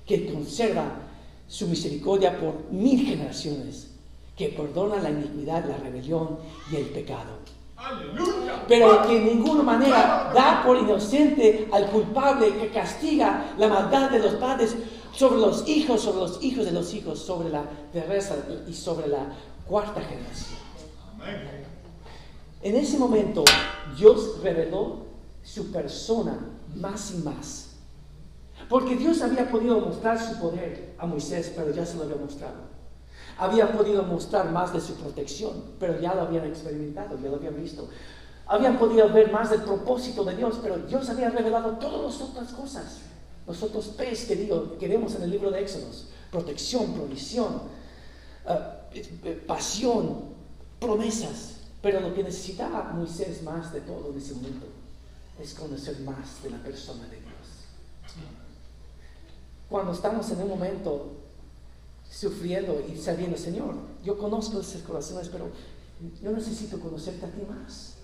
que 0.07 0.33
conserva 0.33 0.85
su 1.47 1.67
misericordia 1.67 2.39
por 2.39 2.71
mil 2.71 3.07
generaciones 3.07 3.98
que 4.39 4.51
perdona 4.51 5.03
la 5.03 5.11
iniquidad, 5.11 5.65
la 5.65 5.77
rebelión 5.79 6.39
y 6.71 6.77
el 6.77 6.87
pecado. 6.87 7.39
Pero 8.69 9.03
que 9.03 9.19
en 9.19 9.25
ninguna 9.27 9.65
manera 9.65 10.31
da 10.33 10.63
por 10.65 10.77
inocente 10.77 11.69
al 11.73 11.91
culpable 11.91 12.57
que 12.57 12.71
castiga 12.71 13.55
la 13.59 13.69
maldad 13.69 14.11
de 14.11 14.21
los 14.21 14.35
padres 14.35 14.77
sobre 15.13 15.41
los 15.41 15.69
hijos, 15.69 16.01
sobre 16.01 16.21
los 16.21 16.43
hijos 16.43 16.65
de 16.65 16.73
los 16.73 16.95
hijos, 16.95 17.19
sobre 17.19 17.51
la 17.51 17.65
terrestre 17.93 18.37
y 18.69 18.73
sobre 18.73 19.09
la 19.09 19.27
cuarta 19.67 20.01
generación. 20.01 20.59
En 22.63 22.77
ese 22.77 22.97
momento 22.97 23.45
Dios 23.97 24.41
reveló 24.43 25.07
su 25.43 25.73
persona 25.73 26.39
más 26.77 27.13
y 27.13 27.19
más. 27.19 27.65
Porque 28.69 28.97
Dios 28.97 29.23
había 29.23 29.51
podido 29.51 29.81
mostrar 29.81 30.21
su 30.21 30.39
poder 30.39 30.95
a 30.99 31.07
Moisés, 31.07 31.53
pero 31.57 31.73
ya 31.73 31.87
se 31.87 31.97
lo 31.97 32.05
había 32.05 32.17
mostrado 32.17 32.68
habían 33.39 33.73
podido 33.73 34.03
mostrar 34.03 34.51
más 34.51 34.73
de 34.73 34.81
su 34.81 34.95
protección, 34.95 35.63
pero 35.79 36.01
ya 36.01 36.15
lo 36.15 36.23
habían 36.23 36.45
experimentado, 36.47 37.19
ya 37.23 37.29
lo 37.29 37.37
habían 37.37 37.57
visto. 37.57 37.89
Habían 38.47 38.79
podido 38.79 39.09
ver 39.13 39.31
más 39.31 39.51
del 39.51 39.63
propósito 39.63 40.25
de 40.25 40.37
Dios, 40.37 40.59
pero 40.63 40.79
Dios 40.79 41.09
había 41.09 41.31
revelado 41.31 41.73
todas 41.73 42.03
las 42.03 42.29
otras 42.29 42.53
cosas. 42.53 42.99
Los 43.47 43.63
otros 43.63 43.89
P's 43.89 44.25
que, 44.25 44.37
digo, 44.37 44.77
que 44.79 44.89
vemos 44.89 45.15
en 45.15 45.23
el 45.23 45.31
libro 45.31 45.51
de 45.51 45.61
Éxodos. 45.61 46.09
Protección, 46.31 46.93
provisión, 46.95 47.63
uh, 48.47 49.47
pasión, 49.47 50.25
promesas. 50.81 51.55
Pero 51.81 52.01
lo 52.01 52.13
que 52.13 52.25
necesitaba 52.25 52.93
Moisés 52.93 53.43
más 53.43 53.73
de 53.73 53.83
todo 53.83 54.11
en 54.11 54.19
ese 54.19 54.35
momento 54.35 54.67
es 55.41 55.55
conocer 55.55 56.01
más 56.01 56.43
de 56.43 56.51
la 56.51 56.59
persona 56.59 57.05
de 57.05 57.17
Dios. 57.17 57.29
Cuando 59.69 59.93
estamos 59.93 60.29
en 60.31 60.43
un 60.43 60.49
momento 60.49 61.18
sufriendo 62.11 62.85
y 62.93 62.97
sabiendo, 62.97 63.37
Señor, 63.37 63.75
yo 64.05 64.19
conozco 64.19 64.61
esos 64.61 64.83
corazones, 64.83 65.29
pero 65.29 65.51
yo 66.23 66.31
necesito 66.31 66.81
conocerte 66.81 67.27
a 67.27 67.31
ti 67.31 67.43
más. 67.49 67.95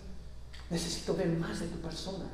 Necesito 0.70 1.14
ver 1.14 1.28
más 1.28 1.60
de 1.60 1.66
tu 1.66 1.78
persona. 1.78 2.24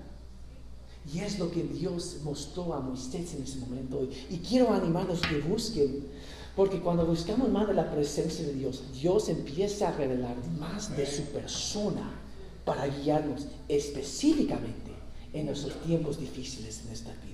Y 1.12 1.20
es 1.20 1.38
lo 1.38 1.50
que 1.50 1.62
Dios 1.62 2.18
mostró 2.22 2.74
a 2.74 2.80
Moisés 2.80 3.34
en 3.34 3.42
ese 3.42 3.58
momento. 3.58 4.08
Y 4.28 4.38
quiero 4.38 4.72
animarlos 4.72 5.20
que 5.22 5.40
busquen, 5.40 6.06
porque 6.54 6.80
cuando 6.80 7.06
buscamos 7.06 7.48
más 7.48 7.68
de 7.68 7.74
la 7.74 7.90
presencia 7.90 8.46
de 8.46 8.52
Dios, 8.52 8.82
Dios 8.92 9.28
empieza 9.28 9.88
a 9.88 9.92
revelar 9.92 10.36
más 10.58 10.94
de 10.96 11.06
su 11.06 11.22
persona 11.24 12.20
para 12.64 12.86
guiarnos 12.86 13.46
específicamente 13.68 14.90
en 15.32 15.46
nuestros 15.46 15.74
tiempos 15.82 16.18
difíciles 16.18 16.82
en 16.84 16.92
esta 16.92 17.10
vida. 17.24 17.29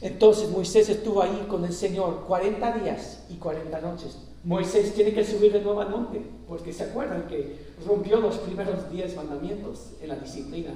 Entonces 0.00 0.50
Moisés 0.50 0.88
estuvo 0.88 1.22
ahí 1.22 1.46
con 1.48 1.64
el 1.64 1.72
Señor 1.72 2.24
40 2.26 2.72
días 2.78 3.24
y 3.30 3.36
40 3.36 3.80
noches. 3.80 4.18
Moisés 4.44 4.94
tiene 4.94 5.12
que 5.12 5.24
subir 5.24 5.52
de 5.52 5.60
nuevo 5.60 5.80
al 5.80 5.90
monte, 5.90 6.24
porque 6.46 6.72
se 6.72 6.84
acuerdan 6.84 7.26
que 7.26 7.66
rompió 7.84 8.20
los 8.20 8.36
primeros 8.36 8.90
10 8.90 9.16
mandamientos 9.16 9.90
en 10.00 10.08
la 10.08 10.16
disciplina, 10.16 10.70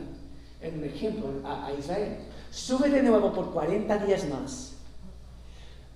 en 0.61 0.79
un 0.79 0.85
ejemplo 0.85 1.27
a, 1.45 1.71
Israel. 1.79 2.17
Sube 2.51 2.89
de 2.89 3.03
nuevo 3.03 3.33
por 3.33 3.53
40 3.53 3.99
días 3.99 4.29
más. 4.29 4.75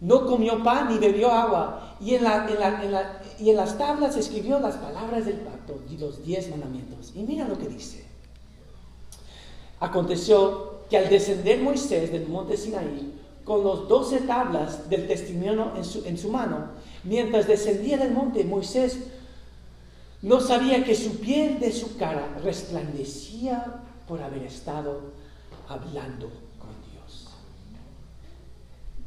No 0.01 0.27
comió 0.27 0.63
pan 0.63 0.89
ni 0.89 0.99
bebió 0.99 1.33
agua, 1.33 1.97
y 1.99 2.15
en, 2.15 2.23
las 2.23 3.79
tablas 3.79 4.17
escribió 4.17 4.61
las 4.61 4.77
palabras 4.77 5.27
del 5.27 5.39
pacto 5.39 5.83
y 5.91 5.97
los 5.97 6.23
10 6.25 6.51
mandamientos. 6.51 7.13
Y 7.17 7.23
mira 7.23 7.49
lo 7.49 7.59
que 7.59 7.69
dice. 7.69 8.05
Aconteció 9.81 10.74
que 10.89 10.99
al 10.99 11.09
descender 11.09 11.61
Moisés 11.61 12.13
del 12.13 12.29
monte 12.29 12.57
Sinaí, 12.57 13.13
con 13.45 13.63
los 13.63 13.89
doce 13.89 14.21
tablas 14.21 14.89
del 14.89 15.07
testimonio 15.07 15.73
en 15.77 16.19
su, 16.19 16.31
mano, 16.31 16.69
mientras 17.05 17.47
descendía 17.47 17.99
del 17.99 18.13
monte, 18.13 18.43
Moisés 18.45 18.99
no 20.23 20.41
sabía 20.41 20.83
que 20.83 20.95
su 20.95 21.19
piel 21.19 21.61
de 21.61 21.71
su 21.71 21.97
cara 21.99 22.39
resplandecía 22.43 23.83
por 24.09 24.23
haber 24.23 24.45
estado 24.45 25.13
hablando 25.69 26.31
con 26.59 26.71
Dios. 26.91 27.29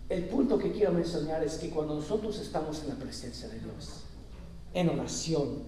El 0.09 0.25
punto 0.25 0.59
que 0.59 0.71
quiero 0.71 0.91
mencionar 0.91 1.43
es 1.43 1.55
que 1.55 1.71
cuando 1.71 1.95
nosotros 1.95 2.39
estamos 2.39 2.84
en 2.84 2.89
la 2.89 2.95
presencia 2.95 3.47
de 3.47 3.59
Dios, 3.59 4.03
en 4.73 4.89
oración, 4.89 5.63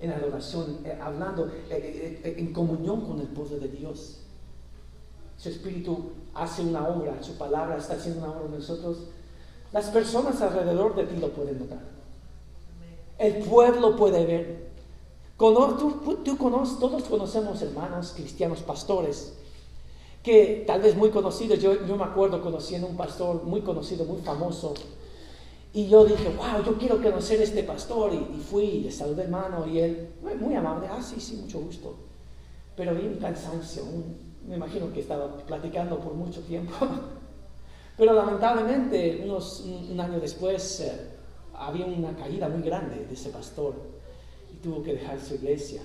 en 0.00 0.12
adoración, 0.12 0.78
eh, 0.84 0.96
hablando 1.00 1.48
eh, 1.48 2.20
eh, 2.22 2.34
en 2.38 2.52
comunión 2.52 3.00
con 3.00 3.18
el 3.20 3.26
pueblo 3.26 3.58
de 3.58 3.68
Dios, 3.68 4.25
su 5.36 5.48
Espíritu 5.48 6.12
hace 6.34 6.62
una 6.62 6.86
obra, 6.88 7.22
su 7.22 7.36
palabra 7.36 7.76
está 7.76 7.94
haciendo 7.94 8.24
una 8.24 8.32
obra 8.32 8.46
en 8.46 8.52
nosotros, 8.52 8.98
las 9.72 9.86
personas 9.90 10.40
alrededor 10.40 10.94
de 10.94 11.04
ti 11.04 11.16
lo 11.16 11.30
pueden 11.30 11.58
notar. 11.58 11.80
El 13.18 13.38
pueblo 13.44 13.96
puede 13.96 14.24
ver. 14.24 14.66
Tú, 15.38 16.18
tú 16.24 16.36
conoces, 16.38 16.78
todos 16.78 17.04
conocemos 17.04 17.60
hermanos 17.60 18.12
cristianos, 18.16 18.60
pastores, 18.60 19.34
que 20.22 20.64
tal 20.66 20.80
vez 20.80 20.96
muy 20.96 21.10
conocidos. 21.10 21.60
Yo, 21.60 21.86
yo 21.86 21.96
me 21.96 22.04
acuerdo 22.04 22.40
conociendo 22.40 22.86
un 22.86 22.96
pastor 22.96 23.42
muy 23.44 23.60
conocido, 23.60 24.04
muy 24.04 24.22
famoso. 24.22 24.74
Y 25.72 25.88
yo 25.88 26.06
dije, 26.06 26.34
wow, 26.36 26.64
yo 26.64 26.78
quiero 26.78 27.02
conocer 27.02 27.40
a 27.40 27.44
este 27.44 27.62
pastor. 27.62 28.14
Y, 28.14 28.40
fui 28.40 28.64
y 28.64 28.80
le 28.80 28.90
saludé 28.90 29.24
hermano. 29.24 29.66
Y 29.66 29.80
él, 29.80 30.08
muy 30.40 30.54
amable, 30.54 30.88
ah, 30.90 31.02
sí, 31.02 31.20
sí, 31.20 31.36
mucho 31.36 31.60
gusto. 31.60 31.94
Pero 32.76 32.94
vi 32.94 33.06
un 33.06 33.16
cansancio, 33.16 33.84
un, 33.84 34.25
me 34.48 34.56
imagino 34.56 34.92
que 34.92 35.00
estaba 35.00 35.36
platicando 35.38 35.98
por 35.98 36.14
mucho 36.14 36.40
tiempo. 36.42 36.72
Pero 37.96 38.12
lamentablemente, 38.12 39.22
unos, 39.24 39.60
un 39.60 39.98
año 39.98 40.20
después, 40.20 40.80
eh, 40.80 41.10
había 41.54 41.86
una 41.86 42.14
caída 42.14 42.48
muy 42.48 42.62
grande 42.62 43.06
de 43.06 43.14
ese 43.14 43.30
pastor 43.30 43.74
y 44.52 44.56
tuvo 44.56 44.82
que 44.82 44.94
dejar 44.94 45.18
su 45.20 45.34
iglesia. 45.34 45.82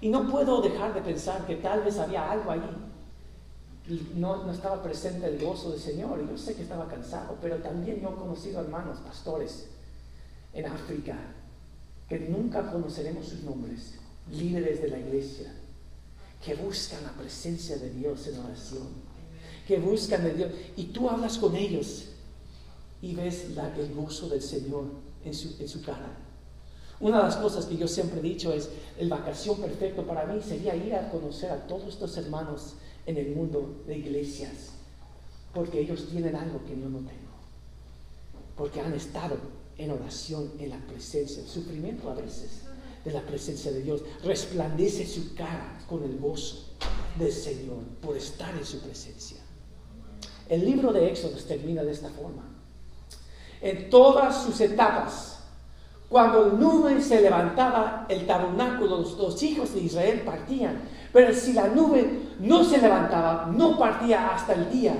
Y 0.00 0.08
no 0.08 0.30
puedo 0.30 0.62
dejar 0.62 0.94
de 0.94 1.00
pensar 1.02 1.44
que 1.46 1.56
tal 1.56 1.82
vez 1.82 1.98
había 1.98 2.30
algo 2.30 2.50
ahí. 2.50 2.62
No, 4.14 4.44
no 4.44 4.52
estaba 4.52 4.82
presente 4.82 5.26
el 5.26 5.44
gozo 5.44 5.70
del 5.70 5.80
Señor. 5.80 6.24
Yo 6.28 6.38
sé 6.38 6.54
que 6.54 6.62
estaba 6.62 6.86
cansado, 6.86 7.36
pero 7.42 7.56
también 7.56 8.00
yo 8.00 8.10
he 8.10 8.14
conocido 8.14 8.60
hermanos, 8.60 8.98
pastores, 8.98 9.68
en 10.52 10.66
África, 10.66 11.16
que 12.08 12.20
nunca 12.20 12.70
conoceremos 12.70 13.26
sus 13.26 13.42
nombres, 13.42 13.98
líderes 14.30 14.80
de 14.80 14.88
la 14.88 14.98
iglesia 14.98 15.52
que 16.44 16.54
buscan 16.54 17.02
la 17.02 17.12
presencia 17.12 17.76
de 17.76 17.90
Dios 17.90 18.26
en 18.26 18.38
oración, 18.38 18.88
que 19.66 19.78
buscan 19.78 20.24
de 20.24 20.34
Dios. 20.34 20.52
Y 20.76 20.84
tú 20.84 21.08
hablas 21.08 21.38
con 21.38 21.56
ellos 21.56 22.06
y 23.02 23.14
ves 23.14 23.50
la, 23.54 23.74
el 23.76 23.94
gozo 23.94 24.28
del 24.28 24.42
Señor 24.42 24.84
en 25.24 25.34
su, 25.34 25.56
en 25.60 25.68
su 25.68 25.82
cara. 25.82 26.16
Una 27.00 27.18
de 27.18 27.24
las 27.24 27.36
cosas 27.36 27.66
que 27.66 27.76
yo 27.76 27.86
siempre 27.86 28.18
he 28.18 28.22
dicho 28.22 28.52
es, 28.52 28.70
el 28.98 29.08
vacación 29.08 29.60
perfecto 29.60 30.04
para 30.04 30.26
mí 30.26 30.40
sería 30.42 30.74
ir 30.74 30.94
a 30.94 31.10
conocer 31.10 31.50
a 31.50 31.66
todos 31.66 31.88
estos 31.88 32.16
hermanos 32.16 32.74
en 33.06 33.16
el 33.16 33.34
mundo 33.34 33.82
de 33.86 33.98
iglesias, 33.98 34.72
porque 35.54 35.80
ellos 35.80 36.08
tienen 36.10 36.34
algo 36.34 36.60
que 36.64 36.78
yo 36.78 36.88
no 36.88 36.98
tengo, 36.98 37.32
porque 38.56 38.80
han 38.80 38.92
estado 38.94 39.36
en 39.76 39.92
oración, 39.92 40.50
en 40.58 40.70
la 40.70 40.78
presencia, 40.86 41.40
el 41.40 41.48
sufrimiento 41.48 42.10
a 42.10 42.14
veces 42.14 42.67
de 43.08 43.14
la 43.14 43.22
presencia 43.22 43.72
de 43.72 43.82
Dios, 43.82 44.02
resplandece 44.22 45.06
su 45.06 45.34
cara 45.34 45.78
con 45.88 46.04
el 46.04 46.18
gozo 46.18 46.74
del 47.18 47.32
Señor 47.32 47.82
por 48.00 48.16
estar 48.16 48.54
en 48.54 48.64
su 48.64 48.80
presencia. 48.80 49.38
El 50.48 50.64
libro 50.64 50.92
de 50.92 51.10
Éxodo 51.10 51.36
termina 51.46 51.82
de 51.82 51.92
esta 51.92 52.10
forma. 52.10 52.44
En 53.60 53.90
todas 53.90 54.44
sus 54.44 54.60
etapas, 54.60 55.40
cuando 56.08 56.52
nube 56.52 57.02
se 57.02 57.20
levantaba, 57.20 58.06
el 58.08 58.26
tabernáculo, 58.26 58.98
los, 58.98 59.42
hijos 59.42 59.74
de 59.74 59.80
Israel 59.80 60.22
partían. 60.24 60.82
Pero 61.12 61.34
si 61.34 61.52
la 61.52 61.68
nube 61.68 62.20
no 62.40 62.64
se 62.64 62.78
levantaba, 62.78 63.50
no 63.54 63.78
partía 63.78 64.34
hasta 64.34 64.54
el 64.54 64.70
día 64.70 64.94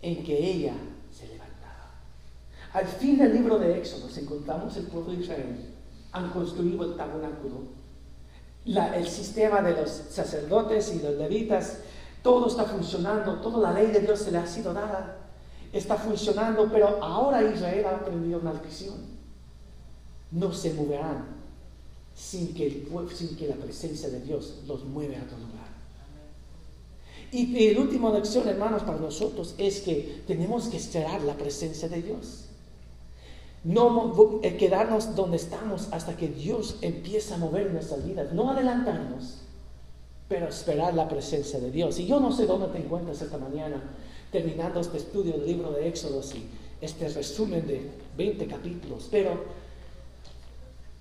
en 0.00 0.22
que 0.22 0.38
ella 0.38 0.74
se 1.10 1.26
levantaba. 1.26 1.90
Al 2.72 2.86
fin 2.86 3.18
del 3.18 3.34
libro 3.34 3.58
de 3.58 3.78
Éxodo 3.78 4.08
encontramos 4.16 4.76
el 4.76 4.86
pueblo 4.86 5.12
de 5.12 5.22
Israel. 5.22 5.75
Han 6.16 6.30
construido 6.30 6.84
el 6.84 6.96
tabernáculo. 6.96 7.76
el 8.64 9.08
sistema 9.08 9.62
de 9.62 9.80
los 9.80 9.90
sacerdotes 9.90 10.92
y 10.94 11.00
los 11.00 11.14
levitas, 11.16 11.78
todo 12.22 12.48
está 12.48 12.64
funcionando, 12.64 13.40
toda 13.40 13.70
la 13.70 13.80
ley 13.80 13.92
de 13.92 14.00
Dios 14.00 14.20
se 14.20 14.32
le 14.32 14.38
ha 14.38 14.46
sido 14.46 14.74
dada, 14.74 15.18
está 15.72 15.96
funcionando, 15.96 16.68
pero 16.72 17.02
ahora 17.02 17.42
Israel 17.42 17.84
ha 17.86 17.96
aprendido 17.96 18.40
una 18.40 18.52
lección 18.52 19.16
no 20.30 20.52
se 20.52 20.74
moverán 20.74 21.24
sin 22.14 22.54
que, 22.54 22.66
el, 22.66 22.88
sin 23.14 23.36
que 23.36 23.48
la 23.48 23.56
presencia 23.56 24.08
de 24.08 24.20
Dios 24.20 24.60
los 24.66 24.84
mueve 24.84 25.16
a 25.16 25.22
otro 25.22 25.38
lugar. 25.38 25.66
Y 27.32 27.74
la 27.74 27.80
última 27.80 28.10
lección, 28.10 28.48
hermanos, 28.48 28.82
para 28.82 28.98
nosotros 28.98 29.54
es 29.58 29.80
que 29.80 30.22
tenemos 30.26 30.68
que 30.68 30.76
esperar 30.76 31.22
la 31.22 31.36
presencia 31.36 31.88
de 31.88 32.02
Dios. 32.02 32.45
No 33.66 34.40
eh, 34.44 34.56
quedarnos 34.56 35.16
donde 35.16 35.38
estamos 35.38 35.88
hasta 35.90 36.16
que 36.16 36.28
Dios 36.28 36.76
empiece 36.82 37.34
a 37.34 37.36
mover 37.36 37.72
nuestras 37.72 38.06
vidas. 38.06 38.32
No 38.32 38.52
adelantarnos, 38.52 39.38
pero 40.28 40.46
esperar 40.46 40.94
la 40.94 41.08
presencia 41.08 41.58
de 41.58 41.72
Dios. 41.72 41.98
Y 41.98 42.06
yo 42.06 42.20
no 42.20 42.30
sé 42.30 42.46
dónde 42.46 42.68
te 42.68 42.78
encuentras 42.78 43.20
esta 43.20 43.38
mañana, 43.38 43.82
terminando 44.30 44.78
este 44.78 44.98
estudio 44.98 45.32
del 45.32 45.46
libro 45.46 45.72
de 45.72 45.88
Éxodo 45.88 46.20
y 46.36 46.44
este 46.80 47.08
resumen 47.08 47.66
de 47.66 47.90
20 48.16 48.46
capítulos, 48.46 49.08
pero 49.10 49.66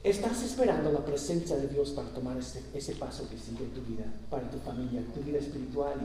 Estás 0.06 0.44
esperando 0.44 0.92
la 0.92 1.04
presencia 1.04 1.56
de 1.56 1.68
Dios 1.68 1.90
para 1.90 2.08
tomar 2.10 2.38
ese, 2.38 2.62
ese 2.76 2.94
paso 2.94 3.28
que 3.28 3.40
sigue 3.40 3.64
en 3.64 3.72
tu 3.72 3.82
vida, 3.82 4.06
para 4.30 4.48
tu 4.52 4.60
familia, 4.60 5.02
tu 5.16 5.22
vida 5.22 5.40
espiritual. 5.40 5.96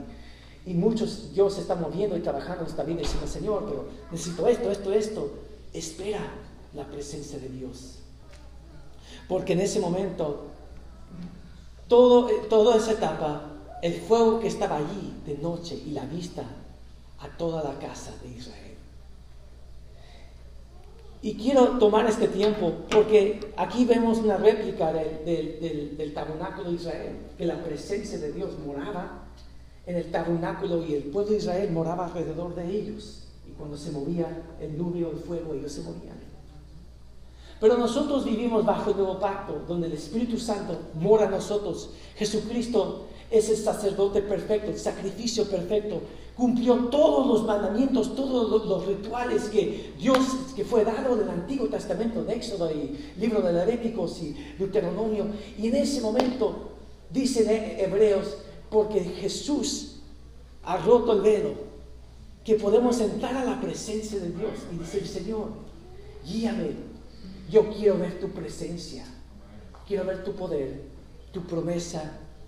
Y, 0.65 0.73
muchos 0.73 1.35
Dios 1.35 1.59
está 1.59 1.75
moviendo 1.75 2.17
y 2.17 2.21
trabajando 2.21 2.65
en 2.65 2.71
esta 2.71 2.83
vida 2.83 3.01
diciendo, 3.01 3.27
Señor, 3.27 3.67
pero 3.69 3.89
necesito 4.11 4.47
esto, 4.47 4.71
esto, 4.71 4.93
esto. 4.95 5.31
Espera 5.75 6.21
la 6.75 6.87
presencia 6.87 7.39
de 7.39 7.49
Dios. 7.49 7.99
Porque 9.29 9.53
en 9.53 9.61
ese 9.61 9.81
momento, 9.81 10.47
todo, 11.89 12.29
eh, 12.29 12.43
toda 12.49 12.77
esa 12.77 12.93
etapa, 12.93 13.51
el 13.83 13.95
fuego 13.95 14.41
que 14.41 14.49
estaba 14.49 14.77
allí 14.77 15.15
de 15.27 15.39
noche 15.39 15.75
y 15.87 15.93
la 15.93 16.05
vista 16.05 16.45
a 17.19 17.29
toda 17.37 17.63
la 17.63 17.79
casa 17.79 18.13
de 18.23 18.29
Israel. 18.29 18.71
Y 21.23 21.35
quiero 21.35 21.79
tomar 21.79 22.07
este 22.07 22.29
tiempo 22.29 22.73
porque 22.91 23.53
aquí 23.57 23.85
vemos 23.85 24.19
una 24.19 24.39
réplica 24.39 24.91
del, 24.93 26.13
tabernáculo 26.15 26.71
de 26.71 26.77
Israel, 26.77 27.17
que 27.37 27.45
la 27.45 27.63
presencia 27.63 28.19
de 28.19 28.33
Dios 28.33 28.59
moraba 28.65 29.27
en 29.87 29.97
el 29.97 30.11
tabernáculo 30.11 30.85
y 30.85 30.95
el 30.95 31.03
pueblo 31.05 31.33
de 31.33 31.37
Israel 31.37 31.71
moraba 31.73 32.07
alrededor 32.07 32.55
de 32.55 32.67
ellos. 32.71 33.29
Y 33.47 33.53
cuando 33.53 33.77
se 33.77 33.91
movía 33.91 34.57
el 34.61 34.79
nube 34.79 35.05
o 35.05 35.11
el 35.11 35.19
fuego, 35.19 35.53
ellos 35.53 35.73
se 35.73 35.83
movían. 35.83 36.30
Pero 37.61 37.77
nosotros 37.77 38.25
vivimos 38.25 38.65
bajo 38.65 38.91
el 38.91 38.97
nuevo 38.97 39.19
pacto, 39.19 39.63
donde 39.69 39.87
el 39.87 39.93
Espíritu 39.93 40.39
Santo 40.39 40.79
mora 40.95 41.27
en 41.27 41.33
nosotros. 41.33 41.91
Jesucristo 42.17 43.07
es 43.31 43.51
el 43.51 43.57
sacerdote 43.59 44.23
perfecto, 44.23 44.71
el 44.71 44.79
sacrificio 44.79 45.45
perfecto, 45.45 46.01
cumplió 46.37 46.75
todos 46.87 47.27
los 47.27 47.45
mandamientos, 47.45 48.17
todos 48.17 48.67
los, 48.67 48.87
rituales 48.87 49.51
que 49.51 49.93
Dios, 49.99 50.19
que 50.57 50.65
fue 50.65 50.85
dado 50.85 51.17
del 51.17 51.29
Antiguo 51.29 51.69
Testamento, 51.69 52.25
de 52.25 52.35
Éxodo 52.35 52.71
y 52.71 52.99
libro 53.21 53.43
de 53.43 53.53
Levíticos 53.53 54.23
y 54.23 54.35
Deuteronomio. 54.59 55.27
Y 55.59 55.69
en 55.69 55.77
ese 55.77 56.01
momento, 56.01 56.71
dicen 57.11 57.47
Hebreos, 57.79 58.39
porque 58.71 59.01
Jesús 59.01 59.97
ha 60.65 60.79
roto 60.79 61.13
el 61.13 61.21
velo, 61.21 61.51
que 62.43 62.55
podemos 62.55 62.99
entrar 63.01 63.37
a 63.37 63.45
la 63.45 63.61
presencia 63.61 64.19
de 64.19 64.31
Dios 64.31 64.53
y 64.73 64.79
decir, 64.79 65.07
Señor, 65.07 65.49
guíame, 66.27 66.90
yo 67.51 67.69
quiero 67.71 67.99
ver 67.99 68.21
tu 68.21 68.31
presencia, 68.31 69.05
quiero 69.87 70.05
ver 70.05 70.25
tu 70.25 70.35
poder, 70.35 70.83
tu 71.33 71.43
promesa, 71.43 72.03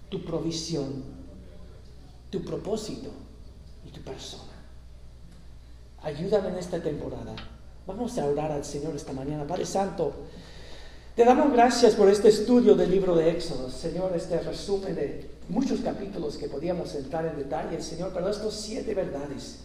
tu 0.09 0.25
provisión, 0.25 1.03
tu 2.31 2.43
propósito 2.43 3.11
y 3.87 3.91
tu 3.91 4.01
persona. 4.01 4.53
Ayúdame 6.03 6.49
en 6.49 6.59
esta 6.59 6.81
temporada. 6.81 7.35
Vamos 7.87 8.17
a 8.19 8.27
orar 8.27 8.53
al 8.53 8.65
Señor 8.65 8.95
esta 8.95 9.13
mañana. 9.13 9.47
Padre 9.47 9.67
Santo, 9.67 10.13
te 11.17 11.25
damos 11.25 11.53
gracias 11.53 11.95
por 11.95 12.09
este 12.09 12.29
estudio 12.29 12.75
del 12.75 12.91
libro 12.91 13.15
de 13.17 13.31
Éxodo. 13.31 13.71
Señor, 13.71 14.13
este 14.17 14.41
resumen 14.41 14.95
de 14.95 15.31
muchos 15.49 15.81
capítulos 15.81 16.37
que 16.37 16.49
podíamos 16.49 16.95
entrar 16.95 17.27
en 17.27 17.37
detalle, 17.37 17.81
Señor, 17.83 18.13
pero 18.15 18.29
estos 18.29 18.55
siete 18.55 18.95
verdades 18.95 19.59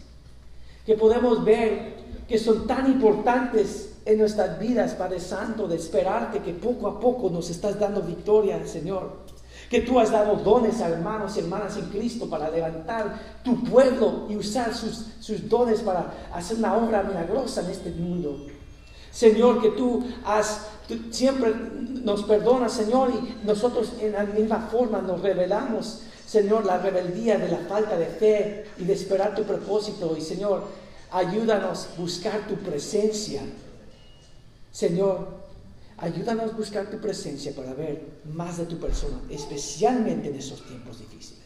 que 0.85 0.95
podemos 0.95 1.43
ver 1.43 1.95
que 2.27 2.39
son 2.39 2.65
tan 2.65 2.89
importantes 2.89 3.97
en 4.08 4.18
nuestras 4.18 4.58
vidas, 4.58 4.93
Padre 4.93 5.20
Santo, 5.20 5.68
de 5.68 5.76
esperarte 5.76 6.39
que 6.39 6.53
poco 6.53 6.88
a 6.88 6.99
poco 6.99 7.30
nos 7.30 7.49
estás 7.49 7.80
dando 7.80 8.01
victoria, 8.01 8.66
Señor 8.66 9.28
que 9.70 9.82
tú 9.82 9.99
has 9.99 10.12
dado 10.12 10.36
dones 10.38 10.82
a 10.82 10.89
hermanos 10.89 11.36
y 11.36 11.39
hermanas 11.39 11.76
en 11.78 11.86
Cristo 11.88 12.30
para 12.30 12.49
levantar 12.49 13.20
tu 13.43 13.64
pueblo 13.64 14.26
y 14.30 14.38
usar 14.38 14.74
sus, 14.74 15.05
dones 15.49 15.82
para 15.82 16.14
hacer 16.34 16.58
una 16.58 16.78
obra 16.78 17.03
milagrosa 17.03 17.62
en 17.62 17.72
este 17.72 17.91
mundo. 17.91 18.45
Señor, 19.12 19.62
que 19.62 19.70
tú 19.72 20.05
has, 20.26 20.68
siempre 21.10 21.53
nos 22.03 22.24
perdonas, 22.24 22.72
Señor, 22.72 23.12
y 23.12 23.45
nosotros 23.45 23.93
en 23.99 24.14
la 24.14 24.24
misma 24.24 24.70
forma 24.72 25.01
nos 25.01 25.22
revelamos, 25.22 26.03
Señor, 26.26 26.66
la 26.66 26.78
rebeldía 26.78 27.38
de 27.38 27.49
la 27.49 27.60
falta 27.60 27.97
de 27.97 28.05
fe 28.05 28.66
y 28.78 28.86
de 28.86 28.93
esperar 28.93 29.36
tu 29.36 29.43
propósito. 29.43 30.16
Y 30.18 30.22
Señor, 30.22 30.64
ayúdanos 31.12 31.88
a 31.88 31.99
buscar 32.01 32.47
tu 32.47 32.55
presencia. 32.55 33.41
Señor, 34.72 35.47
Ayúdanos 35.99 36.51
a 36.51 36.55
buscar 36.55 36.91
tu 36.91 36.99
presencia 36.99 37.55
para 37.55 37.74
ver 37.74 38.05
más 38.32 38.57
de 38.57 38.65
tu 38.65 38.78
persona, 38.78 39.20
especialmente 39.32 40.30
en 40.30 40.36
esos 40.36 40.63
tiempos 40.63 40.99
difíciles. 40.99 41.43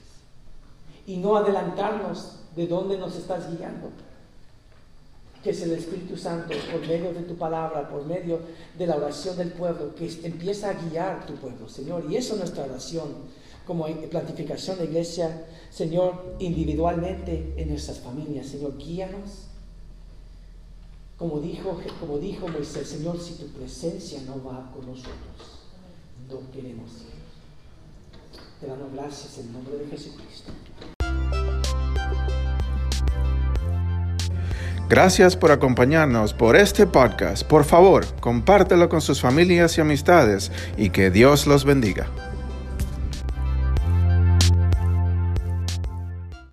Y 1.08 1.18
no 1.18 1.38
adelantarnos 1.38 2.36
de 2.56 2.68
dónde 2.68 2.98
nos 2.98 3.16
estás 3.16 3.50
guiando. 3.50 3.90
Que 5.42 5.52
es 5.52 5.62
el 5.62 5.72
Espíritu 5.72 6.18
Santo, 6.18 6.54
por 6.70 6.82
medio 6.82 7.14
de 7.14 7.22
tu 7.22 7.36
palabra, 7.36 7.90
por 7.90 8.06
medio 8.06 8.42
de 8.78 8.88
la 8.88 8.98
oración 8.98 9.38
del 9.38 9.54
pueblo, 9.54 9.96
que 9.96 10.12
empieza 10.24 10.70
a 10.70 10.74
guiar 10.74 11.26
tu 11.26 11.36
pueblo, 11.36 11.70
Señor. 11.70 12.06
Y 12.10 12.18
eso 12.18 12.34
es 12.34 12.40
nuestra 12.40 12.66
oración 12.66 13.08
como 13.66 13.86
planificación 14.10 14.80
de 14.80 14.86
iglesia, 14.86 15.46
Señor, 15.72 16.36
individualmente 16.40 17.54
en 17.56 17.70
nuestras 17.70 18.00
familias. 18.00 18.48
Señor, 18.48 18.78
guíanos 18.78 19.48
como 21.22 21.40
dijo, 21.40 21.80
como 22.00 22.18
dijo 22.18 22.48
Moisés, 22.48 22.90
Señor, 22.90 23.20
si 23.22 23.36
tu 23.36 23.46
presencia 23.50 24.20
no 24.26 24.44
va 24.44 24.72
con 24.74 24.88
nosotros, 24.88 25.62
no 26.28 26.40
queremos 26.52 26.90
ir. 26.94 27.22
Te 28.60 28.66
damos 28.66 28.92
gracias 28.92 29.38
en 29.38 29.54
nombre 29.54 29.78
de 29.78 29.86
Jesucristo. 29.86 30.52
Gracias 34.90 35.38
por 35.38 35.52
acompañarnos 35.52 36.34
por 36.34 36.56
este 36.56 36.88
podcast. 36.88 37.44
Por 37.44 37.66
favor, 37.66 38.04
compártelo 38.20 38.90
con 38.90 39.00
sus 39.00 39.22
familias 39.22 39.78
y 39.78 39.82
amistades 39.82 40.52
y 40.76 40.90
que 40.90 41.12
Dios 41.12 41.46
los 41.46 41.66
bendiga. 41.66 42.31